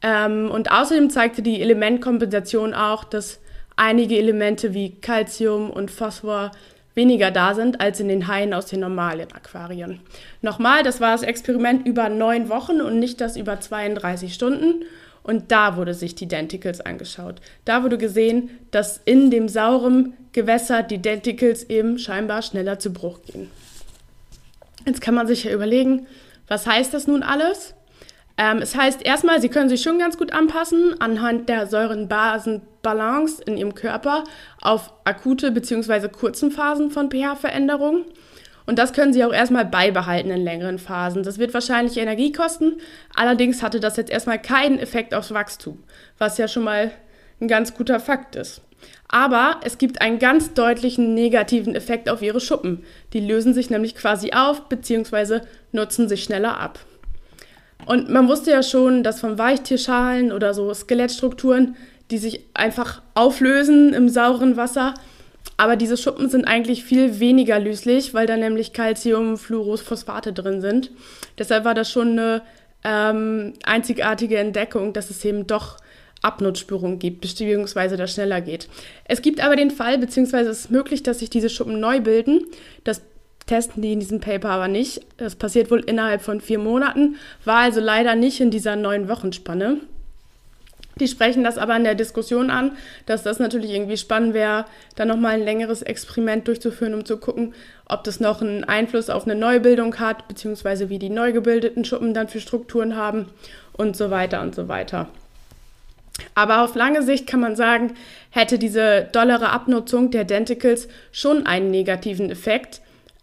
Ähm, 0.00 0.50
und 0.50 0.70
außerdem 0.70 1.10
zeigte 1.10 1.42
die 1.42 1.60
Elementkompensation 1.60 2.72
auch, 2.72 3.04
dass 3.04 3.40
einige 3.76 4.16
Elemente 4.16 4.74
wie 4.74 5.00
Calcium 5.00 5.70
und 5.70 5.90
Phosphor 5.90 6.50
weniger 6.98 7.30
da 7.30 7.54
sind 7.54 7.80
als 7.80 8.00
in 8.00 8.08
den 8.08 8.28
Haien 8.28 8.52
aus 8.52 8.66
den 8.66 8.80
normalen 8.80 9.32
Aquarien. 9.32 10.00
Nochmal, 10.42 10.82
das 10.82 11.00
war 11.00 11.12
das 11.12 11.22
Experiment 11.22 11.86
über 11.86 12.10
neun 12.10 12.50
Wochen 12.50 12.82
und 12.82 12.98
nicht 12.98 13.22
das 13.22 13.38
über 13.38 13.58
32 13.58 14.34
Stunden. 14.34 14.84
Und 15.22 15.52
da 15.52 15.76
wurde 15.76 15.94
sich 15.94 16.14
die 16.14 16.26
Denticles 16.26 16.80
angeschaut. 16.80 17.36
Da 17.64 17.82
wurde 17.84 17.98
gesehen, 17.98 18.50
dass 18.70 19.00
in 19.04 19.30
dem 19.30 19.48
sauren 19.48 20.14
Gewässer 20.32 20.82
die 20.82 20.98
Denticles 20.98 21.64
eben 21.64 21.98
scheinbar 21.98 22.42
schneller 22.42 22.78
zu 22.78 22.92
Bruch 22.92 23.20
gehen. 23.22 23.50
Jetzt 24.84 25.00
kann 25.00 25.14
man 25.14 25.26
sich 25.26 25.44
ja 25.44 25.52
überlegen, 25.52 26.06
was 26.48 26.66
heißt 26.66 26.92
das 26.94 27.06
nun 27.06 27.22
alles? 27.22 27.74
Ähm, 28.38 28.58
es 28.58 28.74
heißt 28.74 29.04
erstmal, 29.04 29.40
sie 29.40 29.48
können 29.48 29.68
sich 29.68 29.82
schon 29.82 29.98
ganz 29.98 30.16
gut 30.16 30.32
anpassen 30.32 31.00
anhand 31.00 31.48
der 31.48 31.66
Säurenbasenbalance 32.88 33.42
in 33.42 33.56
ihrem 33.56 33.74
Körper 33.74 34.24
auf 34.60 34.92
akute 35.04 35.50
bzw. 35.50 36.08
kurzen 36.08 36.50
Phasen 36.50 36.90
von 36.90 37.10
pH-Veränderungen. 37.10 38.04
Und 38.66 38.78
das 38.78 38.92
können 38.92 39.14
sie 39.14 39.24
auch 39.24 39.32
erstmal 39.32 39.64
beibehalten 39.64 40.30
in 40.30 40.44
längeren 40.44 40.78
Phasen. 40.78 41.22
Das 41.22 41.38
wird 41.38 41.54
wahrscheinlich 41.54 41.96
Energie 41.96 42.32
kosten. 42.32 42.74
Allerdings 43.14 43.62
hatte 43.62 43.80
das 43.80 43.96
jetzt 43.96 44.10
erstmal 44.10 44.40
keinen 44.40 44.78
Effekt 44.78 45.14
aufs 45.14 45.32
Wachstum, 45.32 45.82
was 46.18 46.36
ja 46.36 46.48
schon 46.48 46.64
mal 46.64 46.90
ein 47.40 47.48
ganz 47.48 47.74
guter 47.74 47.98
Fakt 47.98 48.36
ist. 48.36 48.60
Aber 49.08 49.60
es 49.64 49.78
gibt 49.78 50.02
einen 50.02 50.18
ganz 50.18 50.52
deutlichen 50.52 51.14
negativen 51.14 51.74
Effekt 51.74 52.10
auf 52.10 52.20
ihre 52.20 52.40
Schuppen. 52.40 52.84
Die 53.14 53.20
lösen 53.20 53.54
sich 53.54 53.70
nämlich 53.70 53.94
quasi 53.94 54.32
auf 54.32 54.68
bzw. 54.68 55.40
nutzen 55.72 56.08
sich 56.08 56.22
schneller 56.22 56.60
ab. 56.60 56.78
Und 57.86 58.10
man 58.10 58.28
wusste 58.28 58.50
ja 58.50 58.62
schon, 58.62 59.02
dass 59.02 59.20
von 59.20 59.38
Weichtierschalen 59.38 60.30
oder 60.30 60.52
so 60.52 60.72
Skelettstrukturen, 60.74 61.76
die 62.10 62.18
sich 62.18 62.40
einfach 62.54 63.02
auflösen 63.14 63.92
im 63.94 64.08
sauren 64.08 64.56
Wasser, 64.56 64.94
aber 65.56 65.76
diese 65.76 65.96
Schuppen 65.96 66.28
sind 66.28 66.46
eigentlich 66.46 66.84
viel 66.84 67.18
weniger 67.18 67.58
löslich, 67.58 68.14
weil 68.14 68.26
da 68.26 68.36
nämlich 68.36 68.72
Calcium, 68.72 69.36
Phosphate 69.36 70.32
drin 70.32 70.60
sind. 70.60 70.90
Deshalb 71.36 71.64
war 71.64 71.74
das 71.74 71.90
schon 71.90 72.10
eine 72.12 72.42
ähm, 72.84 73.54
einzigartige 73.64 74.38
Entdeckung, 74.38 74.92
dass 74.92 75.10
es 75.10 75.24
eben 75.24 75.46
doch 75.46 75.76
Abnutzspürung 76.22 76.98
gibt, 76.98 77.20
beziehungsweise 77.20 77.96
das 77.96 78.12
schneller 78.12 78.40
geht. 78.40 78.68
Es 79.04 79.22
gibt 79.22 79.40
aber 79.40 79.56
den 79.56 79.70
Fall, 79.70 79.98
beziehungsweise 79.98 80.50
es 80.50 80.60
ist 80.60 80.70
möglich, 80.70 81.02
dass 81.02 81.20
sich 81.20 81.30
diese 81.30 81.48
Schuppen 81.48 81.80
neu 81.80 82.00
bilden. 82.00 82.46
Das 82.84 83.02
testen 83.46 83.82
die 83.82 83.92
in 83.92 84.00
diesem 84.00 84.20
Paper 84.20 84.50
aber 84.50 84.68
nicht. 84.68 85.00
Das 85.16 85.34
passiert 85.34 85.70
wohl 85.70 85.80
innerhalb 85.80 86.22
von 86.22 86.40
vier 86.40 86.58
Monaten, 86.58 87.16
war 87.44 87.58
also 87.58 87.80
leider 87.80 88.14
nicht 88.14 88.40
in 88.40 88.50
dieser 88.50 88.76
neun 88.76 89.08
Wochenspanne. 89.08 89.78
Die 91.00 91.08
sprechen 91.08 91.44
das 91.44 91.58
aber 91.58 91.76
in 91.76 91.84
der 91.84 91.94
Diskussion 91.94 92.50
an, 92.50 92.76
dass 93.06 93.22
das 93.22 93.38
natürlich 93.38 93.70
irgendwie 93.70 93.96
spannend 93.96 94.34
wäre, 94.34 94.64
da 94.96 95.04
nochmal 95.04 95.34
ein 95.34 95.44
längeres 95.44 95.82
Experiment 95.82 96.48
durchzuführen, 96.48 96.94
um 96.94 97.04
zu 97.04 97.18
gucken, 97.18 97.54
ob 97.86 98.04
das 98.04 98.20
noch 98.20 98.42
einen 98.42 98.64
Einfluss 98.64 99.10
auf 99.10 99.24
eine 99.24 99.34
Neubildung 99.34 99.98
hat, 99.98 100.28
beziehungsweise 100.28 100.88
wie 100.88 100.98
die 100.98 101.10
neu 101.10 101.32
gebildeten 101.32 101.84
Schuppen 101.84 102.14
dann 102.14 102.28
für 102.28 102.40
Strukturen 102.40 102.96
haben 102.96 103.26
und 103.72 103.96
so 103.96 104.10
weiter 104.10 104.42
und 104.42 104.54
so 104.54 104.68
weiter. 104.68 105.08
Aber 106.34 106.62
auf 106.64 106.74
lange 106.74 107.02
Sicht 107.02 107.26
kann 107.26 107.40
man 107.40 107.56
sagen, 107.56 107.94
hätte 108.30 108.58
diese 108.58 109.08
dollere 109.12 109.50
Abnutzung 109.50 110.10
der 110.10 110.24
Denticles 110.24 110.88
schon 111.12 111.46
einen 111.46 111.70
negativen 111.70 112.30
Effekt, 112.30 112.80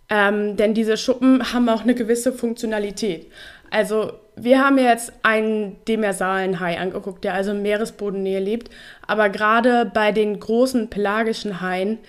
ähm, 0.09 0.55
denn 0.55 0.73
diese 0.73 0.97
Schuppen 0.97 1.51
haben 1.51 1.67
auch 1.67 1.81
eine 1.81 1.95
gewisse 1.95 2.31
Funktionalität. 2.31 3.27
Also 3.69 4.13
wir 4.35 4.63
haben 4.63 4.77
jetzt 4.77 5.13
einen 5.23 5.77
demersalen 5.87 6.59
Hai 6.59 6.79
angeguckt, 6.79 7.23
der 7.23 7.33
also 7.33 7.51
in 7.51 7.61
Meeresbodennähe 7.61 8.39
lebt. 8.39 8.69
Aber 9.07 9.29
gerade 9.29 9.85
bei 9.85 10.11
den 10.11 10.39
großen 10.39 10.89
pelagischen 10.89 11.61
Haien 11.61 11.99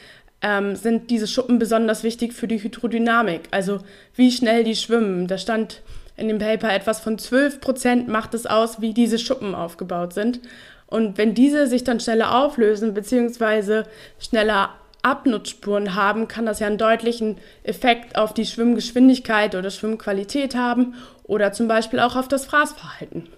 ähm, 0.43 0.77
sind 0.77 1.11
diese 1.11 1.27
Schuppen 1.27 1.59
besonders 1.59 2.03
wichtig 2.03 2.33
für 2.33 2.49
die 2.49 2.62
Hydrodynamik, 2.62 3.43
also 3.51 3.79
wie 4.14 4.31
schnell 4.31 4.64
die 4.64 4.77
schwimmen. 4.77 5.27
Da 5.29 5.39
stand 5.39 5.83
in 6.16 6.29
dem 6.29 6.39
Paper 6.39 6.72
etwas 6.72 7.01
von 7.01 7.18
12 7.18 7.61
Prozent 7.61 8.09
macht 8.09 8.35
es 8.35 8.47
aus, 8.47 8.81
wie 8.81 8.95
diese 8.95 9.18
Schuppen 9.18 9.55
aufgebaut 9.55 10.12
sind. 10.12 10.41
Und 10.87 11.18
wenn 11.18 11.35
diese 11.35 11.66
sich 11.66 11.85
dann 11.85 12.01
schneller 12.01 12.35
auflösen, 12.35 12.95
beziehungsweise 12.95 13.85
schneller 14.18 14.70
Abnutzspuren 15.07 15.95
haben, 15.95 16.29
kann 16.29 16.47
das 16.47 16.61
ja 16.61 16.67
einen 16.67 16.79
deutlichen 16.79 17.39
Effekt 17.63 18.17
auf 18.17 18.35
die 18.35 18.47
Schwimmgeschwindigkeit 18.47 19.55
oder 19.55 19.71
Schwimmqualität 19.71 20.55
haben 20.55 20.95
oder 21.25 21.53
zum 21.53 21.69
Beispiel 21.69 22.01
auch 22.01 22.17
auf 22.17 22.29
das 22.29 22.45
Fraßverhalten. 22.45 23.29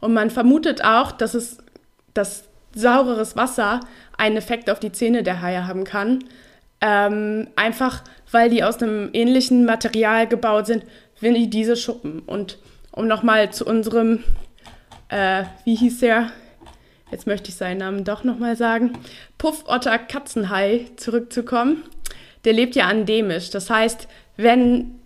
Und 0.00 0.12
man 0.12 0.30
vermutet 0.30 0.84
auch, 0.84 1.12
dass 1.12 1.34
es 1.34 1.58
dass 2.14 2.44
saureres 2.74 3.36
Wasser 3.36 3.80
einen 4.16 4.36
Effekt 4.36 4.68
auf 4.70 4.80
die 4.80 4.92
Zähne 4.92 5.22
der 5.22 5.42
Haie 5.42 5.66
haben 5.66 5.84
kann. 5.84 6.24
Ähm, 6.80 7.48
einfach 7.56 8.02
weil 8.30 8.50
die 8.50 8.62
aus 8.64 8.82
einem 8.82 9.10
ähnlichen 9.12 9.64
Material 9.64 10.26
gebaut 10.26 10.66
sind 10.66 10.84
wie 11.20 11.48
diese 11.48 11.76
Schuppen. 11.76 12.20
Und 12.20 12.58
um 12.92 13.06
nochmal 13.06 13.52
zu 13.52 13.66
unserem, 13.66 14.24
äh, 15.08 15.44
wie 15.64 15.74
hieß 15.74 16.00
der? 16.00 16.30
Jetzt 17.10 17.26
möchte 17.26 17.50
ich 17.50 17.56
seinen 17.56 17.78
Namen 17.78 18.04
doch 18.04 18.24
nochmal 18.24 18.56
sagen, 18.56 18.92
Puffotter 19.38 19.98
Katzenhai 19.98 20.86
zurückzukommen. 20.96 21.82
Der 22.44 22.52
lebt 22.52 22.74
ja 22.74 22.90
endemisch. 22.90 23.50
Das 23.50 23.70
heißt, 23.70 24.08
wenn 24.36 25.00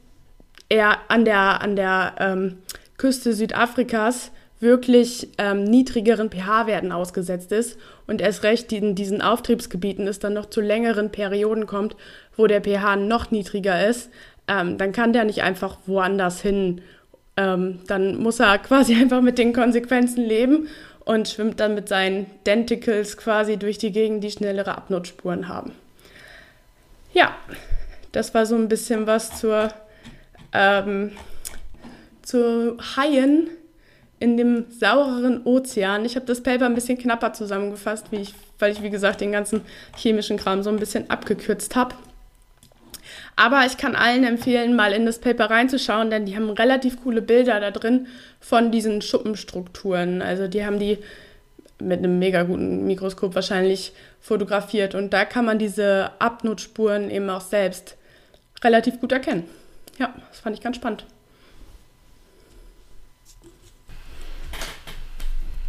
er 0.68 0.98
an 1.08 1.24
der, 1.24 1.62
an 1.62 1.76
der 1.76 2.14
ähm, 2.18 2.58
Küste 2.96 3.32
Südafrikas 3.32 4.30
wirklich 4.60 5.28
ähm, 5.38 5.64
niedrigeren 5.64 6.30
pH-Werten 6.30 6.92
ausgesetzt 6.92 7.52
ist 7.52 7.78
und 8.06 8.20
erst 8.20 8.42
recht 8.44 8.72
in 8.72 8.94
diesen 8.94 9.20
Auftriebsgebieten 9.20 10.06
es 10.06 10.20
dann 10.20 10.32
noch 10.32 10.46
zu 10.46 10.60
längeren 10.60 11.10
Perioden 11.10 11.66
kommt, 11.66 11.96
wo 12.36 12.46
der 12.46 12.62
pH 12.62 12.96
noch 12.96 13.30
niedriger 13.30 13.86
ist, 13.86 14.10
ähm, 14.48 14.78
dann 14.78 14.92
kann 14.92 15.12
der 15.12 15.24
nicht 15.24 15.42
einfach 15.42 15.78
woanders 15.86 16.40
hin. 16.40 16.80
Ähm, 17.36 17.80
dann 17.86 18.16
muss 18.16 18.40
er 18.40 18.58
quasi 18.58 18.94
einfach 18.94 19.20
mit 19.20 19.38
den 19.38 19.52
Konsequenzen 19.52 20.24
leben 20.24 20.68
und 21.04 21.28
schwimmt 21.28 21.60
dann 21.60 21.74
mit 21.74 21.88
seinen 21.88 22.26
Denticles 22.46 23.16
quasi 23.16 23.56
durch 23.56 23.78
die 23.78 23.92
Gegend, 23.92 24.24
die 24.24 24.30
schnellere 24.30 24.76
Abnutzspuren 24.76 25.48
haben. 25.48 25.72
Ja, 27.12 27.34
das 28.12 28.34
war 28.34 28.46
so 28.46 28.54
ein 28.56 28.68
bisschen 28.68 29.06
was 29.06 29.38
zur, 29.38 29.72
ähm, 30.52 31.12
zu 32.22 32.78
Haien 32.96 33.50
in 34.20 34.36
dem 34.36 34.66
saureren 34.70 35.44
Ozean. 35.44 36.04
Ich 36.04 36.16
habe 36.16 36.26
das 36.26 36.42
Paper 36.42 36.66
ein 36.66 36.74
bisschen 36.74 36.96
knapper 36.96 37.32
zusammengefasst, 37.32 38.06
ich, 38.12 38.34
weil 38.58 38.72
ich, 38.72 38.82
wie 38.82 38.90
gesagt, 38.90 39.20
den 39.20 39.32
ganzen 39.32 39.62
chemischen 39.96 40.38
Kram 40.38 40.62
so 40.62 40.70
ein 40.70 40.78
bisschen 40.78 41.10
abgekürzt 41.10 41.76
habe. 41.76 41.94
Aber 43.36 43.66
ich 43.66 43.76
kann 43.76 43.96
allen 43.96 44.24
empfehlen, 44.24 44.76
mal 44.76 44.92
in 44.92 45.06
das 45.06 45.18
Paper 45.18 45.50
reinzuschauen, 45.50 46.10
denn 46.10 46.26
die 46.26 46.36
haben 46.36 46.50
relativ 46.50 47.02
coole 47.02 47.20
Bilder 47.20 47.58
da 47.58 47.70
drin 47.70 48.06
von 48.40 48.70
diesen 48.70 49.02
Schuppenstrukturen. 49.02 50.22
Also 50.22 50.46
die 50.46 50.64
haben 50.64 50.78
die 50.78 50.98
mit 51.80 51.98
einem 51.98 52.18
mega 52.18 52.44
guten 52.44 52.86
Mikroskop 52.86 53.34
wahrscheinlich 53.34 53.92
fotografiert 54.20 54.94
und 54.94 55.12
da 55.12 55.24
kann 55.24 55.44
man 55.44 55.58
diese 55.58 56.12
Abnutzspuren 56.20 57.10
eben 57.10 57.28
auch 57.28 57.40
selbst 57.40 57.96
relativ 58.62 59.00
gut 59.00 59.12
erkennen. 59.12 59.44
Ja, 59.98 60.14
das 60.28 60.40
fand 60.40 60.56
ich 60.56 60.62
ganz 60.62 60.76
spannend. 60.76 61.04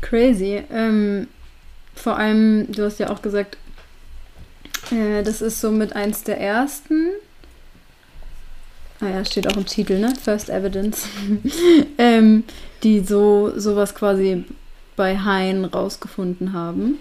Crazy. 0.02 0.64
Ähm, 0.72 1.28
vor 1.96 2.18
allem, 2.18 2.72
du 2.72 2.84
hast 2.84 3.00
ja 3.00 3.10
auch 3.10 3.24
gesagt, 3.24 3.58
äh, 4.92 5.24
das 5.24 5.42
ist 5.42 5.60
so 5.62 5.72
mit 5.72 5.96
eins 5.96 6.24
der 6.24 6.40
ersten 6.40 7.10
ah 9.02 9.10
ja, 9.10 9.26
steht 9.26 9.48
auch 9.48 9.58
im 9.58 9.66
Titel, 9.66 10.00
ne? 10.00 10.14
First 10.22 10.50
Evidence, 10.50 11.08
ähm, 11.98 12.44
die 12.84 13.02
so 13.02 13.52
sowas 13.56 13.96
quasi 13.96 14.44
bei 14.96 15.18
Haien 15.18 15.66
rausgefunden 15.66 16.54
haben. 16.54 17.00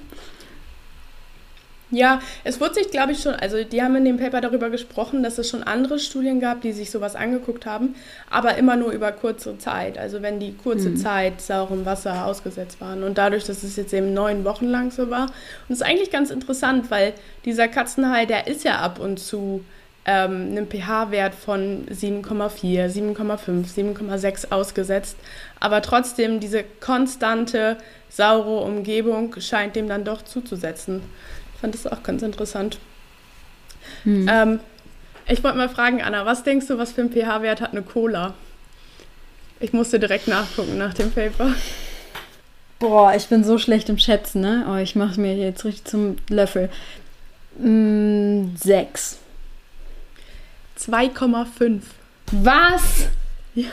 Ja, 1.95 2.21
es 2.43 2.61
wurde 2.61 2.75
sich, 2.75 2.91
glaube 2.91 3.13
ich, 3.13 3.21
schon, 3.21 3.35
also 3.35 3.63
die 3.63 3.81
haben 3.81 3.95
in 3.95 4.05
dem 4.05 4.17
Paper 4.17 4.41
darüber 4.41 4.69
gesprochen, 4.69 5.23
dass 5.23 5.39
es 5.39 5.49
schon 5.49 5.63
andere 5.63 6.01
Studien 6.01 6.41
gab, 6.41 6.61
die 6.61 6.73
sich 6.73 6.91
sowas 6.91 7.15
angeguckt 7.15 7.67
haben, 7.67 7.95
aber 8.29 8.57
immer 8.57 8.75
nur 8.75 8.91
über 8.91 9.13
kurze 9.13 9.59
Zeit. 9.59 9.97
Also 9.97 10.21
wenn 10.21 10.41
die 10.41 10.55
kurze 10.55 10.91
mhm. 10.91 10.97
Zeit 10.97 11.41
saurem 11.41 11.85
Wasser 11.85 12.27
ausgesetzt 12.27 12.81
waren. 12.81 13.05
Und 13.05 13.17
dadurch, 13.17 13.45
dass 13.45 13.63
es 13.63 13.77
jetzt 13.77 13.95
eben 13.95 14.13
neun 14.13 14.45
Wochen 14.45 14.67
lang 14.67 14.91
so 14.91 15.09
war. 15.09 15.27
Und 15.27 15.31
das 15.69 15.79
ist 15.79 15.87
eigentlich 15.87 16.11
ganz 16.11 16.31
interessant, 16.31 16.91
weil 16.91 17.13
dieser 17.45 17.69
Katzenhai, 17.69 18.27
der 18.27 18.49
ist 18.49 18.65
ja 18.65 18.81
ab 18.81 18.99
und 18.99 19.21
zu 19.21 19.65
ähm, 20.07 20.49
einem 20.51 20.69
pH-Wert 20.69 21.35
von 21.35 21.87
7,4, 21.87 22.89
7,5, 22.89 23.97
7,6 23.97 24.53
ausgesetzt. 24.53 25.17
Aber 25.61 25.83
trotzdem 25.83 26.41
diese 26.41 26.65
konstante, 26.81 27.79
saure 28.11 28.61
Umgebung 28.61 29.35
scheint 29.41 29.77
dem 29.77 29.89
dann 29.89 30.05
doch 30.05 30.23
zuzusetzen. 30.23 31.03
Ich 31.55 31.61
fand 31.61 31.75
das 31.75 31.87
auch 31.87 32.03
ganz 32.03 32.23
interessant. 32.23 32.79
Hm. 34.05 34.29
Ähm, 34.31 34.61
ich 35.27 35.43
wollte 35.43 35.57
mal 35.57 35.69
fragen, 35.69 36.03
Anna, 36.03 36.27
was 36.27 36.43
denkst 36.43 36.67
du, 36.67 36.77
was 36.77 36.93
für 36.93 37.01
ein 37.01 37.11
pH-Wert 37.11 37.61
hat 37.61 37.73
eine 37.73 37.83
Cola? 37.83 38.35
Ich 39.61 39.73
musste 39.73 39.99
direkt 39.99 40.29
nachgucken 40.29 40.77
nach 40.77 40.93
dem 40.93 41.11
Paper. 41.11 41.55
Boah, 42.79 43.15
ich 43.15 43.27
bin 43.29 43.45
so 43.45 43.57
schlecht 43.57 43.89
im 43.89 43.99
Schätzen, 43.99 44.43
ne? 44.43 44.67
Oh, 44.69 44.77
ich 44.77 44.95
mache 44.95 45.19
mir 45.19 45.35
jetzt 45.37 45.65
richtig 45.65 45.85
zum 45.85 46.17
Löffel. 46.29 46.69
Mm, 47.59 48.57
sechs. 48.57 49.21
2,5. 50.87 51.81
Was? 52.33 53.09
Ja. 53.55 53.69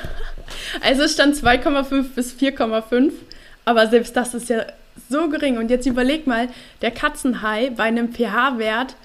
Also 0.82 1.04
es 1.04 1.14
stand 1.14 1.36
2,5 1.36 2.04
bis 2.16 2.34
4,5, 2.34 3.12
aber 3.66 3.88
selbst 3.88 4.16
das 4.16 4.34
ist 4.34 4.50
ja 4.50 4.66
so 5.10 5.30
gering. 5.30 5.58
Und 5.58 5.70
jetzt 5.70 5.86
überleg 5.86 6.28
mal, 6.28 6.50
der 6.82 6.92
Katzenhai 6.92 7.70
bei 7.70 7.84
einem 7.84 8.14
pH-Wert 8.14 8.96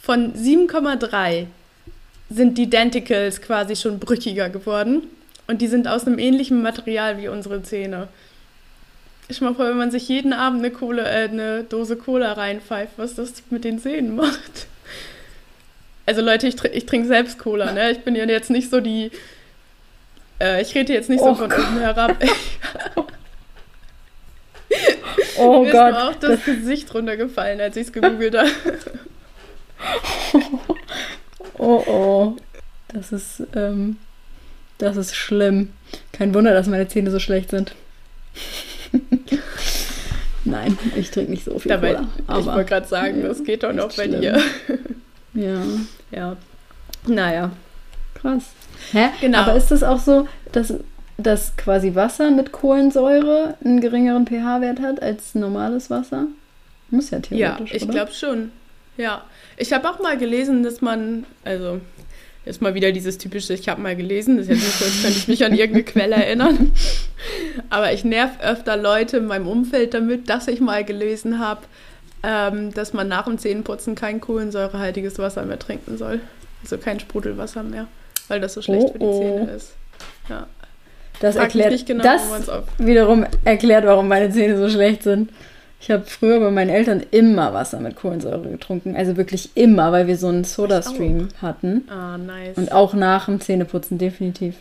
von 0.00 0.34
7,3 0.34 1.46
sind 2.28 2.58
die 2.58 2.70
Denticles 2.70 3.42
quasi 3.42 3.76
schon 3.76 3.98
brüchiger 3.98 4.48
geworden. 4.48 5.02
Und 5.46 5.60
die 5.60 5.68
sind 5.68 5.88
aus 5.88 6.06
einem 6.06 6.18
ähnlichen 6.18 6.62
Material 6.62 7.18
wie 7.18 7.28
unsere 7.28 7.62
Zähne. 7.62 8.08
Ich 9.28 9.40
mal 9.40 9.54
vor, 9.54 9.68
wenn 9.68 9.76
man 9.76 9.90
sich 9.90 10.08
jeden 10.08 10.32
Abend 10.32 10.60
eine, 10.60 10.70
Kohle, 10.70 11.02
äh, 11.02 11.28
eine 11.28 11.64
Dose 11.64 11.96
Cola 11.96 12.32
reinpfeift, 12.32 12.92
was 12.96 13.14
das 13.14 13.32
mit 13.50 13.64
den 13.64 13.80
Zähnen 13.80 14.14
macht. 14.16 14.66
Also 16.10 16.22
Leute, 16.22 16.48
ich, 16.48 16.56
ich 16.64 16.86
trinke 16.86 17.06
selbst 17.06 17.38
Cola, 17.38 17.70
ne? 17.70 17.92
Ich 17.92 18.00
bin 18.00 18.16
ja 18.16 18.24
jetzt 18.24 18.50
nicht 18.50 18.68
so 18.68 18.80
die. 18.80 19.12
Äh, 20.40 20.60
ich 20.60 20.74
rede 20.74 20.92
jetzt 20.92 21.08
nicht 21.08 21.20
so 21.20 21.30
oh 21.30 21.34
von 21.36 21.48
Gott. 21.48 21.60
unten 21.60 21.78
herab. 21.78 22.16
oh 25.38 25.62
Mir 25.62 25.70
Gott. 25.70 25.90
Ist 25.90 25.94
mir 25.94 26.08
auch 26.08 26.14
das, 26.16 26.30
das 26.30 26.44
Gesicht 26.46 26.92
runtergefallen, 26.92 27.60
als 27.60 27.76
ich 27.76 27.86
es 27.86 27.92
gegoogelt 27.92 28.36
habe. 28.36 28.50
oh 31.58 31.84
oh. 31.86 32.36
Das 32.88 33.12
ist, 33.12 33.44
ähm, 33.54 33.96
das 34.78 34.96
ist 34.96 35.14
schlimm. 35.14 35.70
Kein 36.10 36.34
Wunder, 36.34 36.54
dass 36.54 36.66
meine 36.66 36.88
Zähne 36.88 37.12
so 37.12 37.20
schlecht 37.20 37.50
sind. 37.50 37.76
Nein, 40.44 40.76
ich 40.96 41.12
trinke 41.12 41.30
nicht 41.30 41.44
so 41.44 41.56
viel 41.60 41.68
Dabei, 41.68 41.94
Cola. 41.94 42.08
Aber 42.26 42.40
ich 42.40 42.46
wollte 42.46 42.64
gerade 42.64 42.88
sagen, 42.88 43.22
das 43.22 43.44
geht 43.44 43.62
doch 43.62 43.72
noch 43.72 43.94
bei 43.94 44.08
dir. 44.08 44.42
Ja. 45.34 45.62
Ja. 46.10 46.36
Naja. 47.06 47.52
Krass. 48.14 48.50
Hä? 48.92 49.08
Genau. 49.20 49.38
Aber 49.38 49.54
ist 49.54 49.70
das 49.70 49.82
auch 49.82 50.00
so, 50.00 50.28
dass, 50.52 50.74
dass 51.16 51.56
quasi 51.56 51.94
Wasser 51.94 52.30
mit 52.30 52.52
Kohlensäure 52.52 53.54
einen 53.64 53.80
geringeren 53.80 54.26
pH-Wert 54.26 54.80
hat 54.80 55.02
als 55.02 55.34
normales 55.34 55.90
Wasser? 55.90 56.26
Muss 56.90 57.10
ja 57.10 57.20
theoretisch, 57.20 57.70
Ja, 57.70 57.76
ich 57.76 57.88
glaube 57.88 58.12
schon. 58.12 58.50
Ja. 58.96 59.22
Ich 59.56 59.72
habe 59.72 59.88
auch 59.88 60.00
mal 60.00 60.18
gelesen, 60.18 60.62
dass 60.62 60.80
man, 60.80 61.24
also 61.44 61.80
Jetzt 62.46 62.62
mal 62.62 62.72
wieder 62.72 62.90
dieses 62.90 63.18
typische, 63.18 63.52
ich 63.52 63.68
habe 63.68 63.82
mal 63.82 63.94
gelesen, 63.94 64.38
das 64.38 64.46
ist 64.46 64.52
jetzt 64.52 64.64
nicht 64.64 64.78
so, 64.78 64.84
als 64.86 65.02
könnte 65.02 65.18
ich 65.18 65.28
mich 65.28 65.44
an 65.44 65.52
irgendeine 65.52 65.84
Quelle 65.84 66.14
erinnern. 66.16 66.72
Aber 67.70 67.92
ich 67.92 68.02
nerv 68.02 68.30
öfter 68.40 68.78
Leute 68.78 69.18
in 69.18 69.26
meinem 69.26 69.46
Umfeld 69.46 69.92
damit, 69.92 70.30
dass 70.30 70.48
ich 70.48 70.60
mal 70.60 70.82
gelesen 70.82 71.38
habe, 71.38 71.60
ähm, 72.22 72.72
dass 72.74 72.92
man 72.92 73.08
nach 73.08 73.24
dem 73.24 73.38
Zähneputzen 73.38 73.94
kein 73.94 74.20
kohlensäurehaltiges 74.20 75.18
Wasser 75.18 75.44
mehr 75.44 75.58
trinken 75.58 75.96
soll. 75.98 76.20
Also 76.62 76.76
kein 76.78 77.00
Sprudelwasser 77.00 77.62
mehr, 77.62 77.86
weil 78.28 78.40
das 78.40 78.54
so 78.54 78.62
schlecht 78.62 78.86
Oh, 78.88 78.92
für 78.92 78.98
die 78.98 79.04
oh. 79.04 79.18
Zähne 79.20 79.50
ist. 79.52 79.72
Ja. 80.28 80.46
Das 81.20 81.34
Frag 81.36 81.44
erklärt, 81.54 81.86
genau, 81.86 82.02
das 82.02 82.22
wiederum 82.78 83.26
erklärt, 83.44 83.84
warum 83.84 84.08
meine 84.08 84.30
Zähne 84.30 84.56
so 84.56 84.68
schlecht 84.70 85.02
sind. 85.02 85.30
Ich 85.82 85.90
habe 85.90 86.04
früher 86.06 86.40
bei 86.40 86.50
meinen 86.50 86.68
Eltern 86.70 87.02
immer 87.10 87.54
Wasser 87.54 87.80
mit 87.80 87.96
Kohlensäure 87.96 88.48
getrunken. 88.50 88.96
Also 88.96 89.16
wirklich 89.16 89.50
immer, 89.54 89.92
weil 89.92 90.06
wir 90.06 90.16
so 90.18 90.28
einen 90.28 90.44
Soda-Stream 90.44 91.28
hatten. 91.40 91.88
Ah, 91.90 92.18
nice. 92.18 92.56
Und 92.58 92.70
auch 92.72 92.92
nach 92.92 93.26
dem 93.26 93.40
Zähneputzen, 93.40 93.96
definitiv. 93.96 94.56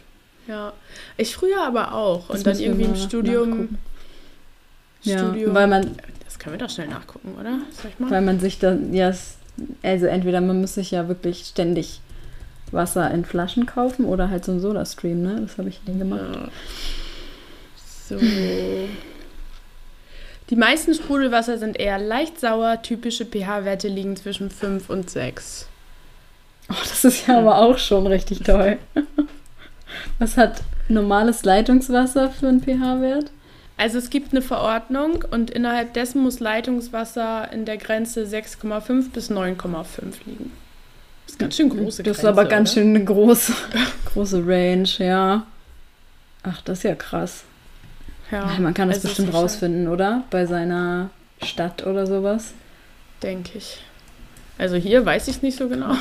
ja. 0.47 0.71
Ich 1.17 1.35
früher 1.35 1.61
aber 1.65 1.93
auch. 1.93 2.27
Das 2.27 2.37
Und 2.37 2.47
dann 2.47 2.59
irgendwie 2.59 2.85
im 2.85 2.95
Studium. 2.95 3.49
nachgucken. 3.49 3.77
Ja, 5.03 5.17
Studium. 5.19 5.53
weil 5.53 5.67
man, 5.67 5.91
das 6.39 6.43
können 6.43 6.59
wir 6.59 6.65
doch 6.65 6.73
schnell 6.73 6.87
nachgucken, 6.87 7.35
oder? 7.39 7.59
Soll 7.71 7.91
ich 7.91 7.99
mal? 7.99 8.09
weil 8.09 8.21
man 8.21 8.39
sich 8.39 8.59
dann, 8.59 8.93
ja, 8.93 9.13
also 9.83 10.05
entweder 10.05 10.39
man 10.41 10.61
muss 10.61 10.75
sich 10.75 10.91
ja 10.91 11.07
wirklich 11.07 11.45
ständig 11.45 11.99
Wasser 12.71 13.11
in 13.11 13.25
Flaschen 13.25 13.65
kaufen 13.65 14.05
oder 14.05 14.29
halt 14.29 14.45
so 14.45 14.53
einen 14.53 14.61
Soda-Stream, 14.61 15.21
ne? 15.21 15.41
Das 15.41 15.57
habe 15.57 15.69
ich 15.69 15.81
dann 15.85 15.99
gemacht. 15.99 16.21
Ja. 16.33 16.49
So. 18.07 18.19
Die 20.49 20.55
meisten 20.55 20.93
Sprudelwasser 20.93 21.57
sind 21.57 21.79
eher 21.79 21.99
leicht 21.99 22.39
sauer. 22.39 22.81
Typische 22.81 23.25
pH-Werte 23.25 23.87
liegen 23.87 24.15
zwischen 24.15 24.49
5 24.49 24.89
und 24.89 25.09
6. 25.09 25.67
Oh, 26.69 26.75
das 26.81 27.03
ist 27.03 27.27
ja 27.27 27.39
aber 27.39 27.57
auch 27.57 27.77
schon 27.77 28.07
richtig 28.07 28.39
toll. 28.43 28.77
Was 30.19 30.37
hat 30.37 30.61
normales 30.87 31.43
Leitungswasser 31.43 32.29
für 32.29 32.47
einen 32.47 32.61
pH-Wert? 32.61 33.31
Also 33.79 33.97
es 33.97 34.09
gibt 34.09 34.33
eine 34.33 34.41
Verordnung 34.41 35.23
und 35.31 35.49
innerhalb 35.49 35.93
dessen 35.93 36.21
muss 36.21 36.41
Leitungswasser 36.41 37.49
in 37.53 37.63
der 37.63 37.77
Grenze 37.77 38.25
6,5 38.25 39.11
bis 39.11 39.31
9,5 39.31 39.85
liegen. 40.25 40.51
Das 41.25 41.35
ist 41.35 41.39
ganz 41.39 41.55
schön 41.55 41.69
große 41.69 42.03
Das 42.03 42.17
ist 42.17 42.23
Grenze, 42.23 42.27
aber 42.41 42.43
ganz 42.49 42.71
oder? 42.73 42.81
schön 42.81 42.93
eine 42.93 43.05
große, 43.05 43.53
große 44.13 44.43
Range, 44.45 44.89
ja. 44.97 45.47
Ach, 46.43 46.61
das 46.63 46.79
ist 46.79 46.83
ja 46.83 46.95
krass. 46.95 47.45
Ja, 48.31 48.51
Ja, 48.51 48.59
man 48.59 48.73
kann 48.73 48.89
das 48.89 48.97
also 48.97 49.07
es 49.07 49.15
bestimmt 49.15 49.33
rausfinden, 49.33 49.87
oder? 49.87 50.25
Bei 50.29 50.45
seiner 50.45 51.09
Stadt 51.41 51.87
oder 51.87 52.05
sowas. 52.05 52.51
Denke 53.23 53.59
ich. 53.59 53.81
Also 54.57 54.75
hier 54.75 55.05
weiß 55.05 55.29
ich 55.29 55.37
es 55.37 55.41
nicht 55.41 55.57
so 55.57 55.69
genau. 55.69 55.95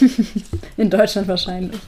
In 0.78 0.88
Deutschland 0.88 1.28
wahrscheinlich. 1.28 1.78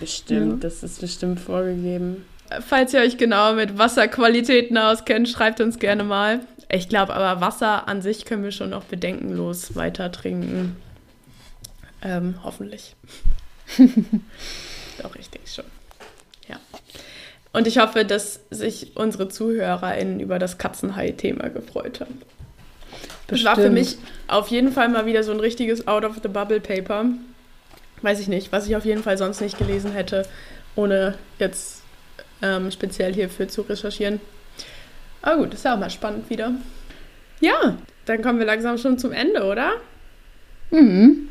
Bestimmt, 0.00 0.64
das 0.64 0.82
ist 0.82 1.00
bestimmt 1.00 1.38
vorgegeben. 1.38 2.24
Falls 2.60 2.94
ihr 2.94 3.00
euch 3.00 3.18
genau 3.18 3.54
mit 3.54 3.78
Wasserqualitäten 3.78 4.78
auskennt, 4.78 5.28
schreibt 5.28 5.60
uns 5.60 5.78
gerne 5.78 6.04
mal. 6.04 6.40
Ich 6.70 6.88
glaube 6.88 7.14
aber, 7.14 7.40
Wasser 7.40 7.88
an 7.88 8.02
sich 8.02 8.24
können 8.24 8.42
wir 8.42 8.52
schon 8.52 8.70
noch 8.70 8.84
bedenkenlos 8.84 9.74
weiter 9.74 10.12
trinken. 10.12 10.76
Ähm, 12.02 12.36
hoffentlich. 12.42 12.94
Doch, 15.02 15.16
ich 15.16 15.30
denke 15.30 15.48
schon. 15.48 15.64
Ja. 16.48 16.56
Und 17.52 17.66
ich 17.66 17.78
hoffe, 17.78 18.04
dass 18.04 18.40
sich 18.50 18.96
unsere 18.96 19.28
ZuhörerInnen 19.28 20.20
über 20.20 20.38
das 20.38 20.58
Katzenhai-Thema 20.58 21.48
gefreut 21.48 22.00
haben. 22.00 22.20
Das 23.26 23.44
war 23.44 23.56
für 23.56 23.70
mich 23.70 23.98
auf 24.26 24.48
jeden 24.48 24.72
Fall 24.72 24.88
mal 24.88 25.04
wieder 25.04 25.22
so 25.22 25.32
ein 25.32 25.40
richtiges 25.40 25.86
Out-of-the-Bubble-Paper. 25.86 27.06
Weiß 28.00 28.20
ich 28.20 28.28
nicht, 28.28 28.52
was 28.52 28.66
ich 28.66 28.76
auf 28.76 28.84
jeden 28.84 29.02
Fall 29.02 29.18
sonst 29.18 29.40
nicht 29.40 29.58
gelesen 29.58 29.92
hätte, 29.92 30.26
ohne 30.76 31.14
jetzt 31.38 31.77
ähm, 32.42 32.70
speziell 32.70 33.12
hierfür 33.14 33.48
zu 33.48 33.62
recherchieren. 33.62 34.20
Aber 35.22 35.38
gut, 35.42 35.54
ist 35.54 35.64
ja 35.64 35.74
auch 35.74 35.78
mal 35.78 35.90
spannend 35.90 36.28
wieder. 36.30 36.52
Ja, 37.40 37.76
dann 38.06 38.22
kommen 38.22 38.38
wir 38.38 38.46
langsam 38.46 38.78
schon 38.78 38.98
zum 38.98 39.12
Ende, 39.12 39.44
oder? 39.44 39.72
Mhm. 40.70 41.28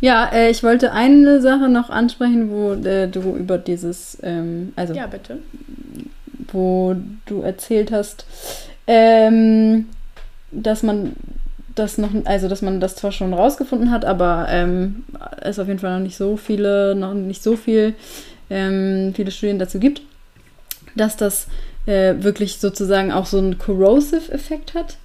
Ja, 0.00 0.30
äh, 0.32 0.50
ich 0.50 0.62
wollte 0.62 0.92
eine 0.92 1.40
Sache 1.40 1.68
noch 1.68 1.90
ansprechen, 1.90 2.50
wo 2.50 2.72
äh, 2.72 3.06
du 3.08 3.36
über 3.36 3.58
dieses, 3.58 4.18
ähm, 4.22 4.72
also 4.76 4.94
Ja, 4.94 5.06
bitte. 5.06 5.38
wo 6.52 6.96
du 7.26 7.42
erzählt 7.42 7.92
hast, 7.92 8.24
ähm, 8.86 9.88
dass 10.50 10.82
man 10.82 11.12
das 11.74 11.98
noch, 11.98 12.10
also 12.24 12.48
dass 12.48 12.62
man 12.62 12.80
das 12.80 12.96
zwar 12.96 13.12
schon 13.12 13.32
rausgefunden 13.34 13.90
hat, 13.90 14.04
aber 14.04 14.46
ähm, 14.50 15.04
es 15.40 15.58
auf 15.58 15.68
jeden 15.68 15.78
Fall 15.78 15.94
noch 15.98 16.02
nicht 16.04 16.16
so 16.16 16.36
viele, 16.36 16.94
noch 16.94 17.14
nicht 17.14 17.42
so 17.42 17.56
viel, 17.56 17.94
ähm, 18.48 19.12
viele 19.14 19.30
Studien 19.30 19.58
dazu 19.58 19.78
gibt, 19.78 20.02
dass 20.94 21.16
das 21.16 21.46
äh, 21.86 22.14
wirklich 22.18 22.58
sozusagen 22.58 23.12
auch 23.12 23.26
so 23.26 23.38
einen 23.38 23.58
Corrosive-Effekt 23.58 24.74
hat, 24.74 24.96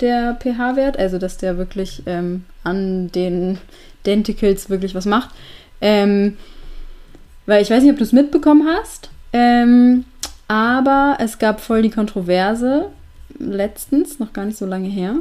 der 0.00 0.38
pH-Wert, 0.40 0.98
also 0.98 1.18
dass 1.18 1.38
der 1.38 1.58
wirklich 1.58 2.02
ähm, 2.06 2.44
an 2.64 3.10
den 3.12 3.58
Denticles 4.06 4.70
wirklich 4.70 4.94
was 4.94 5.06
macht. 5.06 5.30
Ähm, 5.80 6.36
weil 7.46 7.62
ich 7.62 7.70
weiß 7.70 7.82
nicht, 7.82 7.92
ob 7.92 7.98
du 7.98 8.04
es 8.04 8.12
mitbekommen 8.12 8.68
hast, 8.68 9.10
ähm, 9.32 10.04
aber 10.48 11.16
es 11.20 11.38
gab 11.38 11.60
voll 11.60 11.82
die 11.82 11.90
Kontroverse 11.90 12.86
letztens, 13.38 14.18
noch 14.18 14.32
gar 14.32 14.44
nicht 14.44 14.58
so 14.58 14.66
lange 14.66 14.88
her. 14.88 15.16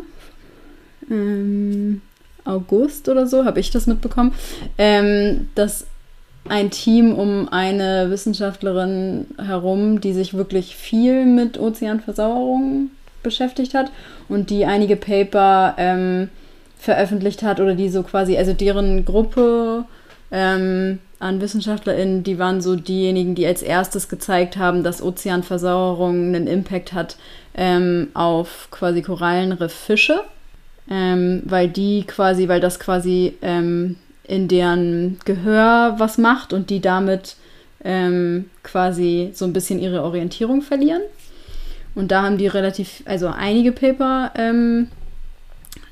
Ähm, 1.10 2.02
August 2.44 3.08
oder 3.10 3.28
so 3.28 3.46
habe 3.46 3.60
ich 3.60 3.72
das 3.72 3.88
mitbekommen, 3.88 4.34
ähm, 4.78 5.50
dass 5.56 5.86
ein 6.50 6.72
Team 6.72 7.14
um 7.14 7.50
eine 7.50 8.10
Wissenschaftlerin 8.10 9.28
herum, 9.38 10.02
die 10.02 10.14
sich 10.14 10.34
wirklich 10.34 10.76
viel 10.76 11.26
mit 11.26 11.60
Ozeanversauerung 11.60 12.92
beschäftigt 13.24 13.74
hat 13.74 13.92
und 14.28 14.50
die 14.50 14.66
einige 14.66 14.96
Paper 14.96 15.76
ähm, 15.78 16.30
veröffentlicht 16.78 17.44
hat 17.44 17.60
oder 17.60 17.76
die 17.76 17.90
so 17.90 18.02
quasi, 18.04 18.38
also 18.38 18.54
deren 18.54 19.06
Gruppe 19.06 19.86
ähm, 20.32 21.00
an 21.20 21.40
WissenschaftlerInnen, 21.40 22.24
die 22.24 22.40
waren 22.40 22.62
so 22.62 22.76
diejenigen, 22.76 23.36
die 23.36 23.46
als 23.46 23.62
erstes 23.62 24.10
gezeigt 24.10 24.58
haben, 24.58 24.84
dass 24.84 25.04
Ozeanversauerung 25.04 26.16
einen 26.16 26.48
Impact 26.48 26.94
hat 26.94 27.18
ähm, 27.54 28.08
auf 28.16 28.70
quasi 28.72 29.04
Korallenrifffische, 29.04 30.22
ähm, 30.90 31.44
weil 31.46 31.68
die 31.68 32.06
quasi, 32.08 32.48
weil 32.48 32.60
das 32.60 32.80
quasi 32.80 33.38
ähm, 33.44 33.98
in 34.32 34.48
deren 34.48 35.20
Gehör 35.26 35.96
was 35.98 36.18
macht 36.18 36.54
und 36.54 36.70
die 36.70 36.80
damit 36.80 37.36
ähm, 37.84 38.50
quasi 38.64 39.32
so 39.34 39.44
ein 39.44 39.52
bisschen 39.52 39.78
ihre 39.78 40.04
Orientierung 40.04 40.62
verlieren. 40.62 41.02
Und 41.96 42.12
da 42.14 42.22
haben 42.22 42.38
die 42.38 42.48
relativ, 42.48 43.04
also 43.04 43.28
einige 43.28 43.74
Paper 43.74 44.32
ähm, 44.36 44.88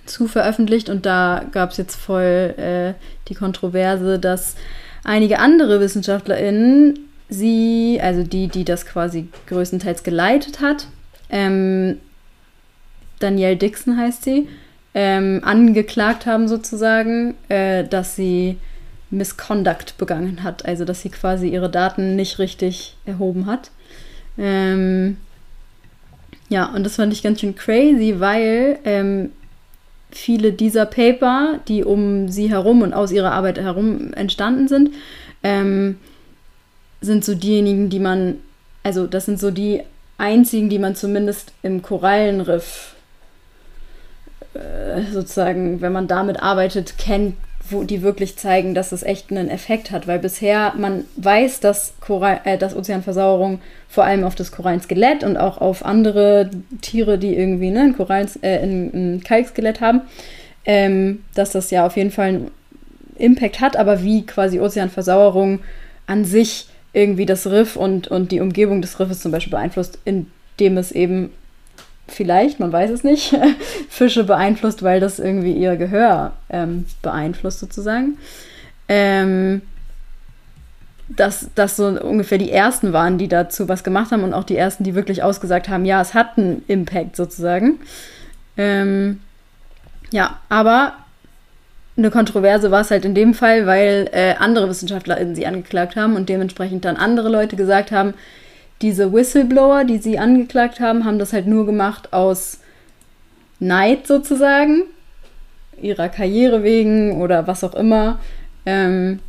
zu 0.05 0.29
veröffentlicht 0.29 0.89
und 0.89 1.05
da 1.05 1.43
gab 1.51 1.71
es 1.71 1.77
jetzt 1.77 1.97
voll 1.97 2.53
äh, 2.57 2.93
die 3.27 3.35
Kontroverse, 3.35 4.19
dass 4.19 4.55
einige 5.03 5.39
andere 5.39 5.81
WissenschaftlerInnen 5.81 6.97
sie, 7.27 7.99
also 8.01 8.23
die, 8.23 8.47
die 8.47 8.63
das 8.63 8.85
quasi 8.85 9.27
größtenteils 9.47 10.03
geleitet 10.03 10.61
hat, 10.61 10.87
ähm, 11.29 11.97
Danielle 13.19 13.57
Dixon 13.57 13.97
heißt 13.97 14.23
sie, 14.23 14.47
ähm, 15.01 15.39
angeklagt 15.45 16.25
haben 16.25 16.49
sozusagen, 16.49 17.35
äh, 17.47 17.85
dass 17.85 18.17
sie 18.17 18.57
Misconduct 19.11 19.97
begangen 19.97 20.43
hat, 20.43 20.65
also 20.65 20.83
dass 20.83 21.01
sie 21.01 21.09
quasi 21.09 21.47
ihre 21.47 21.69
Daten 21.69 22.17
nicht 22.17 22.37
richtig 22.37 22.97
erhoben 23.05 23.45
hat. 23.45 23.71
Ähm, 24.37 25.15
ja, 26.49 26.65
und 26.65 26.83
das 26.85 26.97
fand 26.97 27.13
ich 27.13 27.23
ganz 27.23 27.39
schön 27.39 27.55
crazy, 27.55 28.15
weil 28.17 28.77
ähm, 28.83 29.31
viele 30.11 30.51
dieser 30.51 30.85
Paper, 30.85 31.61
die 31.69 31.85
um 31.85 32.27
sie 32.27 32.49
herum 32.49 32.81
und 32.81 32.91
aus 32.93 33.13
ihrer 33.13 33.31
Arbeit 33.31 33.57
herum 33.57 34.13
entstanden 34.15 34.67
sind, 34.67 34.89
ähm, 35.43 35.97
sind 36.99 37.23
so 37.23 37.35
diejenigen, 37.35 37.89
die 37.89 37.99
man, 37.99 38.35
also 38.83 39.07
das 39.07 39.27
sind 39.27 39.39
so 39.39 39.49
die 39.49 39.81
einzigen, 40.17 40.67
die 40.67 40.79
man 40.79 40.93
zumindest 40.97 41.53
im 41.63 41.81
Korallenriff 41.81 42.95
sozusagen, 45.11 45.81
wenn 45.81 45.91
man 45.91 46.07
damit 46.07 46.41
arbeitet, 46.41 46.97
kennt, 46.97 47.35
wo 47.71 47.83
die 47.83 48.01
wirklich 48.01 48.35
zeigen, 48.35 48.73
dass 48.73 48.91
es 48.91 49.03
echt 49.03 49.31
einen 49.31 49.49
Effekt 49.49 49.91
hat, 49.91 50.07
weil 50.07 50.19
bisher 50.19 50.73
man 50.77 51.05
weiß, 51.17 51.59
dass, 51.59 51.93
Korall, 51.99 52.41
äh, 52.43 52.57
dass 52.57 52.75
Ozeanversauerung 52.75 53.59
vor 53.87 54.05
allem 54.05 54.23
auf 54.23 54.35
das 54.35 54.51
Korallenskelett 54.51 55.23
und 55.23 55.37
auch 55.37 55.59
auf 55.59 55.85
andere 55.85 56.49
Tiere, 56.81 57.17
die 57.17 57.35
irgendwie 57.35 57.71
ne, 57.71 57.93
ein, 57.97 58.27
äh, 58.41 58.59
ein, 58.59 58.91
ein 58.93 59.23
Kalkskelett 59.23 59.81
haben, 59.81 60.01
ähm, 60.65 61.23
dass 61.35 61.51
das 61.51 61.71
ja 61.71 61.85
auf 61.85 61.97
jeden 61.97 62.11
Fall 62.11 62.27
einen 62.27 62.51
Impact 63.17 63.59
hat, 63.59 63.75
aber 63.75 64.03
wie 64.03 64.25
quasi 64.25 64.59
Ozeanversauerung 64.59 65.59
an 66.07 66.25
sich 66.25 66.67
irgendwie 66.93 67.25
das 67.25 67.47
Riff 67.47 67.75
und, 67.75 68.07
und 68.07 68.31
die 68.31 68.39
Umgebung 68.39 68.81
des 68.81 68.99
Riffes 68.99 69.19
zum 69.19 69.31
Beispiel 69.31 69.51
beeinflusst, 69.51 69.99
indem 70.05 70.77
es 70.77 70.91
eben 70.91 71.31
vielleicht, 72.11 72.59
man 72.59 72.71
weiß 72.71 72.89
es 72.91 73.03
nicht, 73.03 73.35
Fische 73.89 74.23
beeinflusst, 74.23 74.83
weil 74.83 74.99
das 74.99 75.19
irgendwie 75.19 75.53
ihr 75.53 75.75
Gehör 75.75 76.33
ähm, 76.49 76.85
beeinflusst 77.01 77.59
sozusagen. 77.59 78.17
Ähm, 78.87 79.61
dass 81.09 81.49
das 81.55 81.75
so 81.75 81.87
ungefähr 81.87 82.37
die 82.37 82.51
ersten 82.51 82.93
waren, 82.93 83.17
die 83.17 83.27
dazu 83.27 83.67
was 83.67 83.83
gemacht 83.83 84.11
haben 84.11 84.23
und 84.23 84.33
auch 84.33 84.43
die 84.43 84.55
ersten, 84.55 84.83
die 84.83 84.95
wirklich 84.95 85.23
ausgesagt 85.23 85.67
haben, 85.67 85.85
ja, 85.85 86.01
es 86.01 86.13
hat 86.13 86.37
einen 86.37 86.63
Impact 86.67 87.15
sozusagen. 87.15 87.79
Ähm, 88.57 89.19
ja, 90.11 90.39
aber 90.49 90.93
eine 91.97 92.11
Kontroverse 92.11 92.71
war 92.71 92.81
es 92.81 92.91
halt 92.91 93.05
in 93.05 93.15
dem 93.15 93.33
Fall, 93.33 93.65
weil 93.65 94.09
äh, 94.11 94.35
andere 94.39 94.69
WissenschaftlerInnen 94.69 95.35
sie 95.35 95.45
angeklagt 95.45 95.95
haben 95.95 96.15
und 96.15 96.29
dementsprechend 96.29 96.85
dann 96.85 96.95
andere 96.95 97.29
Leute 97.29 97.55
gesagt 97.55 97.91
haben, 97.91 98.13
diese 98.81 99.11
Whistleblower, 99.11 99.83
die 99.83 99.97
sie 99.97 100.19
angeklagt 100.19 100.79
haben, 100.79 101.05
haben 101.05 101.19
das 101.19 101.33
halt 101.33 101.47
nur 101.47 101.65
gemacht 101.65 102.13
aus 102.13 102.59
Neid 103.59 104.07
sozusagen, 104.07 104.83
ihrer 105.81 106.09
Karriere 106.09 106.63
wegen 106.63 107.21
oder 107.21 107.47
was 107.47 107.63
auch 107.63 107.75
immer. 107.75 108.19
Ähm, 108.65 109.19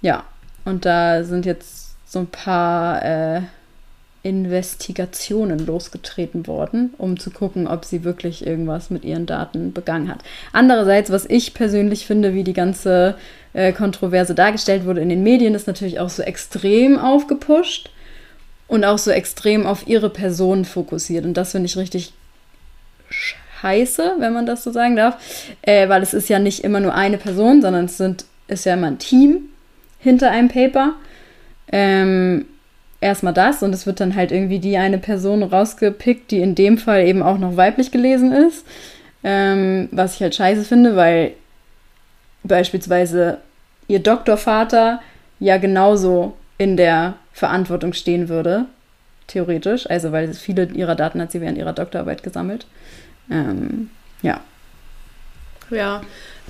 ja, 0.00 0.24
und 0.64 0.86
da 0.86 1.24
sind 1.24 1.44
jetzt 1.44 1.94
so 2.06 2.20
ein 2.20 2.26
paar 2.26 3.04
äh, 3.04 3.42
Investigationen 4.22 5.64
losgetreten 5.66 6.46
worden, 6.46 6.94
um 6.98 7.18
zu 7.18 7.30
gucken, 7.30 7.66
ob 7.66 7.84
sie 7.84 8.04
wirklich 8.04 8.46
irgendwas 8.46 8.90
mit 8.90 9.04
ihren 9.04 9.26
Daten 9.26 9.72
begangen 9.72 10.08
hat. 10.08 10.22
Andererseits, 10.52 11.10
was 11.10 11.26
ich 11.26 11.54
persönlich 11.54 12.06
finde, 12.06 12.34
wie 12.34 12.44
die 12.44 12.52
ganze 12.52 13.14
äh, 13.52 13.72
Kontroverse 13.72 14.34
dargestellt 14.34 14.84
wurde 14.84 15.00
in 15.00 15.08
den 15.08 15.22
Medien, 15.22 15.54
ist 15.54 15.66
natürlich 15.66 16.00
auch 16.00 16.10
so 16.10 16.22
extrem 16.22 16.98
aufgepusht 16.98 17.90
und 18.70 18.84
auch 18.84 18.98
so 18.98 19.10
extrem 19.10 19.66
auf 19.66 19.88
ihre 19.88 20.10
Person 20.10 20.64
fokussiert. 20.64 21.24
Und 21.24 21.34
das 21.34 21.50
finde 21.50 21.66
ich 21.66 21.76
richtig 21.76 22.12
scheiße, 23.10 24.14
wenn 24.20 24.32
man 24.32 24.46
das 24.46 24.62
so 24.62 24.70
sagen 24.70 24.94
darf, 24.94 25.16
äh, 25.62 25.88
weil 25.88 26.02
es 26.02 26.14
ist 26.14 26.28
ja 26.28 26.38
nicht 26.38 26.62
immer 26.62 26.78
nur 26.78 26.94
eine 26.94 27.18
Person, 27.18 27.62
sondern 27.62 27.86
es 27.86 27.96
sind, 27.96 28.26
ist 28.46 28.64
ja 28.64 28.74
immer 28.74 28.86
ein 28.86 29.00
Team 29.00 29.40
hinter 29.98 30.30
einem 30.30 30.48
Paper. 30.48 30.92
Ähm, 31.72 32.46
erstmal 33.00 33.34
das 33.34 33.64
und 33.64 33.74
es 33.74 33.86
wird 33.86 33.98
dann 33.98 34.14
halt 34.14 34.30
irgendwie 34.30 34.60
die 34.60 34.76
eine 34.76 34.98
Person 34.98 35.42
rausgepickt, 35.42 36.30
die 36.30 36.38
in 36.38 36.54
dem 36.54 36.78
Fall 36.78 37.08
eben 37.08 37.24
auch 37.24 37.38
noch 37.38 37.56
weiblich 37.56 37.90
gelesen 37.90 38.32
ist. 38.32 38.64
Ähm, 39.24 39.88
was 39.90 40.14
ich 40.14 40.22
halt 40.22 40.36
scheiße 40.36 40.64
finde, 40.64 40.94
weil 40.94 41.32
beispielsweise 42.44 43.38
ihr 43.88 43.98
Doktorvater 43.98 45.00
ja 45.40 45.56
genauso 45.58 46.36
in 46.56 46.76
der 46.76 47.14
Verantwortung 47.40 47.94
stehen 47.94 48.28
würde, 48.28 48.66
theoretisch. 49.26 49.88
Also, 49.88 50.12
weil 50.12 50.34
viele 50.34 50.66
ihrer 50.66 50.94
Daten 50.94 51.22
hat 51.22 51.32
sie 51.32 51.40
während 51.40 51.56
ihrer 51.56 51.72
Doktorarbeit 51.72 52.22
gesammelt. 52.22 52.66
Ähm, 53.30 53.88
ja. 54.20 54.40
Ja, 55.70 56.02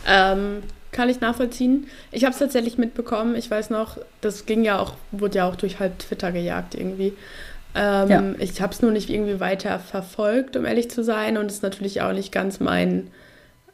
ähm, 0.04 0.64
kann 0.90 1.08
ich 1.08 1.20
nachvollziehen. 1.20 1.86
Ich 2.10 2.24
habe 2.24 2.32
es 2.32 2.40
tatsächlich 2.40 2.76
mitbekommen. 2.76 3.36
Ich 3.36 3.48
weiß 3.48 3.70
noch, 3.70 3.98
das 4.20 4.46
ging 4.46 4.64
ja 4.64 4.80
auch, 4.80 4.94
wurde 5.12 5.38
ja 5.38 5.48
auch 5.48 5.54
durch 5.54 5.78
halb 5.78 5.96
Twitter 6.00 6.32
gejagt 6.32 6.74
irgendwie. 6.74 7.12
Ähm, 7.76 8.08
ja. 8.08 8.24
Ich 8.40 8.60
habe 8.60 8.72
es 8.72 8.82
nur 8.82 8.90
nicht 8.90 9.10
irgendwie 9.10 9.38
weiter 9.38 9.78
verfolgt, 9.78 10.56
um 10.56 10.64
ehrlich 10.64 10.90
zu 10.90 11.04
sein. 11.04 11.36
Und 11.36 11.46
es 11.46 11.58
ist 11.58 11.62
natürlich 11.62 12.02
auch 12.02 12.12
nicht 12.12 12.32
ganz 12.32 12.58
mein, 12.58 13.12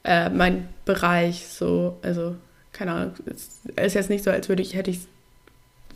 äh, 0.05 0.29
mein 0.29 0.69
Bereich. 0.85 1.47
So, 1.49 1.97
also, 2.03 2.37
keine 2.73 2.93
Ahnung. 2.93 3.13
Es 3.25 3.63
ist 3.87 3.95
jetzt 3.95 4.11
nicht 4.11 4.23
so, 4.23 4.31
als 4.31 4.51
würde 4.51 4.61
ich, 4.61 4.75
hätte 4.75 4.91
ich 4.91 4.99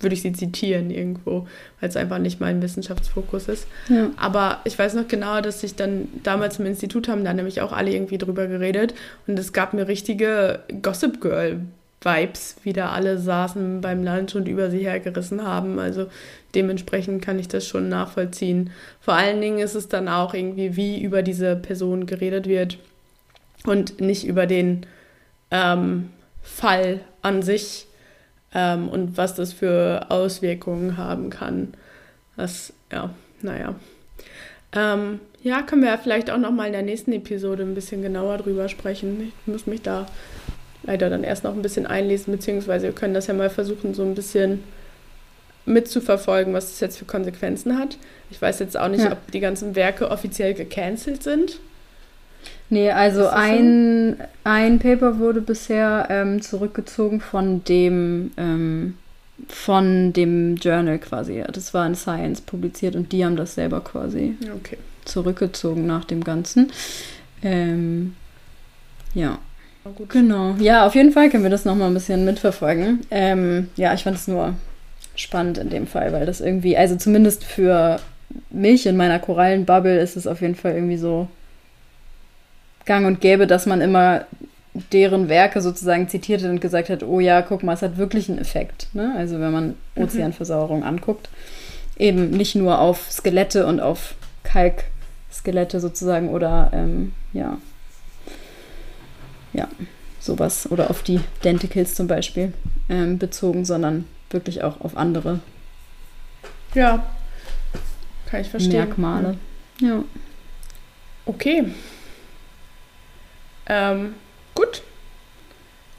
würde 0.01 0.15
ich 0.15 0.23
sie 0.23 0.33
zitieren 0.33 0.91
irgendwo, 0.91 1.47
weil 1.81 1.89
es 1.89 1.97
einfach 1.97 2.19
nicht 2.19 2.41
mein 2.41 2.63
Wissenschaftsfokus 2.63 3.49
ist. 3.49 3.67
Ja. 3.89 4.11
Aber 4.17 4.61
ich 4.65 4.79
weiß 4.79 4.95
noch 4.95 5.09
genau, 5.09 5.41
dass 5.41 5.61
sich 5.61 5.77
dann 5.77 6.09
damals 6.23 6.59
im 6.59 6.67
Institut 6.67 7.09
haben 7.09 7.25
da 7.25 7.33
nämlich 7.33 7.61
auch 7.61 7.73
alle 7.73 7.93
irgendwie 7.93 8.19
drüber 8.19 8.47
geredet 8.47 8.95
und 9.27 9.39
es 9.39 9.53
gab 9.53 9.75
mir 9.75 9.89
richtige 9.89 10.61
Gossip 10.83 11.21
Girl 11.21 11.61
Vibes, 12.03 12.57
wie 12.63 12.73
da 12.73 12.91
alle 12.93 13.19
saßen 13.19 13.81
beim 13.83 14.03
Lunch 14.03 14.35
und 14.35 14.49
über 14.49 14.71
sie 14.71 14.85
hergerissen 14.85 15.45
haben. 15.45 15.79
Also 15.79 16.07
dementsprechend 16.55 17.23
kann 17.23 17.39
ich 17.39 17.49
das 17.49 17.67
schon 17.67 17.89
nachvollziehen. 17.89 18.71
Vor 19.01 19.15
allen 19.15 19.41
Dingen 19.41 19.59
ist 19.59 19.75
es 19.75 19.89
dann 19.89 20.09
auch 20.09 20.33
irgendwie, 20.33 20.77
wie 20.77 21.03
über 21.03 21.23
diese 21.23 21.57
Person 21.57 22.07
geredet 22.07 22.49
wird 22.49 22.79
und 23.67 24.01
nicht 24.01 24.27
über 24.27 24.47
den 24.47 24.87
ähm, 25.51 26.09
Fall 26.43 27.01
an 27.21 27.43
sich 27.43 27.87
ähm, 28.55 28.89
und 28.89 29.17
was 29.17 29.35
das 29.35 29.53
für 29.53 30.07
Auswirkungen 30.09 30.97
haben 30.97 31.31
kann. 31.31 31.75
Das, 32.37 32.73
ja, 32.91 33.11
naja. 33.43 33.75
Ähm, 34.73 35.21
ja, 35.43 35.63
können 35.63 35.83
wir 35.83 35.91
ja 35.91 35.99
vielleicht 35.99 36.31
auch 36.31 36.39
nochmal 36.39 36.67
in 36.67 36.73
der 36.73 36.83
nächsten 36.83 37.13
Episode 37.13 37.63
ein 37.63 37.75
bisschen 37.75 38.03
genauer 38.03 38.39
drüber 38.39 38.69
sprechen. 38.69 39.33
Ich 39.45 39.53
muss 39.53 39.67
mich 39.67 39.83
da 39.83 40.07
leider 40.83 41.11
dann 41.11 41.25
erst 41.25 41.45
noch 41.45 41.55
ein 41.55 41.63
bisschen 41.63 41.87
einlesen, 41.87 42.33
beziehungsweise 42.33 42.87
wir 42.87 42.93
können 42.93 43.15
das 43.15 43.27
ja 43.27 43.35
mal 43.35 43.51
versuchen, 43.51 43.95
so 43.95 44.03
ein 44.03 44.15
bisschen 44.15 44.63
mitzuverfolgen, 45.67 46.55
was 46.55 46.71
das 46.71 46.81
jetzt 46.81 46.99
für 46.99 47.05
Konsequenzen 47.05 47.79
hat. 47.79 47.97
Ich 48.31 48.41
weiß 48.41 48.59
jetzt 48.61 48.79
auch 48.79 48.89
nicht, 48.89 49.05
ja. 49.05 49.13
ob 49.13 49.31
die 49.31 49.41
ganzen 49.41 49.75
Werke 49.77 50.11
offiziell 50.11 50.55
gecancelt 50.55 51.23
sind. 51.23 51.61
Nee, 52.71 52.91
also 52.91 53.29
ein, 53.29 54.17
so? 54.17 54.25
ein 54.45 54.79
Paper 54.79 55.19
wurde 55.19 55.41
bisher 55.41 56.07
ähm, 56.09 56.41
zurückgezogen 56.41 57.21
von 57.21 57.65
dem, 57.65 58.31
ähm, 58.37 58.97
von 59.49 60.13
dem 60.13 60.55
Journal 60.57 60.99
quasi. 60.99 61.43
Das 61.53 61.75
war 61.75 61.87
in 61.87 61.97
Science 61.97 62.41
publiziert 62.41 62.95
und 62.95 63.11
die 63.11 63.25
haben 63.25 63.37
das 63.37 63.57
selber 63.57 63.81
quasi 63.81 64.37
okay. 64.55 64.79
zurückgezogen 65.05 65.87
nach 65.87 66.05
dem 66.05 66.23
Ganzen. 66.23 66.71
Ähm, 67.43 68.15
ja. 69.15 69.39
Genau. 70.09 70.55
Ja, 70.61 70.87
auf 70.87 70.95
jeden 70.95 71.11
Fall 71.11 71.31
können 71.31 71.43
wir 71.43 71.51
das 71.51 71.65
nochmal 71.65 71.89
ein 71.89 71.95
bisschen 71.95 72.25
mitverfolgen. 72.25 73.01
Ähm, 73.11 73.69
ja, 73.77 73.95
ich 73.95 74.05
fand 74.05 74.17
es 74.17 74.29
nur 74.29 74.55
spannend 75.17 75.59
in 75.59 75.71
dem 75.71 75.87
Fall, 75.87 76.13
weil 76.13 76.27
das 76.27 76.41
irgendwie, 76.41 76.77
also 76.77 76.97
zumindest 76.97 77.45
für 77.45 77.99
mich 78.51 78.87
in 78.87 78.97
meiner 78.97 79.19
Korallenbubble 79.19 79.99
ist 79.99 80.17
es 80.17 80.27
auf 80.27 80.41
jeden 80.41 80.55
Fall 80.55 80.75
irgendwie 80.75 80.99
so 80.99 81.29
gang 82.85 83.07
und 83.07 83.21
gäbe, 83.21 83.47
dass 83.47 83.67
man 83.67 83.81
immer 83.81 84.25
deren 84.93 85.29
Werke 85.29 85.61
sozusagen 85.61 86.09
zitiert 86.09 86.43
hat 86.43 86.51
und 86.51 86.61
gesagt 86.61 86.91
hat, 86.91 87.03
oh 87.03 87.21
ja, 87.21 87.43
guck 87.43 87.63
mal, 87.63 87.75
es 87.75 87.83
hat 87.83 87.97
wirklich 87.97 88.29
einen 88.29 88.39
Effekt. 88.39 88.89
Ne? 88.93 89.15
Also 89.17 89.41
wenn 89.41 89.53
man 89.53 89.75
mhm. 89.95 90.05
Ozeanversauerung 90.05 90.81
mhm. 90.81 90.87
anguckt, 90.87 91.29
eben 91.99 92.31
nicht 92.31 92.55
nur 92.55 92.79
auf 92.79 93.11
Skelette 93.11 93.67
und 93.67 93.81
auf 93.81 94.15
Kalkskelette 94.45 95.81
sozusagen 95.81 96.29
oder 96.29 96.71
ähm, 96.73 97.13
ja, 97.33 97.59
ja, 99.53 99.69
sowas 100.21 100.71
oder 100.71 100.91
auf 100.91 101.03
die 101.03 101.21
Denticles 101.45 101.95
zum 101.95 102.07
Beispiel 102.07 102.53
ähm, 102.89 103.19
bezogen, 103.19 103.65
sondern 103.65 104.07
wirklich 104.31 104.63
auch 104.63 104.81
auf 104.81 104.97
andere 104.97 105.41
ja, 106.75 107.05
kann 108.27 108.41
ich 108.41 108.49
verstehen. 108.49 108.73
Merkmale. 108.73 109.37
Ja. 109.81 110.05
Okay. 111.27 111.65
Um, 113.71 114.17
gut. 114.55 114.83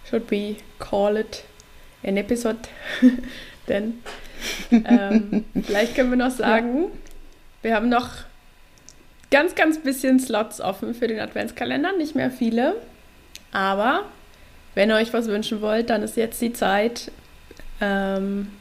Should 0.09 0.29
we 0.29 0.57
call 0.77 1.15
it 1.15 1.45
an 2.03 2.17
episode? 2.17 2.59
Denn 3.69 4.03
ähm, 4.71 5.45
vielleicht 5.63 5.95
können 5.95 6.09
wir 6.09 6.17
noch 6.17 6.31
sagen, 6.31 6.87
wir 7.61 7.73
haben 7.73 7.87
noch 7.87 8.09
ganz, 9.29 9.55
ganz 9.55 9.81
bisschen 9.81 10.19
Slots 10.19 10.59
offen 10.59 10.93
für 10.93 11.07
den 11.07 11.21
Adventskalender. 11.21 11.93
Nicht 11.95 12.13
mehr 12.13 12.29
viele. 12.29 12.75
Aber 13.53 14.03
wenn 14.75 14.89
ihr 14.89 14.95
euch 14.95 15.13
was 15.13 15.27
wünschen 15.27 15.61
wollt, 15.61 15.89
dann 15.89 16.03
ist 16.03 16.17
jetzt 16.17 16.41
die 16.41 16.51
Zeit. 16.51 17.09
Ähm, 17.79 18.51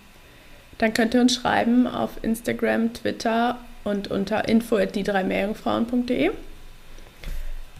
dann 0.78 0.94
könnt 0.94 1.14
ihr 1.14 1.20
uns 1.20 1.34
schreiben 1.34 1.88
auf 1.88 2.10
Instagram, 2.22 2.92
Twitter 2.94 3.58
und 3.82 4.08
unter 4.08 4.48
info 4.48 4.76
at 4.76 4.94
die 4.94 5.02
drei 5.02 5.24
Meerjungfrauen.de. 5.24 6.30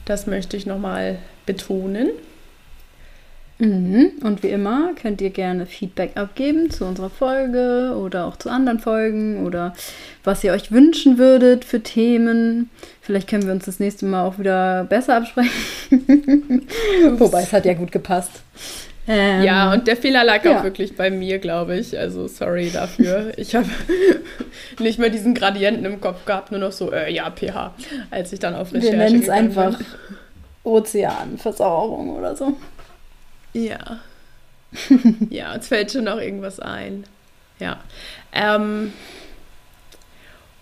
Das 0.05 0.27
möchte 0.27 0.57
ich 0.57 0.67
nochmal 0.67 1.19
betonen. 1.47 2.11
Mhm. 3.61 4.13
Und 4.23 4.43
wie 4.43 4.49
immer 4.49 4.95
könnt 5.01 5.21
ihr 5.21 5.29
gerne 5.29 5.67
Feedback 5.67 6.13
abgeben 6.15 6.71
zu 6.71 6.87
unserer 6.87 7.11
Folge 7.11 7.95
oder 7.95 8.25
auch 8.25 8.37
zu 8.37 8.49
anderen 8.49 8.79
Folgen 8.79 9.45
oder 9.45 9.75
was 10.25 10.43
ihr 10.43 10.53
euch 10.53 10.73
wünschen 10.73 11.19
würdet 11.19 11.67
für 11.67 11.83
Themen. 11.83 12.71
Vielleicht 13.03 13.29
können 13.29 13.45
wir 13.45 13.53
uns 13.53 13.67
das 13.67 13.79
nächste 13.79 14.07
Mal 14.07 14.25
auch 14.25 14.39
wieder 14.39 14.85
besser 14.85 15.17
absprechen. 15.17 15.53
Wobei 17.19 17.43
es 17.43 17.53
hat 17.53 17.67
ja 17.67 17.75
gut 17.75 17.93
gepasst. 17.93 18.43
Ähm, 19.13 19.43
ja, 19.43 19.73
und 19.73 19.89
der 19.89 19.97
Fehler 19.97 20.23
lag 20.23 20.45
ja. 20.45 20.61
auch 20.61 20.63
wirklich 20.63 20.95
bei 20.95 21.11
mir, 21.11 21.41
glaube 21.41 21.77
ich. 21.77 21.99
Also 21.99 22.29
sorry 22.29 22.71
dafür. 22.71 23.33
ich 23.37 23.57
habe 23.57 23.69
nicht 24.79 25.01
mehr 25.01 25.11
diesen 25.11 25.35
Gradienten 25.35 25.85
im 25.85 26.01
Kopf 26.01 26.25
gehabt, 26.25 26.53
nur 26.53 26.61
noch 26.61 26.71
so, 26.71 26.93
äh, 26.93 27.13
ja, 27.13 27.29
pH, 27.29 27.75
als 28.13 28.33
ich 28.33 28.39
dann 28.39 28.55
auf 28.55 28.73
Recherche 28.73 28.93
Wir 28.93 28.99
nennen 28.99 29.21
es 29.21 29.29
einfach 29.29 29.77
bin. 29.77 29.87
Ozeanversauerung 30.63 32.17
oder 32.17 32.37
so. 32.37 32.57
Ja. 33.53 33.99
ja, 35.29 35.55
uns 35.55 35.67
fällt 35.67 35.91
schon 35.91 36.05
noch 36.05 36.21
irgendwas 36.21 36.61
ein. 36.61 37.03
Ja. 37.59 37.81
Ähm, 38.33 38.93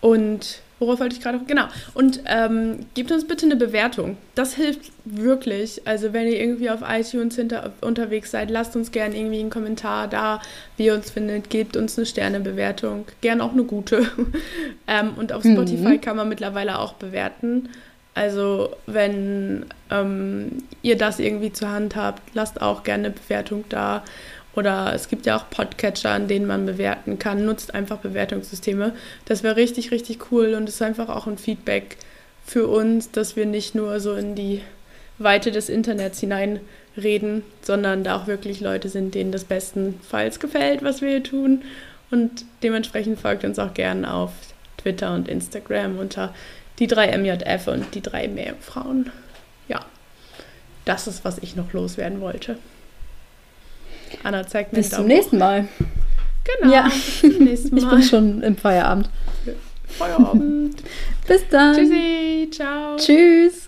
und 0.01 0.62
worauf 0.79 1.01
wollte 1.01 1.16
ich 1.16 1.22
gerade? 1.22 1.41
Genau. 1.47 1.64
Und 1.95 2.20
ähm, 2.26 2.81
gebt 2.95 3.11
uns 3.12 3.26
bitte 3.26 3.47
eine 3.47 3.57
Bewertung. 3.57 4.16
Das 4.35 4.55
hilft 4.55 4.93
wirklich. 5.05 5.83
Also 5.87 6.12
wenn 6.12 6.26
ihr 6.26 6.39
irgendwie 6.41 6.70
auf 6.70 6.81
iTunes 6.87 7.37
hinter, 7.37 7.72
unterwegs 7.81 8.31
seid, 8.31 8.51
lasst 8.51 8.76
uns 8.76 8.91
gerne 8.93 9.16
irgendwie 9.16 9.41
einen 9.41 9.51
Kommentar 9.51 10.09
da, 10.09 10.41
wie 10.76 10.87
ihr 10.87 10.95
uns 10.95 11.11
findet. 11.11 11.51
Gebt 11.51 11.76
uns 11.76 11.97
eine 11.99 12.07
Sternebewertung. 12.07 13.07
Gern 13.20 13.41
auch 13.41 13.53
eine 13.53 13.64
gute. 13.64 14.07
ähm, 14.87 15.14
und 15.16 15.33
auf 15.33 15.43
Spotify 15.43 15.97
mhm. 15.97 16.01
kann 16.01 16.16
man 16.16 16.29
mittlerweile 16.29 16.79
auch 16.79 16.95
bewerten. 16.95 17.68
Also 18.14 18.70
wenn 18.87 19.66
ähm, 19.91 20.64
ihr 20.83 20.99
das 20.99 21.20
irgendwie 21.20 21.53
zur 21.53 21.70
Hand 21.70 21.95
habt, 21.95 22.35
lasst 22.35 22.61
auch 22.61 22.83
gerne 22.83 23.07
eine 23.07 23.14
Bewertung 23.14 23.64
da. 23.68 24.03
Oder 24.59 24.92
es 24.92 25.06
gibt 25.06 25.24
ja 25.24 25.36
auch 25.36 25.48
Podcatcher, 25.50 26.11
an 26.11 26.26
denen 26.26 26.44
man 26.44 26.66
bewerten 26.66 27.20
kann. 27.20 27.46
Nutzt 27.46 27.76
einfach 27.76 27.98
Bewertungssysteme. 27.98 28.92
Das 29.24 29.44
wäre 29.44 29.54
richtig, 29.54 29.92
richtig 29.92 30.32
cool 30.32 30.54
und 30.54 30.68
ist 30.68 30.82
einfach 30.82 31.09
auch 31.11 31.28
ein 31.28 31.38
Feedback 31.38 31.96
für 32.44 32.66
uns, 32.66 33.12
dass 33.12 33.36
wir 33.36 33.46
nicht 33.46 33.76
nur 33.76 34.00
so 34.00 34.16
in 34.16 34.34
die 34.34 34.62
Weite 35.18 35.52
des 35.52 35.68
Internets 35.68 36.18
hineinreden, 36.18 37.44
sondern 37.62 38.02
da 38.02 38.16
auch 38.16 38.26
wirklich 38.26 38.59
Leute 38.59 38.88
sind, 38.88 39.14
denen 39.14 39.30
das 39.30 39.44
bestenfalls 39.44 40.40
gefällt, 40.40 40.82
was 40.82 41.02
wir 41.02 41.11
hier 41.11 41.22
tun. 41.22 41.62
Und 42.11 42.44
dementsprechend 42.64 43.20
folgt 43.20 43.44
uns 43.44 43.61
auch 43.61 43.74
gern 43.74 44.04
auf 44.04 44.32
Twitter 44.76 45.14
und 45.14 45.28
Instagram 45.28 46.00
unter 46.00 46.34
die 46.80 46.88
drei 46.88 47.16
MJF 47.16 47.68
und 47.68 47.94
die 47.94 48.02
drei 48.02 48.26
Meerjungfrauen. 48.26 49.12
Ja, 49.68 49.84
das 50.84 51.06
ist, 51.06 51.24
was 51.24 51.38
ich 51.38 51.54
noch 51.54 51.72
loswerden 51.72 52.20
wollte. 52.20 52.59
Anna 54.22 54.46
zeigt 54.46 54.72
mir 54.72 54.78
Bis 54.78 54.90
zum 54.90 55.06
nächsten 55.06 55.38
Mal. 55.38 55.68
Genau. 56.60 56.72
Ja. 56.72 56.88
Bis 56.88 57.20
zum 57.20 57.44
nächsten 57.44 57.74
Mal. 57.74 57.82
Ich 57.84 57.88
bin 57.90 58.02
schon 58.02 58.42
im 58.42 58.56
Feierabend. 58.56 59.10
Feierabend. 59.86 60.82
Bis 61.26 61.48
dann. 61.50 61.74
Tschüssi. 61.76 62.48
Ciao. 62.50 62.96
Tschüss. 62.96 63.67